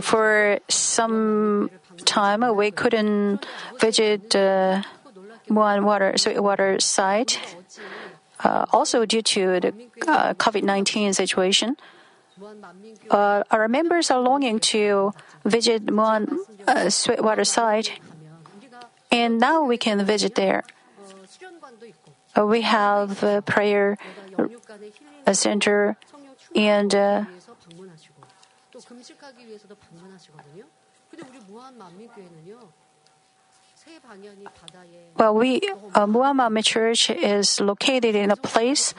for 0.00 0.58
some 0.68 1.70
time, 2.04 2.42
uh, 2.42 2.52
we 2.52 2.70
couldn't 2.70 3.46
visit 3.80 4.34
uh, 4.34 4.82
Muan 5.48 5.84
water, 5.84 6.14
water 6.40 6.80
site. 6.80 7.40
Uh, 8.42 8.66
also, 8.72 9.04
due 9.04 9.22
to 9.22 9.60
the 9.60 9.72
uh, 10.06 10.34
COVID 10.34 10.62
19 10.62 11.14
situation, 11.14 11.76
uh, 13.10 13.42
our 13.50 13.68
members 13.68 14.10
are 14.10 14.20
longing 14.20 14.58
to 14.58 15.12
visit 15.44 15.86
Muan 15.86 16.38
uh, 16.66 16.90
Sweetwater 16.90 17.44
site, 17.44 18.00
and 19.10 19.38
now 19.38 19.64
we 19.64 19.76
can 19.78 20.04
visit 20.04 20.34
there. 20.34 20.64
Uh, 22.36 22.44
we 22.44 22.62
have 22.62 23.22
a 23.22 23.40
prayer 23.42 23.96
a 25.26 25.34
center 25.34 25.96
and 26.54 26.94
uh, 26.94 27.24
well, 35.16 35.34
we 35.34 35.60
uh, 35.94 36.06
Muan 36.06 36.36
Manmin 36.36 36.64
Church 36.64 37.10
is 37.10 37.60
located 37.60 38.14
in 38.14 38.30
a 38.30 38.36
place 38.36 38.94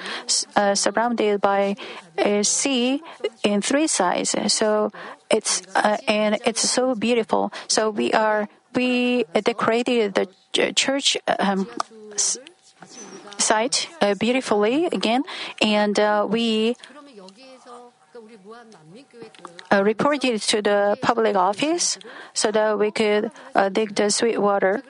uh, 0.55 0.75
surrounded 0.75 1.41
by 1.41 1.75
a 2.17 2.43
sea 2.43 3.01
in 3.43 3.61
three 3.61 3.87
sides. 3.87 4.35
So 4.53 4.91
it's 5.29 5.63
uh, 5.75 5.97
and 6.07 6.37
it's 6.45 6.69
so 6.69 6.95
beautiful. 6.95 7.51
So 7.67 7.89
we 7.89 8.13
are 8.13 8.47
we 8.73 9.25
decorated 9.33 10.13
the 10.13 10.27
church 10.73 11.17
um, 11.39 11.67
site 13.37 13.89
uh, 14.01 14.13
beautifully 14.15 14.85
again, 14.85 15.23
and 15.61 15.99
uh, 15.99 16.27
we 16.29 16.75
uh, 19.71 19.83
reported 19.83 20.41
to 20.41 20.61
the 20.61 20.97
public 21.01 21.35
office 21.35 21.97
so 22.33 22.51
that 22.51 22.77
we 22.79 22.91
could 22.91 23.31
uh, 23.53 23.69
dig 23.69 23.95
the 23.95 24.09
sweet 24.09 24.39
water. 24.39 24.83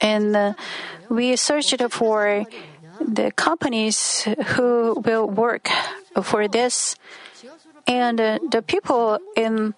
And 0.00 0.36
uh, 0.36 0.52
we 1.08 1.36
searched 1.36 1.82
for 1.90 2.44
the 3.00 3.30
companies 3.32 4.26
who 4.56 5.00
will 5.04 5.28
work 5.28 5.68
for 6.22 6.48
this. 6.48 6.96
And 7.86 8.20
uh, 8.20 8.38
the 8.50 8.62
people 8.62 9.18
in 9.36 9.74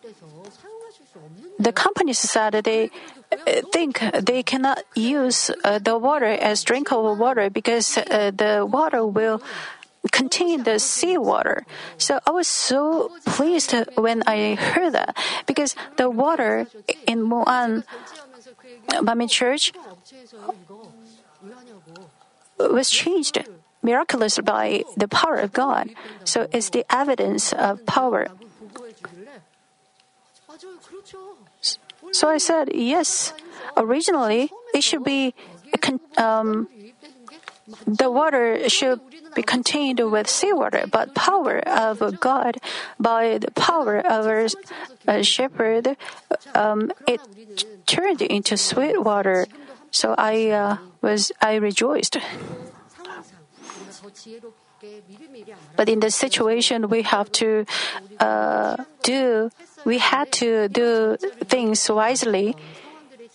the 1.59 1.73
companies 1.73 2.19
said 2.19 2.53
they 2.65 2.91
uh, 3.31 3.63
think 3.73 4.03
they 4.27 4.43
cannot 4.43 4.83
use 4.95 5.51
uh, 5.63 5.79
the 5.79 5.97
water 5.97 6.27
as 6.27 6.65
drinkable 6.65 7.15
water 7.15 7.51
because 7.51 7.97
uh, 7.99 8.33
the 8.35 8.67
water 8.69 9.07
will 9.07 9.41
Contained 10.13 10.65
the 10.65 10.79
seawater. 10.79 11.67
So 11.99 12.21
I 12.27 12.31
was 12.31 12.49
so 12.49 13.13
pleased 13.27 13.75
when 13.97 14.23
I 14.27 14.55
heard 14.55 14.93
that 14.93 15.17
because 15.47 15.77
the 15.97 16.09
water 16.09 16.67
in 17.07 17.21
Muan 17.21 17.85
Manmin 18.89 19.29
Church 19.29 19.73
was 22.59 22.91
changed 22.91 23.45
miraculously 23.83 24.43
by 24.43 24.85
the 24.97 25.09
power 25.09 25.37
of 25.37 25.53
God. 25.53 25.91
So 26.25 26.49
it's 26.53 26.71
the 26.71 26.85
evidence 26.89 27.53
of 27.53 27.85
power. 27.85 28.29
So 32.13 32.29
I 32.29 32.39
said, 32.39 32.71
yes, 32.75 33.33
originally 33.77 34.51
it 34.75 34.83
should 34.83 35.05
be 35.05 35.35
um, 36.17 36.69
the 37.87 38.11
water 38.11 38.69
should 38.69 39.01
be 39.35 39.43
contained 39.43 40.01
with 40.11 40.29
seawater, 40.29 40.85
but 40.91 41.15
power 41.15 41.59
of 41.67 42.21
God, 42.21 42.59
by 42.99 43.39
the 43.39 43.51
power 43.53 43.99
of 43.99 44.27
our 45.07 45.23
shepherd, 45.23 45.97
um, 46.55 46.93
it 47.07 47.21
turned 47.87 48.23
into 48.23 48.57
sweet 48.57 49.03
water. 49.03 49.47
So 49.91 50.15
I 50.19 50.51
uh, 50.51 50.77
was 51.01 51.33
I 51.41 51.57
rejoiced. 51.57 52.19
But 55.77 55.89
in 55.89 56.01
the 56.01 56.11
situation, 56.11 56.89
we 56.89 57.03
have 57.03 57.31
to 57.33 57.67
uh, 58.19 58.77
do. 59.03 59.51
We 59.85 59.99
had 59.99 60.33
to 60.33 60.69
do 60.69 61.17
things 61.45 61.89
wisely. 61.91 62.57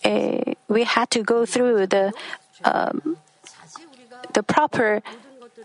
Uh, 0.04 0.54
we 0.68 0.84
had 0.84 1.10
to 1.10 1.22
go 1.22 1.46
through 1.46 1.86
the 1.86 2.12
um, 2.64 3.16
the 4.32 4.42
proper 4.42 5.02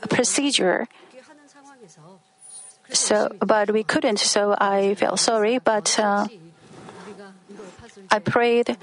procedure. 0.09 0.87
So, 2.91 3.29
but 3.39 3.71
we 3.71 3.83
couldn't. 3.83 4.19
So 4.19 4.55
I 4.59 4.95
felt 4.95 5.19
sorry. 5.19 5.59
But 5.59 5.97
uh, 5.99 6.27
I 8.11 8.19
prayed. 8.19 8.77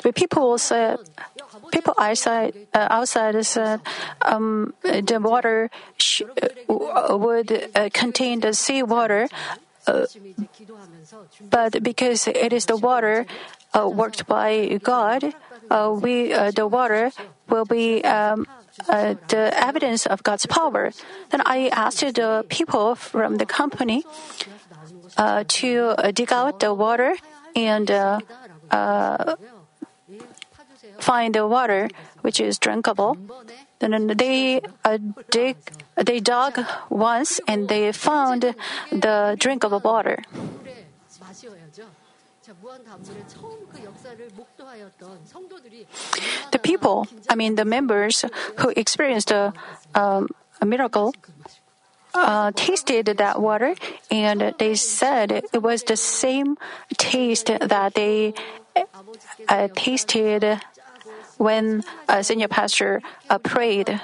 The 0.00 0.12
people 0.12 0.58
said, 0.58 0.98
people 1.72 1.94
outside, 1.98 2.54
uh, 2.72 2.86
outside 2.88 3.44
said, 3.44 3.80
um, 4.22 4.74
the 4.82 5.18
water 5.20 5.70
sh- 5.96 6.22
uh, 6.68 7.18
would 7.18 7.68
uh, 7.74 7.88
contain 7.92 8.40
the 8.40 8.52
sea 8.54 8.84
water, 8.84 9.28
uh, 9.88 10.04
but 11.48 11.82
because 11.82 12.28
it 12.28 12.52
is 12.52 12.66
the 12.66 12.76
water 12.76 13.24
uh, 13.72 13.88
worked 13.88 14.26
by 14.26 14.78
God, 14.82 15.32
uh, 15.70 15.96
we 15.96 16.32
uh, 16.32 16.50
the 16.50 16.66
water 16.66 17.10
will 17.48 17.64
be 17.64 18.04
um, 18.04 18.46
uh, 18.88 19.14
the 19.28 19.48
evidence 19.56 20.04
of 20.04 20.22
God's 20.22 20.44
power. 20.44 20.92
Then 21.30 21.40
I 21.46 21.68
asked 21.72 22.04
the 22.04 22.44
people 22.48 22.94
from 22.94 23.36
the 23.36 23.46
company 23.46 24.04
to 25.16 25.96
dig 26.12 26.32
out 26.32 26.60
the 26.60 26.74
water 26.74 27.16
and 27.56 27.88
find 31.00 31.34
the 31.34 31.46
water 31.46 31.88
which 32.20 32.40
is 32.40 32.58
drinkable. 32.58 33.16
They 33.80 34.60
uh, 34.84 34.98
dig, 35.30 35.56
they 35.96 36.20
dug 36.20 36.58
once 36.90 37.40
and 37.46 37.68
they 37.68 37.92
found 37.92 38.54
the 38.90 39.36
drink 39.38 39.64
of 39.64 39.84
water. 39.84 40.22
The 46.50 46.58
people, 46.58 47.06
I 47.28 47.34
mean 47.34 47.54
the 47.54 47.64
members 47.64 48.24
who 48.56 48.72
experienced 48.74 49.30
a, 49.30 49.52
a 49.94 50.26
miracle, 50.64 51.14
uh, 52.14 52.50
tasted 52.54 53.06
that 53.06 53.40
water 53.40 53.74
and 54.10 54.54
they 54.58 54.74
said 54.74 55.30
it 55.30 55.62
was 55.62 55.82
the 55.84 55.96
same 55.96 56.56
taste 56.96 57.46
that 57.46 57.94
they 57.94 58.34
uh, 59.48 59.68
tasted 59.74 60.60
when 61.38 61.82
a 62.08 62.22
senior 62.22 62.48
pastor 62.48 63.00
uh, 63.30 63.38
prayed. 63.38 64.00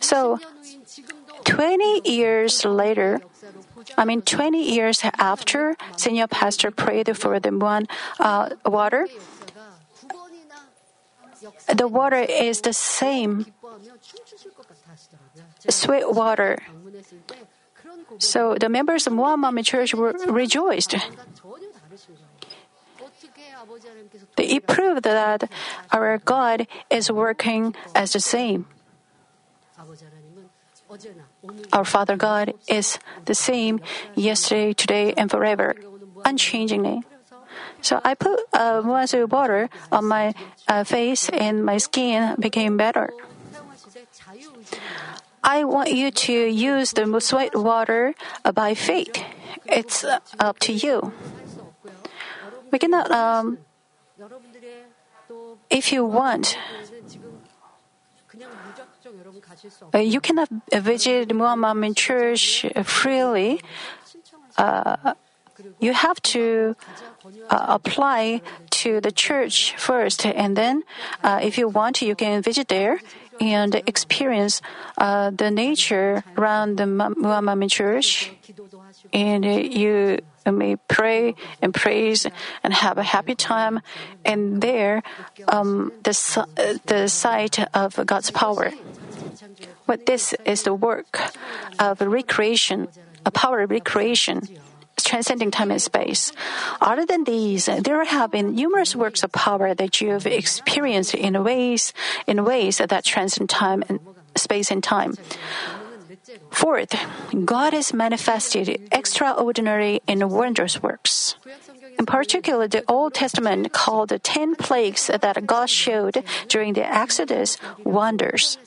So, 0.00 0.38
20 1.44 2.08
years 2.08 2.64
later, 2.64 3.20
I 3.98 4.04
mean, 4.04 4.22
20 4.22 4.62
years 4.62 5.00
after 5.18 5.76
senior 5.96 6.26
pastor 6.26 6.70
prayed 6.70 7.16
for 7.16 7.40
the 7.40 7.50
Muan 7.50 7.88
uh, 8.20 8.50
water, 8.64 9.08
the 11.74 11.88
water 11.88 12.18
is 12.18 12.60
the 12.60 12.72
same 12.72 13.46
sweet 15.68 16.10
water. 16.10 16.58
So 18.18 18.56
the 18.58 18.68
members 18.68 19.06
of 19.06 19.12
Muan 19.12 19.40
Manmin 19.42 19.64
Church 19.64 19.94
were 19.94 20.14
rejoiced. 20.28 20.94
It 24.38 24.66
proved 24.66 25.02
that 25.04 25.50
our 25.92 26.18
God 26.18 26.66
is 26.90 27.10
working 27.10 27.74
as 27.94 28.12
the 28.12 28.20
same. 28.20 28.66
Our 31.72 31.84
Father 31.84 32.16
God 32.16 32.54
is 32.68 32.98
the 33.24 33.34
same 33.34 33.80
yesterday, 34.14 34.72
today, 34.72 35.14
and 35.16 35.30
forever, 35.30 35.74
unchangingly. 36.24 37.02
So 37.80 38.00
I 38.04 38.14
put 38.14 38.40
uh, 38.52 38.82
a 38.82 38.86
Muazu 38.86 39.28
water 39.28 39.68
on 39.92 40.04
my 40.06 40.34
uh, 40.68 40.84
face 40.84 41.28
and 41.28 41.64
my 41.64 41.78
skin 41.78 42.36
became 42.38 42.76
better. 42.76 43.10
I 45.44 45.64
want 45.64 45.92
you 45.92 46.10
to 46.10 46.32
use 46.32 46.92
the 46.92 47.06
sweat 47.20 47.54
water 47.54 48.14
by 48.54 48.74
faith. 48.74 49.22
It's 49.66 50.04
up 50.04 50.58
to 50.60 50.72
you. 50.72 51.12
We 52.70 52.78
cannot. 52.78 53.10
Um, 53.10 53.58
if 55.70 55.92
you 55.92 56.04
want, 56.04 56.56
uh, 59.94 59.98
you 59.98 60.20
cannot 60.20 60.48
visit 60.72 61.28
Muan 61.30 61.58
Manmin 61.58 61.96
Church 61.96 62.66
freely. 62.84 63.60
Uh, 64.56 65.14
you 65.80 65.92
have 65.92 66.20
to 66.22 66.76
uh, 67.50 67.66
apply 67.68 68.42
to 68.70 69.00
the 69.00 69.10
church 69.10 69.74
first, 69.76 70.26
and 70.26 70.56
then, 70.56 70.82
uh, 71.22 71.40
if 71.42 71.56
you 71.56 71.68
want, 71.68 72.02
you 72.02 72.14
can 72.14 72.42
visit 72.42 72.68
there 72.68 73.00
and 73.40 73.74
experience 73.86 74.60
uh, 74.98 75.30
the 75.30 75.50
nature 75.50 76.24
around 76.36 76.76
the 76.76 76.84
Muan 76.84 77.14
Manmin 77.44 77.70
Church, 77.70 78.32
and 79.12 79.44
you 79.44 80.20
may 80.52 80.76
pray 80.88 81.34
and 81.62 81.74
praise 81.74 82.26
and 82.62 82.72
have 82.74 82.98
a 82.98 83.02
happy 83.02 83.34
time. 83.34 83.80
And 84.24 84.60
there, 84.62 85.02
um, 85.48 85.92
the 86.02 86.14
uh, 86.36 86.78
the 86.86 87.08
sight 87.08 87.58
of 87.74 87.98
God's 88.06 88.30
power. 88.30 88.72
But 89.86 90.06
this 90.06 90.34
is 90.44 90.62
the 90.62 90.74
work 90.74 91.20
of 91.78 92.00
recreation, 92.00 92.88
a 93.24 93.30
power 93.30 93.60
of 93.60 93.70
recreation, 93.70 94.42
transcending 94.98 95.50
time 95.50 95.70
and 95.70 95.80
space. 95.80 96.32
Other 96.80 97.06
than 97.06 97.24
these, 97.24 97.66
there 97.66 98.04
have 98.04 98.30
been 98.30 98.54
numerous 98.54 98.96
works 98.96 99.22
of 99.22 99.30
power 99.32 99.74
that 99.74 100.00
you 100.00 100.10
have 100.10 100.26
experienced 100.26 101.14
in 101.14 101.42
ways 101.44 101.92
in 102.26 102.44
ways 102.44 102.78
that 102.78 103.04
transcend 103.04 103.48
time 103.48 103.84
and 103.88 104.00
space 104.34 104.70
and 104.70 104.82
time. 104.82 105.14
Fourth, 106.50 106.94
God 107.44 107.72
has 107.72 107.92
manifested 107.92 108.80
extraordinary 108.92 110.00
and 110.08 110.30
wondrous 110.30 110.82
works. 110.82 111.36
In 111.98 112.06
particular, 112.06 112.68
the 112.68 112.84
Old 112.88 113.14
Testament 113.14 113.72
called 113.72 114.10
the 114.10 114.18
ten 114.18 114.54
plagues 114.56 115.06
that 115.08 115.46
God 115.46 115.70
showed 115.70 116.24
during 116.48 116.74
the 116.74 116.86
Exodus 116.86 117.58
wonders. 117.84 118.58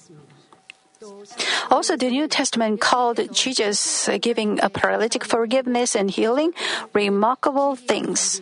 Also, 1.72 1.96
the 1.96 2.10
New 2.10 2.28
Testament 2.28 2.82
called 2.82 3.20
Jesus 3.32 4.10
giving 4.20 4.60
a 4.62 4.70
paralytic 4.70 5.24
forgiveness 5.24 5.96
and 5.96 6.12
healing 6.12 6.54
remarkable 6.94 7.76
things. 7.76 8.42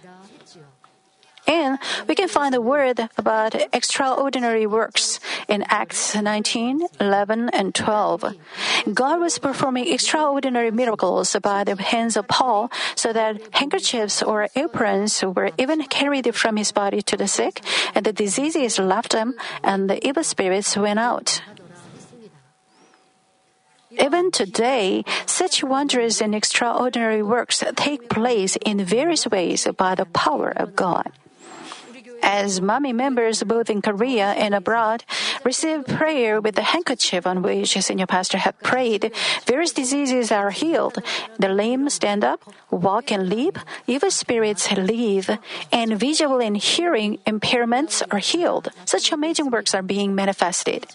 And 1.48 1.80
we 2.08 2.16
can 2.16 2.28
find 2.28 2.54
the 2.54 2.62
word 2.62 3.00
about 3.18 3.56
extraordinary 3.74 4.68
works 4.68 5.20
in 5.48 5.64
Acts 5.70 6.14
19, 6.14 6.88
11, 7.00 7.50
and 7.50 7.74
12. 7.74 8.36
God 8.93 9.20
was 9.22 9.39
performing 9.39 9.88
extraordinary 9.88 10.72
miracles 10.72 11.36
by 11.41 11.64
the 11.64 11.82
hands 11.82 12.18
of 12.18 12.28
Paul 12.28 12.70
so 12.95 13.14
that 13.14 13.39
handkerchiefs 13.56 14.22
or 14.22 14.50
aprons 14.56 15.24
were 15.24 15.52
even 15.58 15.84
carried 15.84 16.36
from 16.36 16.58
his 16.58 16.74
body 16.74 17.02
to 17.04 17.16
the 17.16 17.28
sick, 17.28 17.62
and 17.95 18.06
the 18.06 18.12
diseases 18.12 18.78
left 18.78 19.14
them, 19.14 19.34
and 19.64 19.89
the 19.89 20.06
evil 20.06 20.24
spirits 20.24 20.76
went 20.76 21.00
out. 21.00 21.41
Even 23.91 24.32
today, 24.32 25.04
such 25.26 25.64
wondrous 25.64 26.22
and 26.22 26.36
extraordinary 26.36 27.24
works 27.24 27.64
take 27.76 28.10
place 28.10 28.58
in 28.66 28.84
various 28.84 29.26
ways 29.26 29.66
by 29.78 29.95
the 29.95 30.06
power 30.06 30.52
of 30.52 30.76
God. 30.76 31.10
As 32.22 32.59
Manmin 32.59 32.95
members 32.95 33.43
both 33.43 33.70
in 33.70 33.82
Korea 33.82 34.34
and 34.34 34.53
abroad 34.53 35.03
receive 35.43 35.86
prayer 35.86 36.41
with 36.41 36.55
the 36.55 36.63
handkerchief 36.74 37.26
on 37.26 37.41
which 37.41 37.78
senior 37.80 38.07
pastor 38.07 38.38
had 38.38 38.59
prayed, 38.61 39.11
various 39.45 39.72
diseases 39.72 40.32
are 40.32 40.51
healed. 40.51 40.97
The 41.39 41.49
lame 41.49 41.89
stand 41.89 42.24
up, 42.24 42.41
walk 42.70 43.11
and 43.11 43.30
leap, 43.30 43.57
evil 43.88 44.11
spirits 44.11 44.72
leave, 44.72 45.30
and 45.72 45.99
visual 45.99 46.41
and 46.41 46.57
hearing 46.57 47.20
impairments 47.26 48.01
are 48.11 48.20
healed. 48.20 48.70
Such 48.86 49.11
amazing 49.11 49.49
works 49.49 49.74
are 49.74 49.84
being 49.84 50.15
manifested. 50.15 50.86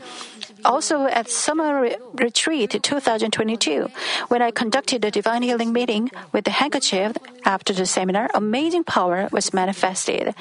Also, 0.64 1.06
at 1.06 1.28
Summer 1.28 1.80
Re- 1.82 1.96
Retreat 2.14 2.70
2022, 2.82 3.88
when 4.28 4.42
I 4.42 4.50
conducted 4.50 5.04
a 5.04 5.10
divine 5.10 5.42
healing 5.42 5.72
meeting 5.72 6.10
with 6.32 6.44
the 6.44 6.50
handkerchief 6.50 7.16
after 7.44 7.72
the 7.72 7.86
seminar, 7.86 8.30
amazing 8.34 8.84
power 8.84 9.28
was 9.32 9.52
manifested. 9.52 10.34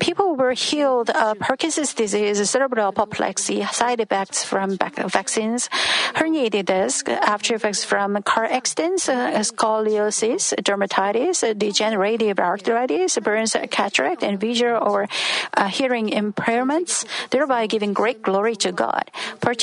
People 0.00 0.36
were 0.36 0.52
healed 0.52 1.10
of 1.10 1.38
Parkinson's 1.38 1.92
disease, 1.92 2.38
cerebral 2.48 2.88
apoplexy, 2.88 3.64
side 3.66 4.00
effects 4.00 4.44
from 4.44 4.76
vac- 4.78 4.96
vaccines, 5.10 5.68
herniated 6.14 6.66
disc, 6.66 7.08
after 7.08 7.54
effects 7.54 7.84
from 7.84 8.22
car 8.22 8.44
accidents, 8.44 9.08
uh, 9.08 9.32
scoliosis, 9.40 10.54
dermatitis, 10.62 11.56
degenerative 11.58 12.38
arthritis, 12.38 13.18
burns, 13.18 13.54
cataract, 13.70 14.22
and 14.22 14.40
visual 14.40 14.78
or 14.80 15.08
uh, 15.54 15.68
hearing 15.68 16.08
impairments, 16.08 17.04
thereby 17.30 17.66
giving 17.66 17.92
great 17.92 18.22
glory 18.22 18.56
to 18.56 18.72
God. 18.72 19.10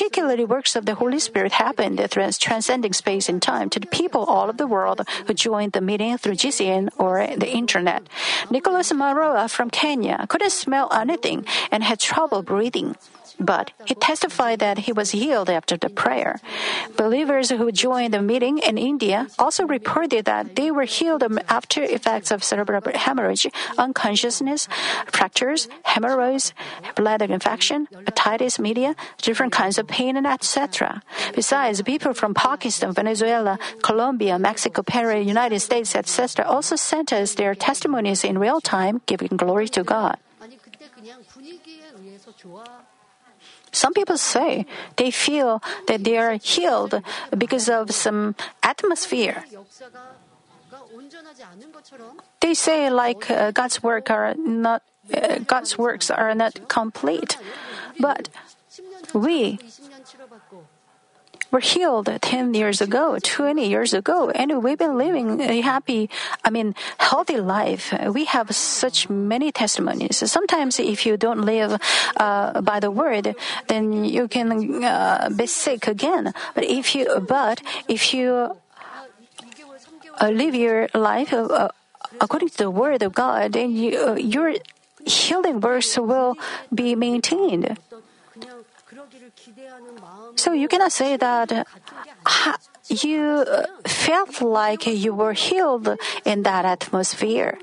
Particularly, 0.04 0.44
works 0.44 0.76
of 0.76 0.86
the 0.86 0.96
Holy 0.96 1.18
Spirit 1.18 1.54
happened 1.54 1.98
trans- 2.12 2.38
transcending 2.38 2.92
space 2.92 3.30
and 3.30 3.42
time 3.42 3.70
to 3.70 3.80
the 3.80 3.88
people 3.88 4.26
all 4.26 4.50
over 4.50 4.58
the 4.58 4.68
world 4.68 5.08
who 5.28 5.34
joined 5.34 5.72
the 5.72 5.80
meeting 5.80 6.18
through 6.18 6.34
GCN 6.34 6.90
or 6.98 7.26
the 7.26 7.50
internet. 7.50 8.04
Nicholas 8.50 8.92
Maroa 8.92 9.50
from 9.50 9.70
Kenya 9.70 10.26
couldn't 10.28 10.50
smell 10.52 10.92
anything 10.92 11.46
and 11.72 11.86
had 11.86 12.02
trouble 12.02 12.44
breathing. 12.44 12.98
But 13.40 13.72
he 13.86 13.96
testified 13.96 14.60
that 14.60 14.86
he 14.86 14.94
was 14.94 15.12
healed 15.12 15.50
after 15.50 15.78
the 15.78 15.90
prayer. 15.90 16.40
Believers 16.96 17.50
who 17.50 17.72
joined 17.72 18.14
the 18.14 18.22
meeting 18.22 18.60
in 18.60 18.78
India 18.78 19.28
also 19.40 19.66
reported 19.66 20.26
that 20.26 20.56
they 20.56 20.72
were 20.72 20.86
healed 20.86 21.24
after 21.50 21.84
effects 21.84 22.32
of 22.32 22.44
cerebral 22.44 22.82
hemorrhage, 22.94 23.48
unconsciousness, 23.78 24.68
fractures, 25.08 25.68
hemorrhoids, 25.84 26.54
bladder 26.96 27.26
infection, 27.26 27.88
otitis 28.06 28.60
media, 28.60 28.96
different 29.22 29.52
kinds 29.52 29.78
of 29.78 29.88
pain, 29.88 30.16
and 30.18 30.28
etc. 30.28 31.02
Besides, 31.36 31.82
people 31.82 32.14
from 32.14 32.34
Pakistan, 32.34 32.94
Venezuela, 32.94 33.58
Colombia, 33.82 34.38
Mexico, 34.38 34.84
Peru, 34.84 35.20
United 35.20 35.60
States, 35.60 35.96
etc. 35.96 36.46
also 36.46 36.76
sent 36.76 37.12
us 37.14 37.36
their 37.36 37.56
testimonies 37.56 38.24
in 38.24 38.38
real 38.38 38.62
time, 38.62 39.02
giving 39.06 39.36
glory 39.38 39.68
to 39.70 39.84
God. 39.84 40.18
Some 43.74 43.94
people 43.94 44.18
say 44.18 44.66
they 44.96 45.10
feel 45.12 45.62
that 45.88 46.06
they 46.06 46.18
are 46.18 46.38
healed 46.38 47.02
because 47.36 47.68
of 47.68 47.92
some 47.92 48.36
atmosphere. 48.62 49.44
They 52.40 52.54
say 52.54 52.90
like 52.90 53.30
uh, 53.30 53.52
God's 53.52 53.82
work 53.82 54.10
are 54.10 54.36
not 54.38 54.84
uh, 55.12 55.40
God's 55.40 55.78
works 55.78 56.10
are 56.10 56.34
not 56.34 56.70
complete, 56.70 57.38
but 58.00 58.30
we 59.14 59.60
were 61.54 61.60
healed 61.60 62.10
10 62.10 62.56
years 62.56 62.82
ago, 62.82 63.20
20 63.22 63.70
years 63.70 63.94
ago, 63.94 64.32
and 64.32 64.64
we've 64.64 64.80
been 64.80 64.98
living 64.98 65.40
a 65.40 65.62
happy, 65.62 66.10
I 66.44 66.50
mean, 66.50 66.74
healthy 66.98 67.38
life. 67.38 67.94
We 68.10 68.26
have 68.26 68.54
such 68.56 69.08
many 69.08 69.52
testimonies. 69.52 70.18
Sometimes 70.30 70.80
if 70.80 71.06
you 71.06 71.16
don't 71.16 71.42
live 71.42 71.80
uh, 72.18 72.60
by 72.62 72.80
the 72.80 72.90
word, 72.90 73.36
then 73.68 74.04
you 74.04 74.28
can 74.28 74.84
uh, 74.84 75.30
be 75.30 75.46
sick 75.46 75.88
again. 75.88 76.34
But 76.56 76.64
if 76.64 76.96
you, 76.96 77.06
but 77.22 77.62
if 77.88 78.16
you 78.16 78.58
uh, 80.20 80.30
live 80.30 80.56
your 80.56 80.90
life 80.96 81.32
uh, 81.34 81.70
according 82.20 82.50
to 82.50 82.58
the 82.58 82.72
word 82.72 83.04
of 83.04 83.14
God, 83.14 83.54
then 83.54 83.76
you, 83.76 84.00
uh, 84.00 84.16
your 84.16 84.56
healing 85.06 85.62
works 85.62 85.98
will 86.00 86.36
be 86.74 86.96
maintained. 86.96 87.78
So 90.36 90.54
you 90.54 90.68
cannot 90.68 90.92
say 90.92 91.18
that 91.18 91.52
uh, 91.52 92.54
you 92.90 93.22
uh, 93.22 93.66
felt 93.86 94.42
like 94.42 94.88
you 94.88 95.14
were 95.14 95.34
healed 95.34 95.98
in 96.26 96.44
that 96.44 96.66
atmosphere. 96.66 97.58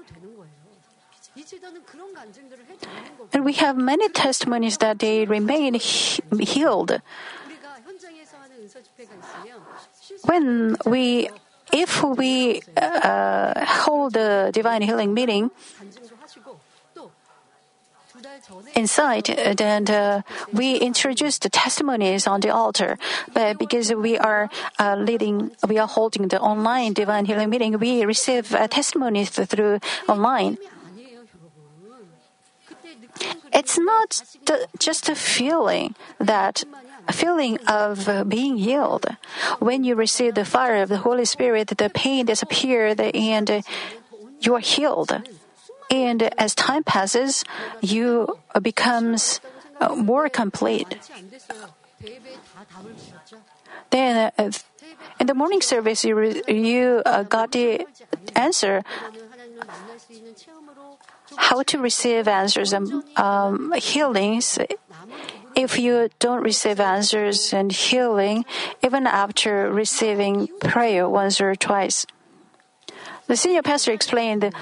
And 3.33 3.45
we 3.45 3.53
have 3.55 3.77
many 3.77 4.09
testimonies 4.09 4.79
that 4.79 4.99
they 4.99 5.25
remain 5.25 5.75
healed. 5.75 7.01
When 10.25 10.77
we, 10.85 11.31
if 11.73 12.03
we 12.03 12.63
uh, 12.77 13.65
hold 13.65 14.17
a 14.17 14.51
divine 14.53 14.83
healing 14.83 15.15
meeting, 15.15 15.51
inside, 18.75 19.27
then 19.57 19.89
uh, 19.91 20.23
we 20.53 20.77
introduce 20.77 21.39
the 21.39 21.49
testimonies 21.49 22.27
on 22.27 22.41
the 22.41 22.51
altar. 22.51 22.99
But 23.33 23.59
because 23.59 23.93
we 23.93 24.19
are 24.19 24.51
uh, 24.79 24.97
leading, 24.97 25.53
we 25.67 25.79
are 25.79 25.89
holding 25.89 26.29
the 26.29 26.41
online 26.41 26.93
divine 26.93 27.25
healing 27.27 27.51
meeting, 27.51 27.79
we 27.79 28.05
receive 28.05 28.55
uh, 28.55 28.69
testimonies 28.69 29.31
through 29.31 29.81
online. 30.09 30.59
It's 33.53 33.79
not 33.79 34.23
the, 34.47 34.69
just 34.79 35.09
a 35.09 35.15
feeling 35.15 35.95
that 36.19 36.65
a 37.09 37.13
feeling 37.13 37.59
of 37.67 38.09
uh, 38.09 38.25
being 38.25 38.57
healed. 38.59 39.07
When 39.59 39.83
you 39.83 39.95
receive 39.97 40.35
the 40.35 40.45
fire 40.45 40.83
of 40.83 40.89
the 40.89 40.99
Holy 40.99 41.25
Spirit, 41.25 41.69
the 41.69 41.91
pain 41.91 42.27
disappears 42.27 42.97
and 42.99 43.51
uh, 43.51 43.63
you 44.41 44.55
are 44.55 44.61
healed. 44.61 45.13
And 45.91 46.23
as 46.39 46.55
time 46.55 46.85
passes, 46.85 47.45
you 47.81 48.39
becomes 48.63 49.41
uh, 49.81 49.95
more 49.95 50.29
complete. 50.29 50.87
Then, 53.91 54.33
uh, 54.39 54.51
in 55.19 55.27
the 55.27 55.35
morning 55.35 55.61
service, 55.61 56.05
you, 56.05 56.43
you 56.47 57.03
uh, 57.05 57.25
got 57.25 57.53
the 57.53 57.87
answer 58.35 58.83
how 61.37 61.63
to 61.63 61.79
receive 61.79 62.29
answers 62.29 62.73
and 62.73 63.03
um, 63.17 63.73
healings. 63.73 64.59
If 65.55 65.79
you 65.79 66.09
don't 66.19 66.43
receive 66.43 66.81
answers 66.81 67.53
and 67.53 67.73
healing, 67.73 68.45
even 68.83 69.07
after 69.07 69.71
receiving 69.71 70.49
prayer 70.61 71.09
once 71.09 71.41
or 71.41 71.55
twice. 71.55 72.07
The 73.31 73.37
senior 73.37 73.63
pastor 73.63 73.93
explained 73.93 74.53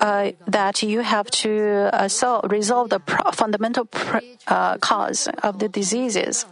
uh, 0.00 0.32
that 0.48 0.82
you 0.82 1.02
have 1.06 1.30
to 1.46 1.88
uh, 1.92 2.08
solve, 2.08 2.50
resolve 2.50 2.90
the 2.90 2.98
pro- 2.98 3.30
fundamental 3.30 3.84
pr- 3.84 4.18
uh, 4.48 4.76
cause 4.78 5.28
of 5.44 5.60
the 5.60 5.68
diseases. 5.68 6.44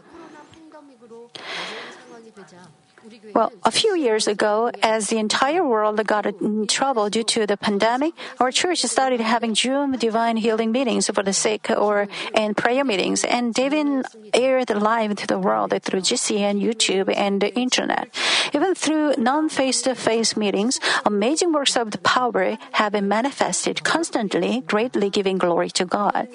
Well, 3.35 3.53
a 3.65 3.71
few 3.71 3.97
years 3.97 4.29
ago, 4.29 4.71
as 4.83 5.09
the 5.09 5.19
entire 5.19 5.67
world 5.67 5.99
got 6.07 6.27
in 6.27 6.67
trouble 6.67 7.11
due 7.11 7.25
to 7.35 7.47
the 7.47 7.57
pandemic, 7.57 8.15
our 8.39 8.51
church 8.51 8.83
started 8.83 9.21
having 9.21 9.55
Zoom 9.55 9.99
divine 9.99 10.37
healing 10.37 10.71
meetings 10.71 11.11
for 11.11 11.23
the 11.23 11.33
sick 11.33 11.69
or 11.71 12.09
and 12.35 12.57
prayer 12.57 12.85
meetings, 12.85 13.25
and 13.25 13.53
David 13.53 14.07
aired 14.33 14.71
live 14.71 15.17
to 15.17 15.27
the 15.27 15.39
world 15.39 15.75
through 15.83 16.01
GCN, 16.01 16.63
YouTube, 16.63 17.13
and 17.15 17.41
the 17.41 17.53
internet. 17.55 18.09
Even 18.55 18.75
through 18.75 19.15
non-face-to-face 19.19 20.37
meetings, 20.37 20.81
amazing 21.05 21.53
works 21.53 21.77
of 21.77 21.91
the 21.91 21.99
power 21.99 22.59
have 22.73 22.93
been 22.93 23.09
manifested 23.09 23.83
constantly, 23.85 24.63
greatly 24.67 25.11
giving 25.11 25.39
glory 25.39 25.71
to 25.71 25.85
God. 25.85 26.29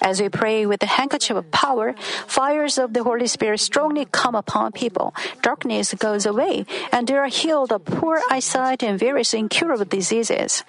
As 0.00 0.20
we 0.20 0.28
pray 0.28 0.66
with 0.66 0.80
the 0.80 0.86
handkerchief 0.86 1.36
of 1.36 1.50
power, 1.50 1.94
fires 2.26 2.78
of 2.78 2.92
the 2.92 3.02
Holy 3.02 3.26
Spirit 3.26 3.60
strongly 3.60 4.06
come 4.06 4.34
upon 4.34 4.72
people. 4.72 5.14
Darkness 5.42 5.94
goes 5.94 6.26
away, 6.26 6.66
and 6.92 7.06
they 7.06 7.16
are 7.16 7.26
healed 7.26 7.72
of 7.72 7.84
poor 7.84 8.20
eyesight 8.30 8.82
and 8.82 8.98
various 8.98 9.34
incurable 9.34 9.84
diseases. 9.84 10.64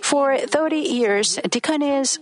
For 0.00 0.38
30 0.38 0.76
years, 0.76 1.38
deaconess 1.48 2.18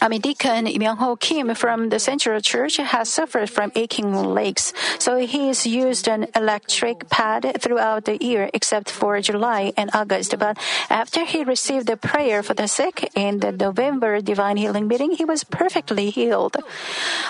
I 0.00 0.08
mean, 0.08 0.20
Deacon 0.20 0.66
Myung-ho 0.66 1.16
Kim 1.16 1.54
from 1.54 1.88
the 1.88 1.98
Central 1.98 2.40
Church 2.40 2.76
has 2.76 3.08
suffered 3.08 3.48
from 3.48 3.72
aching 3.74 4.12
legs, 4.12 4.72
so 4.98 5.16
he 5.16 5.48
has 5.48 5.66
used 5.66 6.06
an 6.08 6.28
electric 6.34 7.08
pad 7.08 7.56
throughout 7.60 8.04
the 8.04 8.22
year 8.22 8.50
except 8.52 8.90
for 8.90 9.20
July 9.20 9.72
and 9.76 9.90
August. 9.94 10.38
But 10.38 10.58
after 10.90 11.24
he 11.24 11.44
received 11.44 11.86
the 11.86 11.96
prayer 11.96 12.42
for 12.42 12.54
the 12.54 12.68
sick 12.68 13.10
in 13.14 13.40
the 13.40 13.52
November 13.52 14.20
Divine 14.20 14.58
Healing 14.58 14.86
meeting, 14.86 15.12
he 15.12 15.24
was 15.24 15.44
perfectly 15.44 16.10
healed. 16.10 16.56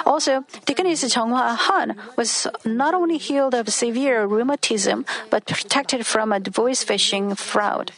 Also, 0.04 0.44
Deaconess 0.64 1.04
Jeonghwa 1.04 1.56
Han 1.56 1.96
was 2.16 2.46
not 2.64 2.94
only 2.94 3.18
healed 3.18 3.54
of 3.54 3.68
severe 3.68 4.26
rheumatism, 4.26 5.06
but 5.30 5.46
protected 5.46 6.04
from 6.04 6.32
a 6.32 6.40
voice 6.40 6.84
phishing 6.84 7.38
fraud. 7.38 7.92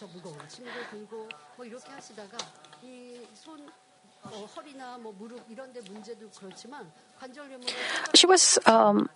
She 8.14 8.26
was 8.26 8.59
um, 8.66 9.09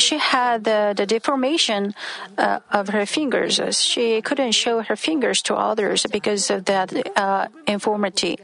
she 0.00 0.18
had 0.18 0.64
the, 0.64 0.94
the 0.96 1.06
deformation 1.06 1.94
uh, 2.38 2.60
of 2.72 2.88
her 2.88 3.06
fingers. 3.06 3.60
She 3.82 4.20
couldn't 4.22 4.52
show 4.52 4.80
her 4.82 4.96
fingers 4.96 5.42
to 5.42 5.54
others 5.54 6.06
because 6.10 6.50
of 6.50 6.64
that 6.64 6.90
uh, 7.16 7.46
infirmity. 7.66 8.38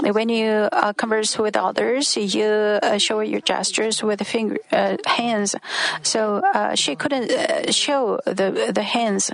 When 0.00 0.28
you 0.28 0.68
uh, 0.70 0.92
converse 0.92 1.38
with 1.38 1.56
others, 1.56 2.16
you 2.16 2.44
uh, 2.44 2.98
show 2.98 3.20
your 3.20 3.40
gestures 3.40 4.02
with 4.02 4.20
finger, 4.26 4.58
uh, 4.70 4.96
hands. 5.06 5.54
So 6.02 6.42
uh, 6.52 6.74
she 6.74 6.94
couldn't 6.94 7.72
show 7.72 8.20
the 8.26 8.72
the 8.74 8.82
hands, 8.82 9.30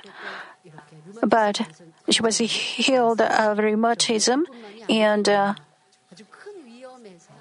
but 1.22 1.60
she 2.10 2.22
was 2.22 2.38
healed 2.38 3.20
of 3.20 3.58
rheumatism 3.58 4.46
and 4.88 5.28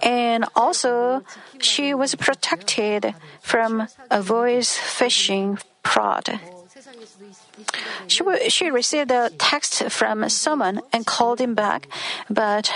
and 0.01 0.45
also 0.55 1.23
she 1.59 1.93
was 1.93 2.15
protected 2.15 3.13
from 3.41 3.87
a 4.09 4.21
voice 4.21 4.77
phishing 4.77 5.61
fraud. 5.83 6.39
She, 8.07 8.23
she 8.49 8.71
received 8.71 9.11
a 9.11 9.29
text 9.37 9.83
from 9.91 10.29
someone 10.29 10.81
and 10.93 11.05
called 11.05 11.39
him 11.41 11.53
back, 11.53 11.87
but 12.29 12.71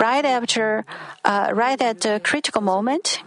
right 0.00 0.24
after, 0.24 0.84
uh, 1.24 1.52
right 1.52 1.80
at 1.80 2.00
the 2.00 2.20
critical 2.24 2.62
moment, 2.62 3.22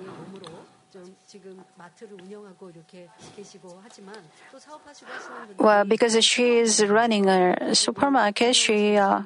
well, 5.58 5.86
because 5.86 6.24
she 6.24 6.58
is 6.58 6.86
running 6.86 7.28
a 7.28 7.74
supermarket, 7.76 8.56
she 8.56 8.98
uh, 8.98 9.22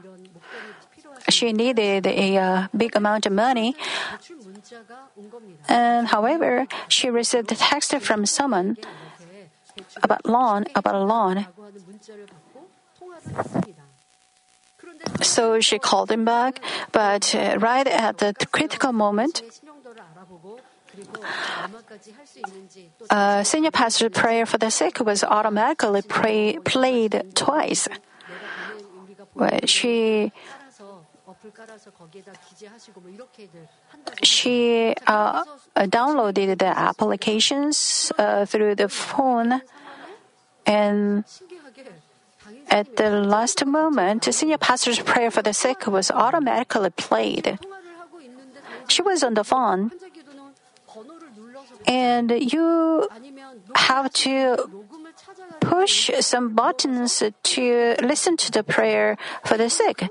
she 1.29 1.53
needed 1.53 2.07
a 2.07 2.37
uh, 2.37 2.67
big 2.75 2.95
amount 2.95 3.25
of 3.25 3.33
money. 3.33 3.75
And 5.67 6.07
however, 6.07 6.67
she 6.87 7.09
received 7.09 7.51
a 7.51 7.55
text 7.55 7.95
from 8.01 8.25
someone 8.25 8.77
about 10.01 10.25
loan, 10.25 10.65
about 10.75 10.95
a 10.95 11.03
loan. 11.03 11.47
So 15.21 15.59
she 15.59 15.79
called 15.79 16.11
him 16.11 16.25
back, 16.25 16.61
but 16.91 17.33
uh, 17.33 17.57
right 17.59 17.87
at 17.87 18.17
the 18.17 18.33
critical 18.51 18.91
moment, 18.91 19.41
uh, 23.09 23.43
senior 23.43 23.71
pastor's 23.71 24.11
prayer 24.11 24.45
for 24.45 24.57
the 24.57 24.69
sick 24.69 24.99
was 24.99 25.23
automatically 25.23 26.01
pray, 26.01 26.57
played 26.63 27.23
twice. 27.35 27.87
Well, 29.35 29.59
she 29.65 30.31
she 34.23 34.95
uh, 35.07 35.43
downloaded 35.75 36.57
the 36.57 36.65
applications 36.65 38.11
uh, 38.17 38.45
through 38.45 38.75
the 38.75 38.89
phone 38.89 39.61
and 40.65 41.23
at 42.69 42.97
the 42.97 43.09
last 43.09 43.65
moment, 43.65 44.25
senior 44.33 44.57
pastor's 44.57 44.99
prayer 44.99 45.31
for 45.31 45.41
the 45.41 45.53
sick 45.53 45.87
was 45.87 46.11
automatically 46.11 46.89
played. 46.91 47.57
She 48.87 49.01
was 49.01 49.23
on 49.23 49.33
the 49.33 49.43
phone, 49.43 49.91
and 51.89 52.29
you 52.29 53.09
have 53.75 54.13
to 54.13 54.69
push 55.59 56.11
some 56.21 56.53
buttons 56.53 57.23
to 57.43 57.95
listen 58.01 58.37
to 58.37 58.51
the 58.51 58.63
prayer 58.63 59.17
for 59.43 59.57
the 59.57 59.69
sick. 59.69 60.07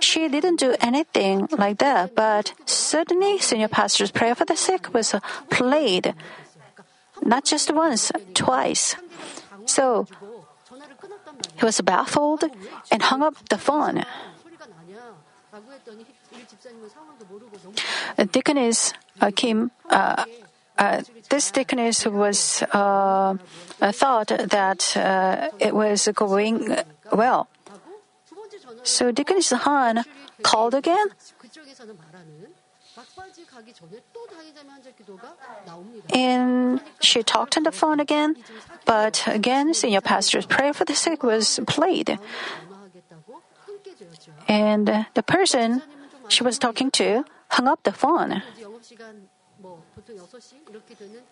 She 0.00 0.28
didn't 0.28 0.58
do 0.58 0.74
anything 0.80 1.46
like 1.56 1.78
that, 1.78 2.16
but 2.16 2.52
suddenly 2.66 3.38
senior 3.38 3.68
pastor's 3.68 4.10
prayer 4.10 4.34
for 4.34 4.44
the 4.44 4.56
sick 4.56 4.92
was 4.92 5.14
played. 5.50 6.14
Not 7.22 7.44
just 7.44 7.72
once, 7.72 8.10
twice. 8.34 8.96
So 9.66 10.08
he 11.54 11.64
was 11.64 11.80
baffled 11.80 12.44
and 12.90 13.02
hung 13.02 13.22
up 13.22 13.36
the 13.48 13.58
phone. 13.58 14.04
Deaconess 18.32 18.92
uh, 19.20 19.30
Kim, 19.34 19.70
uh, 19.88 20.24
uh, 20.80 21.02
this 21.28 21.50
deaconess 21.52 22.06
was 22.06 22.62
uh, 22.72 23.36
thought 23.92 24.28
that 24.28 24.96
uh, 24.96 25.50
it 25.60 25.74
was 25.74 26.08
going 26.14 26.74
well. 27.12 27.48
So 28.82 29.12
Deaconess 29.12 29.50
Han 29.50 30.04
called 30.42 30.74
again. 30.74 31.06
And 36.14 36.80
she 37.00 37.22
talked 37.22 37.56
on 37.56 37.62
the 37.62 37.72
phone 37.72 38.00
again, 38.00 38.36
but 38.86 39.22
again, 39.26 39.74
senior 39.74 40.00
pastor's 40.00 40.46
prayer 40.46 40.72
for 40.72 40.84
the 40.84 40.94
sick 40.94 41.22
was 41.22 41.60
played. 41.66 42.18
And 44.48 45.06
the 45.14 45.22
person 45.22 45.82
she 46.28 46.42
was 46.42 46.58
talking 46.58 46.90
to 46.92 47.24
hung 47.48 47.68
up 47.68 47.82
the 47.82 47.92
phone. 47.92 48.42
이제 49.59 49.61
영업 49.61 49.61
시간 49.61 49.61
뭐 49.61 49.83
보통 49.95 50.15
6시 50.17 50.69
이렇게 50.69 50.95
되는 50.95 51.23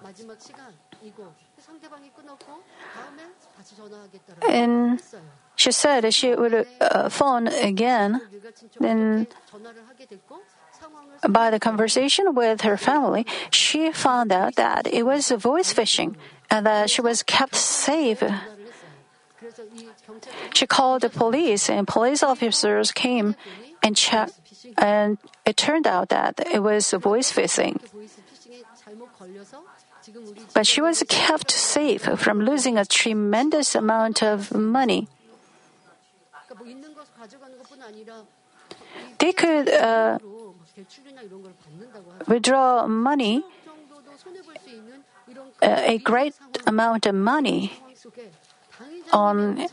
마지막 0.00 0.40
시간이고 0.40 1.32
상대방이 1.58 2.10
끊었고 2.12 2.62
다음에 2.94 3.22
다시 3.56 3.76
전화하겠다라고 3.76 4.46
And 4.52 5.00
했어요. 5.02 5.22
she 5.56 5.70
said 5.72 6.06
she 6.08 6.34
would 6.34 6.54
uh, 6.80 7.08
phone 7.10 7.46
again 7.48 8.20
일가친척 8.32 8.80
then- 8.80 9.26
전화를 9.46 9.86
하게 9.88 10.06
됐고 10.06 10.42
상황을 10.72 11.14
By 11.32 11.50
the 11.50 11.58
conversation 11.62 12.34
with 12.36 12.62
her 12.66 12.76
family, 12.76 13.24
she 13.52 13.88
found 13.92 14.32
out 14.32 14.56
that 14.56 14.86
it 14.92 15.04
was 15.06 15.30
voice 15.32 15.72
phishing 15.72 16.16
and 16.50 16.66
that 16.66 16.90
she 16.90 17.00
was 17.00 17.22
kept 17.24 17.54
safe. 17.56 18.20
She 20.53 20.67
called 20.67 21.01
the 21.01 21.09
police, 21.09 21.69
and 21.69 21.87
police 21.87 22.23
officers 22.23 22.91
came 22.91 23.35
and 23.83 23.95
checked. 23.95 24.33
And 24.77 25.17
it 25.45 25.57
turned 25.57 25.87
out 25.87 26.09
that 26.09 26.39
it 26.51 26.61
was 26.61 26.91
voice 26.91 27.31
phishing. 27.31 27.79
But 30.53 30.67
she 30.67 30.81
was 30.81 31.03
kept 31.07 31.51
safe 31.51 32.03
from 32.17 32.41
losing 32.41 32.77
a 32.77 32.85
tremendous 32.85 33.75
amount 33.75 34.23
of 34.23 34.53
money. 34.53 35.07
They 39.19 39.31
could 39.33 39.69
uh, 39.69 40.17
withdraw 42.27 42.87
money—a 42.87 43.45
uh, 45.61 45.97
great 46.03 46.33
amount 46.65 47.05
of 47.05 47.15
money 47.15 47.73
on 49.11 49.67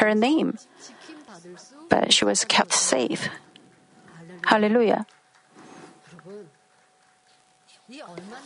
her 0.00 0.14
name, 0.14 0.58
but 1.88 2.12
she 2.12 2.24
was 2.24 2.44
kept 2.44 2.72
safe. 2.72 3.28
Hallelujah. 4.44 5.06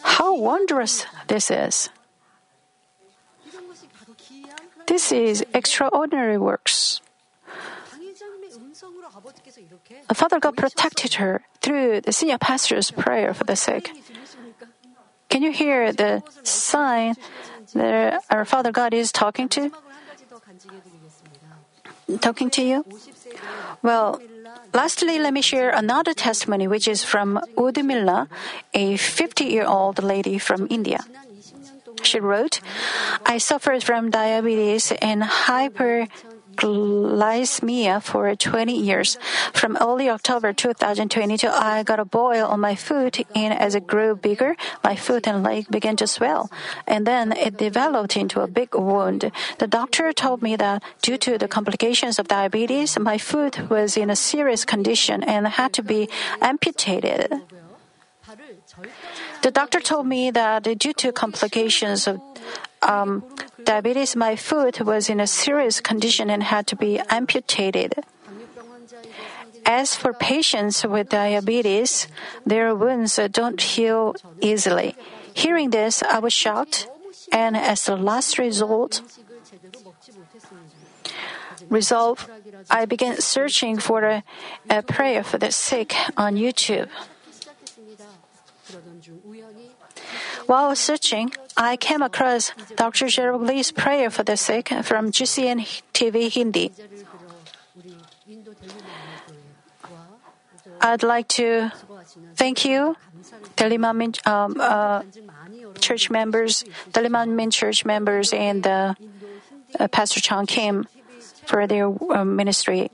How 0.02 0.36
wondrous 0.36 1.06
this 1.26 1.50
is! 1.50 1.90
This 4.86 5.12
is 5.12 5.44
extraordinary 5.54 6.38
works. 6.38 7.00
Father 10.12 10.38
God 10.40 10.56
protected 10.56 11.14
her 11.14 11.42
through 11.60 12.00
the 12.00 12.12
senior 12.12 12.38
pastor's 12.38 12.90
prayer 12.90 13.34
for 13.34 13.44
the 13.44 13.56
sick. 13.56 13.90
Can 15.28 15.42
you 15.42 15.52
hear 15.52 15.92
the 15.92 16.22
sign 16.42 17.14
that 17.74 18.22
our 18.30 18.44
Father 18.44 18.70
God 18.72 18.92
is 18.92 19.12
talking 19.12 19.48
to? 19.50 19.70
talking 22.20 22.50
to 22.50 22.62
you? 22.62 22.84
Well, 23.82 24.20
lastly, 24.72 25.18
let 25.18 25.32
me 25.32 25.42
share 25.42 25.70
another 25.70 26.14
testimony, 26.14 26.68
which 26.68 26.86
is 26.88 27.04
from 27.04 27.40
Urmila, 27.56 28.28
a 28.74 28.96
50 28.96 29.44
year 29.44 29.64
old 29.66 30.02
lady 30.02 30.38
from 30.38 30.66
India. 30.70 31.00
She 32.02 32.18
wrote, 32.18 32.60
I 33.24 33.38
suffered 33.38 33.84
from 33.84 34.10
diabetes 34.10 34.92
and 35.00 35.22
hyper 35.22 36.08
Glycemia 36.56 38.02
for 38.02 38.34
20 38.34 38.76
years. 38.76 39.18
From 39.52 39.76
early 39.80 40.08
October 40.08 40.52
2022, 40.52 41.48
I 41.48 41.82
got 41.82 42.00
a 42.00 42.04
boil 42.04 42.46
on 42.46 42.60
my 42.60 42.74
foot, 42.74 43.20
and 43.34 43.54
as 43.54 43.74
it 43.74 43.86
grew 43.86 44.14
bigger, 44.14 44.56
my 44.84 44.96
foot 44.96 45.26
and 45.26 45.42
leg 45.42 45.66
began 45.70 45.96
to 45.96 46.06
swell. 46.06 46.50
And 46.86 47.06
then 47.06 47.32
it 47.32 47.56
developed 47.56 48.16
into 48.16 48.40
a 48.40 48.46
big 48.46 48.74
wound. 48.74 49.30
The 49.58 49.66
doctor 49.66 50.12
told 50.12 50.42
me 50.42 50.56
that 50.56 50.82
due 51.02 51.18
to 51.18 51.38
the 51.38 51.48
complications 51.48 52.18
of 52.18 52.28
diabetes, 52.28 52.98
my 52.98 53.18
foot 53.18 53.70
was 53.70 53.96
in 53.96 54.10
a 54.10 54.16
serious 54.16 54.64
condition 54.64 55.22
and 55.22 55.46
had 55.46 55.72
to 55.74 55.82
be 55.82 56.08
amputated. 56.40 57.32
The 59.42 59.50
doctor 59.50 59.80
told 59.80 60.06
me 60.06 60.30
that 60.30 60.62
due 60.62 60.92
to 60.94 61.12
complications 61.12 62.06
of 62.06 62.20
um, 62.82 63.22
diabetes, 63.62 64.16
my 64.16 64.36
foot 64.36 64.80
was 64.80 65.08
in 65.08 65.20
a 65.20 65.26
serious 65.26 65.80
condition 65.80 66.30
and 66.30 66.42
had 66.42 66.66
to 66.68 66.76
be 66.76 67.00
amputated. 67.08 67.94
As 69.64 69.94
for 69.94 70.12
patients 70.12 70.84
with 70.84 71.08
diabetes, 71.10 72.08
their 72.44 72.74
wounds 72.74 73.18
don't 73.30 73.60
heal 73.60 74.14
easily. 74.40 74.96
Hearing 75.34 75.70
this, 75.70 76.02
I 76.02 76.18
was 76.18 76.32
shocked, 76.32 76.88
and 77.30 77.56
as 77.56 77.88
a 77.88 77.96
last 77.96 78.38
resort, 78.38 79.00
resolve, 81.70 82.28
I 82.68 82.84
began 82.84 83.20
searching 83.20 83.78
for 83.78 84.02
a, 84.02 84.24
a 84.68 84.82
prayer 84.82 85.22
for 85.22 85.38
the 85.38 85.52
sick 85.52 85.94
on 86.16 86.34
YouTube. 86.36 86.88
While 90.46 90.74
searching, 90.74 91.32
I 91.56 91.76
came 91.76 92.02
across 92.02 92.52
Dr. 92.76 93.06
Jaerock 93.06 93.46
Lee's 93.46 93.72
prayer 93.72 94.10
for 94.10 94.22
the 94.22 94.36
sick 94.36 94.68
from 94.82 95.12
GCN 95.12 95.82
TV 95.92 96.32
Hindi. 96.32 96.72
I'd 100.80 101.02
like 101.02 101.28
to 101.38 101.70
thank 102.34 102.64
you, 102.64 102.96
Daliman 103.56 104.26
um, 104.26 104.56
uh, 104.58 105.02
church 105.78 106.10
members, 106.10 106.64
Daliman 106.90 107.52
church 107.52 107.84
members, 107.84 108.32
and 108.32 108.66
uh, 108.66 108.94
uh, 109.78 109.88
Pastor 109.88 110.20
Chang 110.20 110.46
Kim 110.46 110.86
for 111.46 111.66
their 111.66 111.86
um, 112.12 112.36
ministry. 112.36 112.90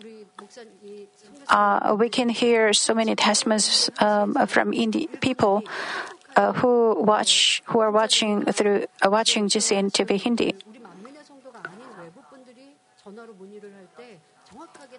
Uh, 1.48 1.96
we 1.98 2.08
can 2.10 2.28
hear 2.28 2.72
so 2.74 2.92
many 2.92 3.16
testimonies 3.16 3.88
um, 4.00 4.34
from 4.46 4.72
Indi- 4.74 5.08
people 5.20 5.64
uh, 6.38 6.52
who 6.52 6.94
watch 7.02 7.62
who 7.66 7.80
are 7.80 7.90
watching 7.90 8.44
through 8.56 8.86
uh, 9.04 9.10
watching 9.10 9.48
GCN 9.48 9.90
TV 9.90 10.20
Hindi. 10.22 10.54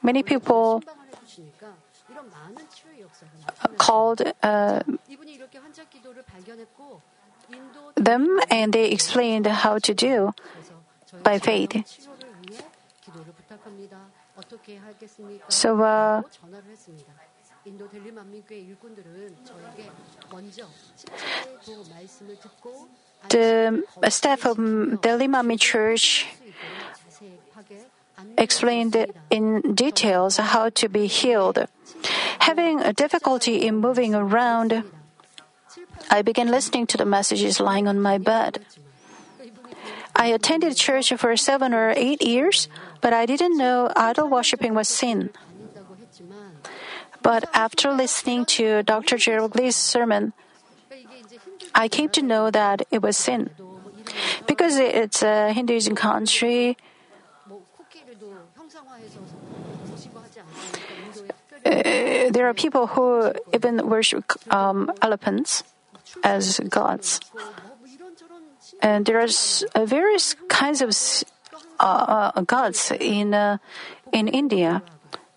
Many 0.03 0.23
people 0.23 0.83
called 3.77 4.21
uh, 4.43 4.83
them 7.95 8.39
and 8.49 8.73
they 8.73 8.91
explained 8.91 9.47
how 9.47 9.79
to 9.79 9.93
do 9.93 10.33
by 11.23 11.39
faith. 11.39 11.73
So, 15.47 15.81
uh, 15.81 16.21
the 23.29 23.83
staff 24.09 24.45
of 24.45 24.57
the 24.57 25.13
Limami 25.19 25.59
Church 25.59 26.27
explained 28.37 28.95
in 29.29 29.75
details 29.75 30.37
how 30.37 30.69
to 30.69 30.89
be 30.89 31.07
healed. 31.07 31.67
Having 32.39 32.81
a 32.81 32.93
difficulty 32.93 33.67
in 33.67 33.77
moving 33.77 34.15
around, 34.15 34.83
I 36.09 36.21
began 36.21 36.49
listening 36.49 36.87
to 36.87 36.97
the 36.97 37.05
messages 37.05 37.59
lying 37.59 37.87
on 37.87 37.99
my 38.01 38.17
bed. 38.17 38.65
I 40.15 40.27
attended 40.27 40.75
church 40.75 41.13
for 41.13 41.35
seven 41.37 41.73
or 41.73 41.93
eight 41.95 42.21
years, 42.21 42.67
but 42.99 43.13
I 43.13 43.25
didn't 43.25 43.57
know 43.57 43.91
idol 43.95 44.27
worshiping 44.27 44.73
was 44.73 44.87
sin. 44.87 45.29
But 47.21 47.49
after 47.53 47.91
listening 47.91 48.45
to 48.57 48.83
Dr. 48.83 49.17
Jaerock 49.17 49.55
Lee's 49.55 49.75
sermon, 49.75 50.33
I 51.75 51.87
came 51.87 52.09
to 52.09 52.21
know 52.21 52.49
that 52.51 52.87
it 52.91 53.01
was 53.01 53.17
sin. 53.17 53.49
Because 54.47 54.77
it's 54.77 55.21
a 55.21 55.53
Hinduism 55.53 55.95
country, 55.95 56.77
uh, 61.65 62.29
there 62.31 62.47
are 62.47 62.53
people 62.53 62.87
who 62.87 63.33
even 63.53 63.87
worship 63.87 64.33
um, 64.51 64.91
elephants 65.01 65.63
as 66.23 66.59
gods. 66.69 67.19
And 68.81 69.05
there 69.05 69.19
are 69.19 69.27
uh, 69.75 69.85
various 69.85 70.35
kinds 70.47 70.81
of 70.81 70.91
uh, 71.79 72.31
uh, 72.35 72.41
gods 72.41 72.91
in, 72.99 73.33
uh, 73.33 73.57
in 74.11 74.27
India. 74.27 74.81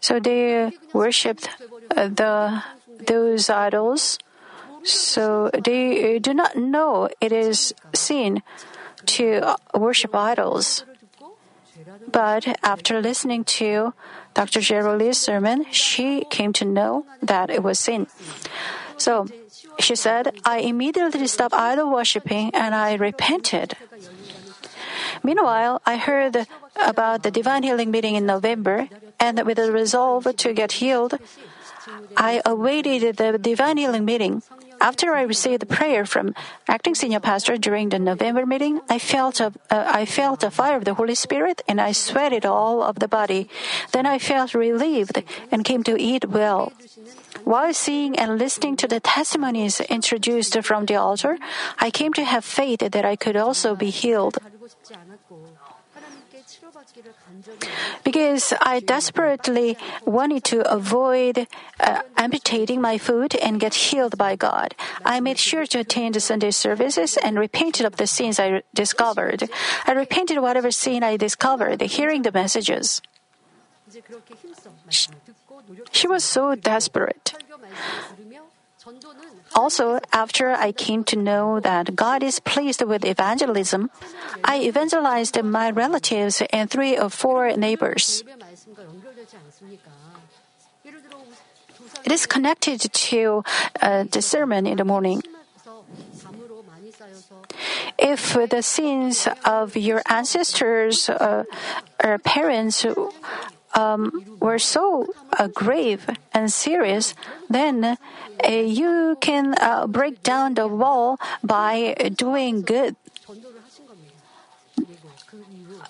So 0.00 0.18
they 0.18 0.72
worshipped 0.92 1.48
the 1.94 2.62
those 3.06 3.50
idols, 3.50 4.18
so 4.84 5.50
they 5.52 6.18
do 6.18 6.34
not 6.34 6.56
know 6.56 7.08
it 7.20 7.32
is 7.32 7.74
sin 7.94 8.42
to 9.06 9.56
worship 9.74 10.14
idols. 10.14 10.84
But 12.10 12.58
after 12.62 13.00
listening 13.00 13.44
to 13.58 13.94
Dr. 14.34 14.60
Jerry 14.60 15.12
sermon, 15.14 15.66
she 15.70 16.24
came 16.30 16.52
to 16.54 16.64
know 16.64 17.06
that 17.22 17.50
it 17.50 17.62
was 17.62 17.78
sin. 17.78 18.06
So 18.96 19.26
she 19.78 19.96
said, 19.96 20.34
I 20.44 20.58
immediately 20.58 21.26
stopped 21.26 21.54
idol 21.54 21.90
worshiping 21.90 22.50
and 22.54 22.74
I 22.74 22.94
repented. 22.94 23.74
Meanwhile, 25.22 25.80
I 25.86 25.96
heard 25.96 26.46
about 26.76 27.22
the 27.22 27.30
divine 27.30 27.62
healing 27.62 27.90
meeting 27.90 28.14
in 28.14 28.26
November, 28.26 28.88
and 29.20 29.44
with 29.44 29.58
a 29.58 29.70
resolve 29.70 30.26
to 30.36 30.52
get 30.52 30.72
healed, 30.72 31.18
I 32.16 32.40
awaited 32.44 33.16
the 33.16 33.38
divine 33.38 33.76
healing 33.76 34.04
meeting. 34.04 34.42
After 34.80 35.14
I 35.14 35.22
received 35.22 35.62
the 35.62 35.66
prayer 35.66 36.04
from 36.04 36.34
acting 36.66 36.96
senior 36.96 37.20
pastor 37.20 37.56
during 37.56 37.90
the 37.90 38.00
November 38.00 38.44
meeting, 38.44 38.80
I 38.90 38.98
felt 38.98 39.38
a, 39.38 39.52
uh, 39.70 39.84
I 39.86 40.04
felt 40.04 40.40
the 40.40 40.50
fire 40.50 40.76
of 40.76 40.84
the 40.84 40.94
Holy 40.94 41.14
Spirit 41.14 41.62
and 41.68 41.80
I 41.80 41.92
sweated 41.92 42.44
all 42.44 42.82
of 42.82 42.98
the 42.98 43.06
body. 43.06 43.48
Then 43.92 44.06
I 44.06 44.18
felt 44.18 44.54
relieved 44.54 45.22
and 45.52 45.64
came 45.64 45.84
to 45.84 45.94
eat 46.00 46.26
well. 46.26 46.72
While 47.44 47.72
seeing 47.74 48.18
and 48.18 48.38
listening 48.38 48.76
to 48.78 48.88
the 48.88 48.98
testimonies 48.98 49.80
introduced 49.82 50.60
from 50.62 50.86
the 50.86 50.96
altar, 50.96 51.38
I 51.78 51.90
came 51.90 52.12
to 52.14 52.24
have 52.24 52.44
faith 52.44 52.80
that 52.80 53.04
I 53.04 53.14
could 53.14 53.36
also 53.36 53.74
be 53.74 53.90
healed. 53.90 54.38
Because 58.04 58.52
I 58.60 58.80
desperately 58.80 59.76
wanted 60.04 60.44
to 60.44 60.60
avoid 60.70 61.46
uh, 61.80 62.02
amputating 62.16 62.80
my 62.80 62.98
foot 62.98 63.34
and 63.36 63.60
get 63.60 63.74
healed 63.74 64.18
by 64.18 64.36
God, 64.36 64.74
I 65.04 65.20
made 65.20 65.38
sure 65.38 65.66
to 65.66 65.80
attend 65.80 66.14
the 66.14 66.20
Sunday 66.20 66.50
services 66.50 67.16
and 67.16 67.38
repented 67.38 67.86
of 67.86 67.96
the 67.96 68.06
sins 68.06 68.38
I 68.38 68.62
discovered. 68.74 69.48
I 69.86 69.92
repented 69.92 70.38
whatever 70.38 70.70
sin 70.70 71.02
I 71.02 71.16
discovered, 71.16 71.80
hearing 71.80 72.22
the 72.22 72.32
messages. 72.32 73.00
She 75.92 76.08
was 76.08 76.24
so 76.24 76.54
desperate. 76.54 77.34
Also, 79.54 80.00
after 80.12 80.50
I 80.50 80.72
came 80.72 81.04
to 81.04 81.16
know 81.16 81.60
that 81.60 81.94
God 81.94 82.22
is 82.22 82.40
pleased 82.40 82.82
with 82.82 83.04
evangelism, 83.04 83.90
I 84.42 84.60
evangelized 84.60 85.40
my 85.42 85.70
relatives 85.70 86.42
and 86.52 86.70
three 86.70 86.98
or 86.98 87.10
four 87.10 87.52
neighbors. 87.56 88.24
It 92.04 92.12
is 92.12 92.26
connected 92.26 92.80
to 92.80 93.44
uh, 93.80 94.04
the 94.10 94.22
sermon 94.22 94.66
in 94.66 94.76
the 94.78 94.84
morning. 94.84 95.22
If 97.98 98.34
the 98.34 98.62
sins 98.62 99.28
of 99.44 99.76
your 99.76 100.02
ancestors 100.08 101.08
uh, 101.08 101.44
or 102.02 102.18
parents 102.18 102.84
um, 103.74 104.36
were 104.40 104.58
so 104.58 105.06
uh, 105.38 105.48
grave 105.48 106.06
and 106.32 106.52
serious, 106.52 107.14
then 107.48 107.84
uh, 107.84 108.48
you 108.48 109.16
can 109.20 109.54
uh, 109.60 109.86
break 109.86 110.22
down 110.22 110.54
the 110.54 110.66
wall 110.66 111.18
by 111.42 111.94
doing 112.14 112.62
good, 112.62 112.96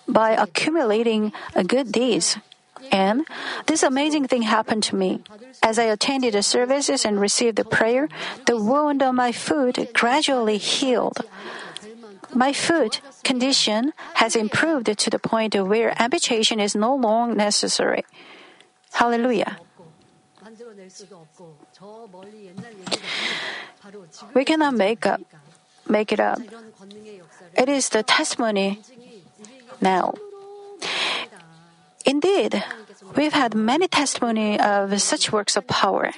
by 0.08 0.30
accumulating 0.30 1.32
uh, 1.54 1.62
good 1.62 1.92
deeds. 1.92 2.38
And 2.90 3.26
this 3.66 3.82
amazing 3.82 4.26
thing 4.28 4.42
happened 4.42 4.82
to 4.84 4.96
me. 4.96 5.22
As 5.62 5.78
I 5.78 5.84
attended 5.84 6.34
the 6.34 6.42
services 6.42 7.04
and 7.04 7.20
received 7.20 7.56
the 7.56 7.64
prayer, 7.64 8.08
the 8.46 8.56
wound 8.60 9.02
on 9.02 9.16
my 9.16 9.32
foot 9.32 9.78
gradually 9.94 10.58
healed. 10.58 11.18
My 12.34 12.52
food 12.52 12.98
condition 13.24 13.92
has 14.14 14.36
improved 14.36 14.86
to 14.86 15.10
the 15.10 15.18
point 15.18 15.54
where 15.54 15.94
amputation 16.00 16.60
is 16.60 16.74
no 16.74 16.94
longer 16.94 17.34
necessary. 17.34 18.04
Hallelujah. 18.92 19.58
We 24.34 24.44
cannot 24.44 24.74
make 24.74 25.06
up, 25.06 25.20
make 25.88 26.12
it 26.12 26.20
up. 26.20 26.40
It 27.56 27.68
is 27.68 27.90
the 27.90 28.02
testimony 28.02 28.80
now. 29.80 30.14
Indeed, 32.04 32.64
we've 33.16 33.32
had 33.32 33.54
many 33.54 33.88
testimony 33.88 34.58
of 34.58 35.00
such 35.00 35.32
works 35.32 35.56
of 35.56 35.66
power. 35.66 36.10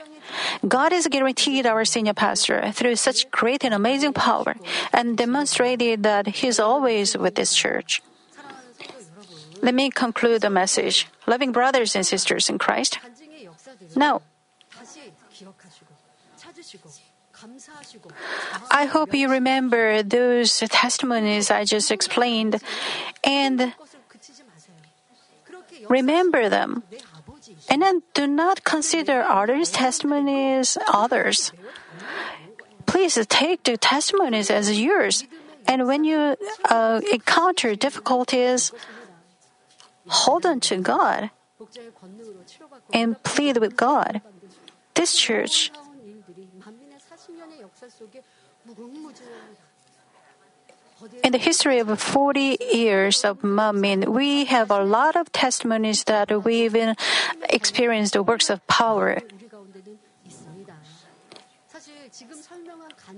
God 0.66 0.93
has 0.93 1.07
guaranteed 1.09 1.66
our 1.66 1.85
senior 1.85 2.14
pastor 2.14 2.70
through 2.72 2.97
such 2.97 3.30
great 3.30 3.64
and 3.64 3.74
amazing 3.74 4.12
power 4.12 4.57
and 4.93 5.16
demonstrated 5.16 6.03
that 6.03 6.26
He 6.26 6.49
is 6.49 6.59
always 6.59 7.16
with 7.16 7.35
this 7.35 7.55
church. 7.55 8.03
Let 9.62 9.74
me 9.74 9.91
conclude 9.91 10.43
the 10.43 10.51
message. 10.51 11.09
Loving 11.26 11.53
brothers 11.53 11.97
and 11.97 12.05
sisters 12.05 12.51
in 12.51 12.59
Christ. 12.59 12.99
Now, 13.97 14.20
I 18.70 18.87
hope 18.87 19.14
you 19.14 19.28
remember 19.28 20.03
those 20.03 20.59
testimonies 20.59 21.51
I 21.51 21.64
just 21.64 21.91
explained 21.91 22.61
and 23.22 23.74
remember 25.89 26.49
them 26.49 26.82
and 27.69 27.83
then 27.83 28.03
do 28.15 28.27
not 28.27 28.65
consider 28.65 29.23
others' 29.23 29.71
testimonies 29.71 30.77
others. 30.93 31.53
Please 32.87 33.19
take 33.29 33.65
the 33.65 33.77
testimonies 33.77 34.51
as 34.51 34.79
yours. 34.79 35.25
And 35.67 35.87
when 35.87 36.05
you 36.05 36.37
uh, 36.69 37.01
encounter 37.12 37.75
difficulties, 37.75 38.73
hold 40.07 40.45
on 40.45 40.61
to 40.69 40.77
God 40.79 41.31
and 42.93 43.21
plead 43.23 43.57
with 43.57 43.77
God. 43.77 44.21
This 44.95 45.17
church 45.17 45.73
in 51.23 51.33
the 51.33 51.39
history 51.39 51.79
of 51.79 51.99
40 51.99 52.59
years 52.73 53.25
of 53.25 53.41
Manmin, 53.41 54.09
we 54.09 54.45
have 54.47 54.71
a 54.71 54.83
lot 54.83 55.17
of 55.17 55.33
testimonies 55.33 56.05
that 56.05 56.45
we 56.45 56.65
even 56.65 56.97
experienced 57.49 58.13
the 58.15 58.23
works 58.23 58.51
of 58.51 58.65
power. 58.67 59.19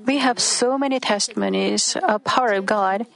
We 0.07 0.18
have 0.18 0.39
so 0.39 0.78
many 0.78 1.01
testimonies 1.01 1.97
of 1.97 2.24
power 2.24 2.53
of 2.53 2.66
God. 2.66 3.07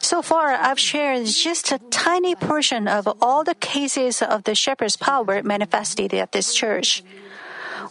So 0.00 0.22
far, 0.22 0.48
I've 0.52 0.78
shared 0.78 1.26
just 1.26 1.72
a 1.72 1.78
tiny 1.90 2.34
portion 2.34 2.88
of 2.88 3.08
all 3.20 3.44
the 3.44 3.54
cases 3.54 4.22
of 4.22 4.44
the 4.44 4.54
shepherd's 4.54 4.96
power 4.96 5.42
manifested 5.42 6.14
at 6.14 6.32
this 6.32 6.54
church. 6.54 7.02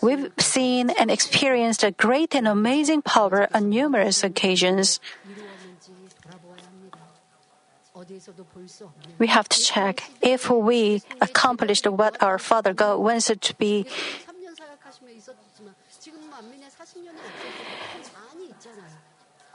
We've 0.01 0.31
seen 0.37 0.89
and 0.89 1.09
experienced 1.09 1.83
a 1.83 1.91
great 1.91 2.35
and 2.35 2.47
amazing 2.47 3.01
power 3.01 3.47
on 3.53 3.69
numerous 3.69 4.23
occasions. 4.23 4.99
We 9.19 9.27
have 9.27 9.47
to 9.49 9.59
check 9.59 10.03
if 10.21 10.49
we 10.49 11.01
accomplished 11.21 11.87
what 11.87 12.21
our 12.21 12.37
Father 12.37 12.73
God 12.73 12.99
wants 12.99 13.29
it 13.29 13.41
to 13.41 13.55
be. 13.55 13.85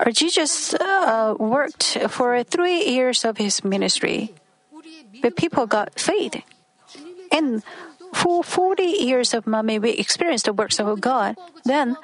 Our 0.01 0.13
Jesus 0.13 0.75
uh, 0.75 1.35
worked 1.39 1.99
for 2.09 2.43
three 2.43 2.89
years 2.89 3.25
of 3.25 3.37
his 3.37 3.63
ministry, 3.63 4.33
but 5.21 5.37
people 5.37 5.67
got 5.67 6.01
faith. 6.01 6.41
And 7.31 7.63
for 8.13 8.43
40 8.43 8.83
years 8.83 9.35
of 9.35 9.47
mommy, 9.47 9.79
we 9.79 9.91
experienced 9.91 10.47
the 10.47 10.55
works 10.55 10.81
of 10.81 11.01
God. 11.01 11.37
Then 11.65 11.97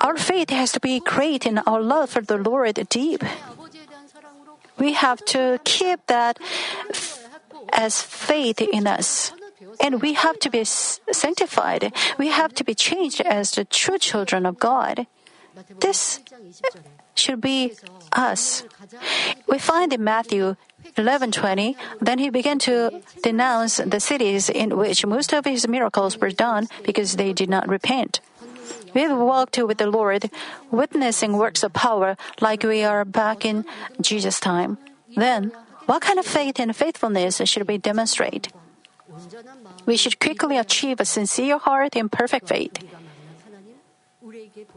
our 0.00 0.16
faith 0.16 0.50
has 0.50 0.72
to 0.72 0.80
be 0.80 1.00
great 1.00 1.46
and 1.46 1.60
our 1.66 1.80
love 1.80 2.10
for 2.10 2.20
the 2.20 2.36
Lord 2.36 2.76
deep 2.90 3.24
we 4.78 4.92
have 4.92 5.24
to 5.26 5.60
keep 5.64 6.06
that 6.06 6.38
as 7.72 8.02
faith 8.02 8.60
in 8.60 8.86
us. 8.86 9.32
And 9.80 10.02
we 10.02 10.14
have 10.14 10.38
to 10.40 10.50
be 10.50 10.64
sanctified. 10.64 11.92
We 12.18 12.28
have 12.28 12.54
to 12.54 12.64
be 12.64 12.74
changed 12.74 13.20
as 13.22 13.52
the 13.52 13.64
true 13.64 13.98
children 13.98 14.46
of 14.46 14.58
God. 14.58 15.06
This 15.80 16.20
should 17.14 17.40
be 17.40 17.72
us. 18.12 18.64
We 19.46 19.58
find 19.58 19.92
in 19.92 20.02
Matthew 20.02 20.56
11:20, 20.96 21.76
then 22.00 22.18
he 22.18 22.30
began 22.30 22.58
to 22.60 23.00
denounce 23.22 23.76
the 23.76 24.00
cities 24.00 24.48
in 24.48 24.76
which 24.76 25.06
most 25.06 25.32
of 25.32 25.44
his 25.44 25.68
miracles 25.68 26.18
were 26.18 26.30
done 26.32 26.68
because 26.84 27.16
they 27.16 27.32
did 27.32 27.48
not 27.48 27.68
repent. 27.68 28.20
We 28.94 29.02
have 29.02 29.16
walked 29.16 29.58
with 29.58 29.78
the 29.78 29.86
Lord, 29.86 30.30
witnessing 30.70 31.36
works 31.36 31.62
of 31.62 31.72
power 31.72 32.16
like 32.40 32.62
we 32.62 32.84
are 32.84 33.04
back 33.04 33.44
in 33.44 33.64
Jesus' 34.00 34.40
time. 34.40 34.78
Then, 35.16 35.52
what 35.86 36.02
kind 36.02 36.18
of 36.18 36.26
faith 36.26 36.60
and 36.60 36.74
faithfulness 36.74 37.40
should 37.44 37.68
we 37.68 37.78
demonstrate? 37.78 38.48
We 39.86 39.96
should 39.96 40.20
quickly 40.20 40.56
achieve 40.56 41.00
a 41.00 41.04
sincere 41.04 41.58
heart 41.58 41.96
and 41.96 42.10
perfect 42.10 42.48
faith. 42.48 42.78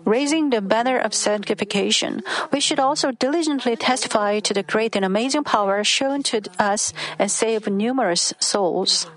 Raising 0.03 0.49
the 0.49 0.61
banner 0.61 0.97
of 0.97 1.13
sanctification, 1.13 2.21
we 2.51 2.59
should 2.59 2.79
also 2.79 3.11
diligently 3.11 3.75
testify 3.75 4.39
to 4.39 4.53
the 4.53 4.63
great 4.63 4.95
and 4.95 5.05
amazing 5.05 5.43
power 5.43 5.83
shown 5.83 6.23
to 6.23 6.41
us 6.59 6.93
and 7.17 7.29
save 7.29 7.67
numerous 7.67 8.33
souls. 8.39 9.07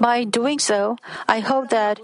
By 0.00 0.24
doing 0.24 0.58
so, 0.58 0.96
I 1.28 1.40
hope 1.40 1.70
that 1.70 2.00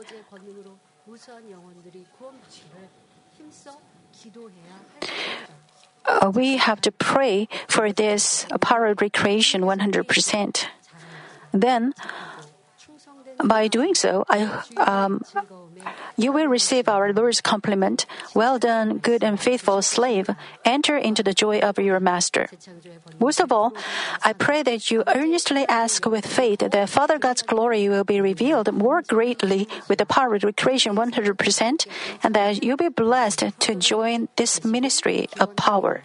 uh, 6.07 6.31
we 6.35 6.57
have 6.57 6.81
to 6.81 6.93
pray 6.93 7.49
for 7.69 7.93
this 7.93 8.47
apparel 8.51 8.95
recreation 9.01 9.63
100%. 9.63 10.67
Then, 11.53 11.95
by 13.43 13.69
doing 13.69 13.95
so, 13.95 14.25
I, 14.29 14.63
um, 14.77 15.23
you 16.16 16.33
will 16.33 16.47
receive 16.47 16.89
our 16.89 17.12
Lord's 17.12 17.41
compliment. 17.41 18.07
Well 18.35 18.59
done, 18.59 18.99
good 18.99 19.24
and 19.24 19.41
faithful 19.41 19.83
slave. 19.83 20.28
Enter 20.64 20.97
into 20.97 21.22
the 21.22 21.33
joy 21.33 21.61
of 21.61 21.78
your 21.78 22.01
master. 22.01 22.49
Most 23.18 23.41
of 23.41 23.53
all, 23.53 23.72
I 24.24 24.33
pray 24.33 24.62
that 24.62 24.91
you 24.91 25.03
earnestly 25.07 25.66
ask 25.68 26.05
with 26.07 26.26
faith 26.26 26.61
that 26.61 26.89
Father 26.89 27.18
God's 27.18 27.43
glory 27.43 27.89
will 27.89 28.05
be 28.05 28.20
revealed 28.20 28.72
more 28.72 29.03
greatly 29.03 29.68
with 29.89 29.99
the 29.99 30.07
power 30.07 30.35
of 30.35 30.45
recreation 30.45 30.97
100% 30.97 31.87
and 32.22 32.35
that 32.35 32.62
you'll 32.62 32.76
be 32.76 32.89
blessed 32.89 33.45
to 33.59 33.74
join 33.74 34.28
this 34.37 34.64
ministry 34.64 35.28
of 35.39 35.57
power. 35.57 36.05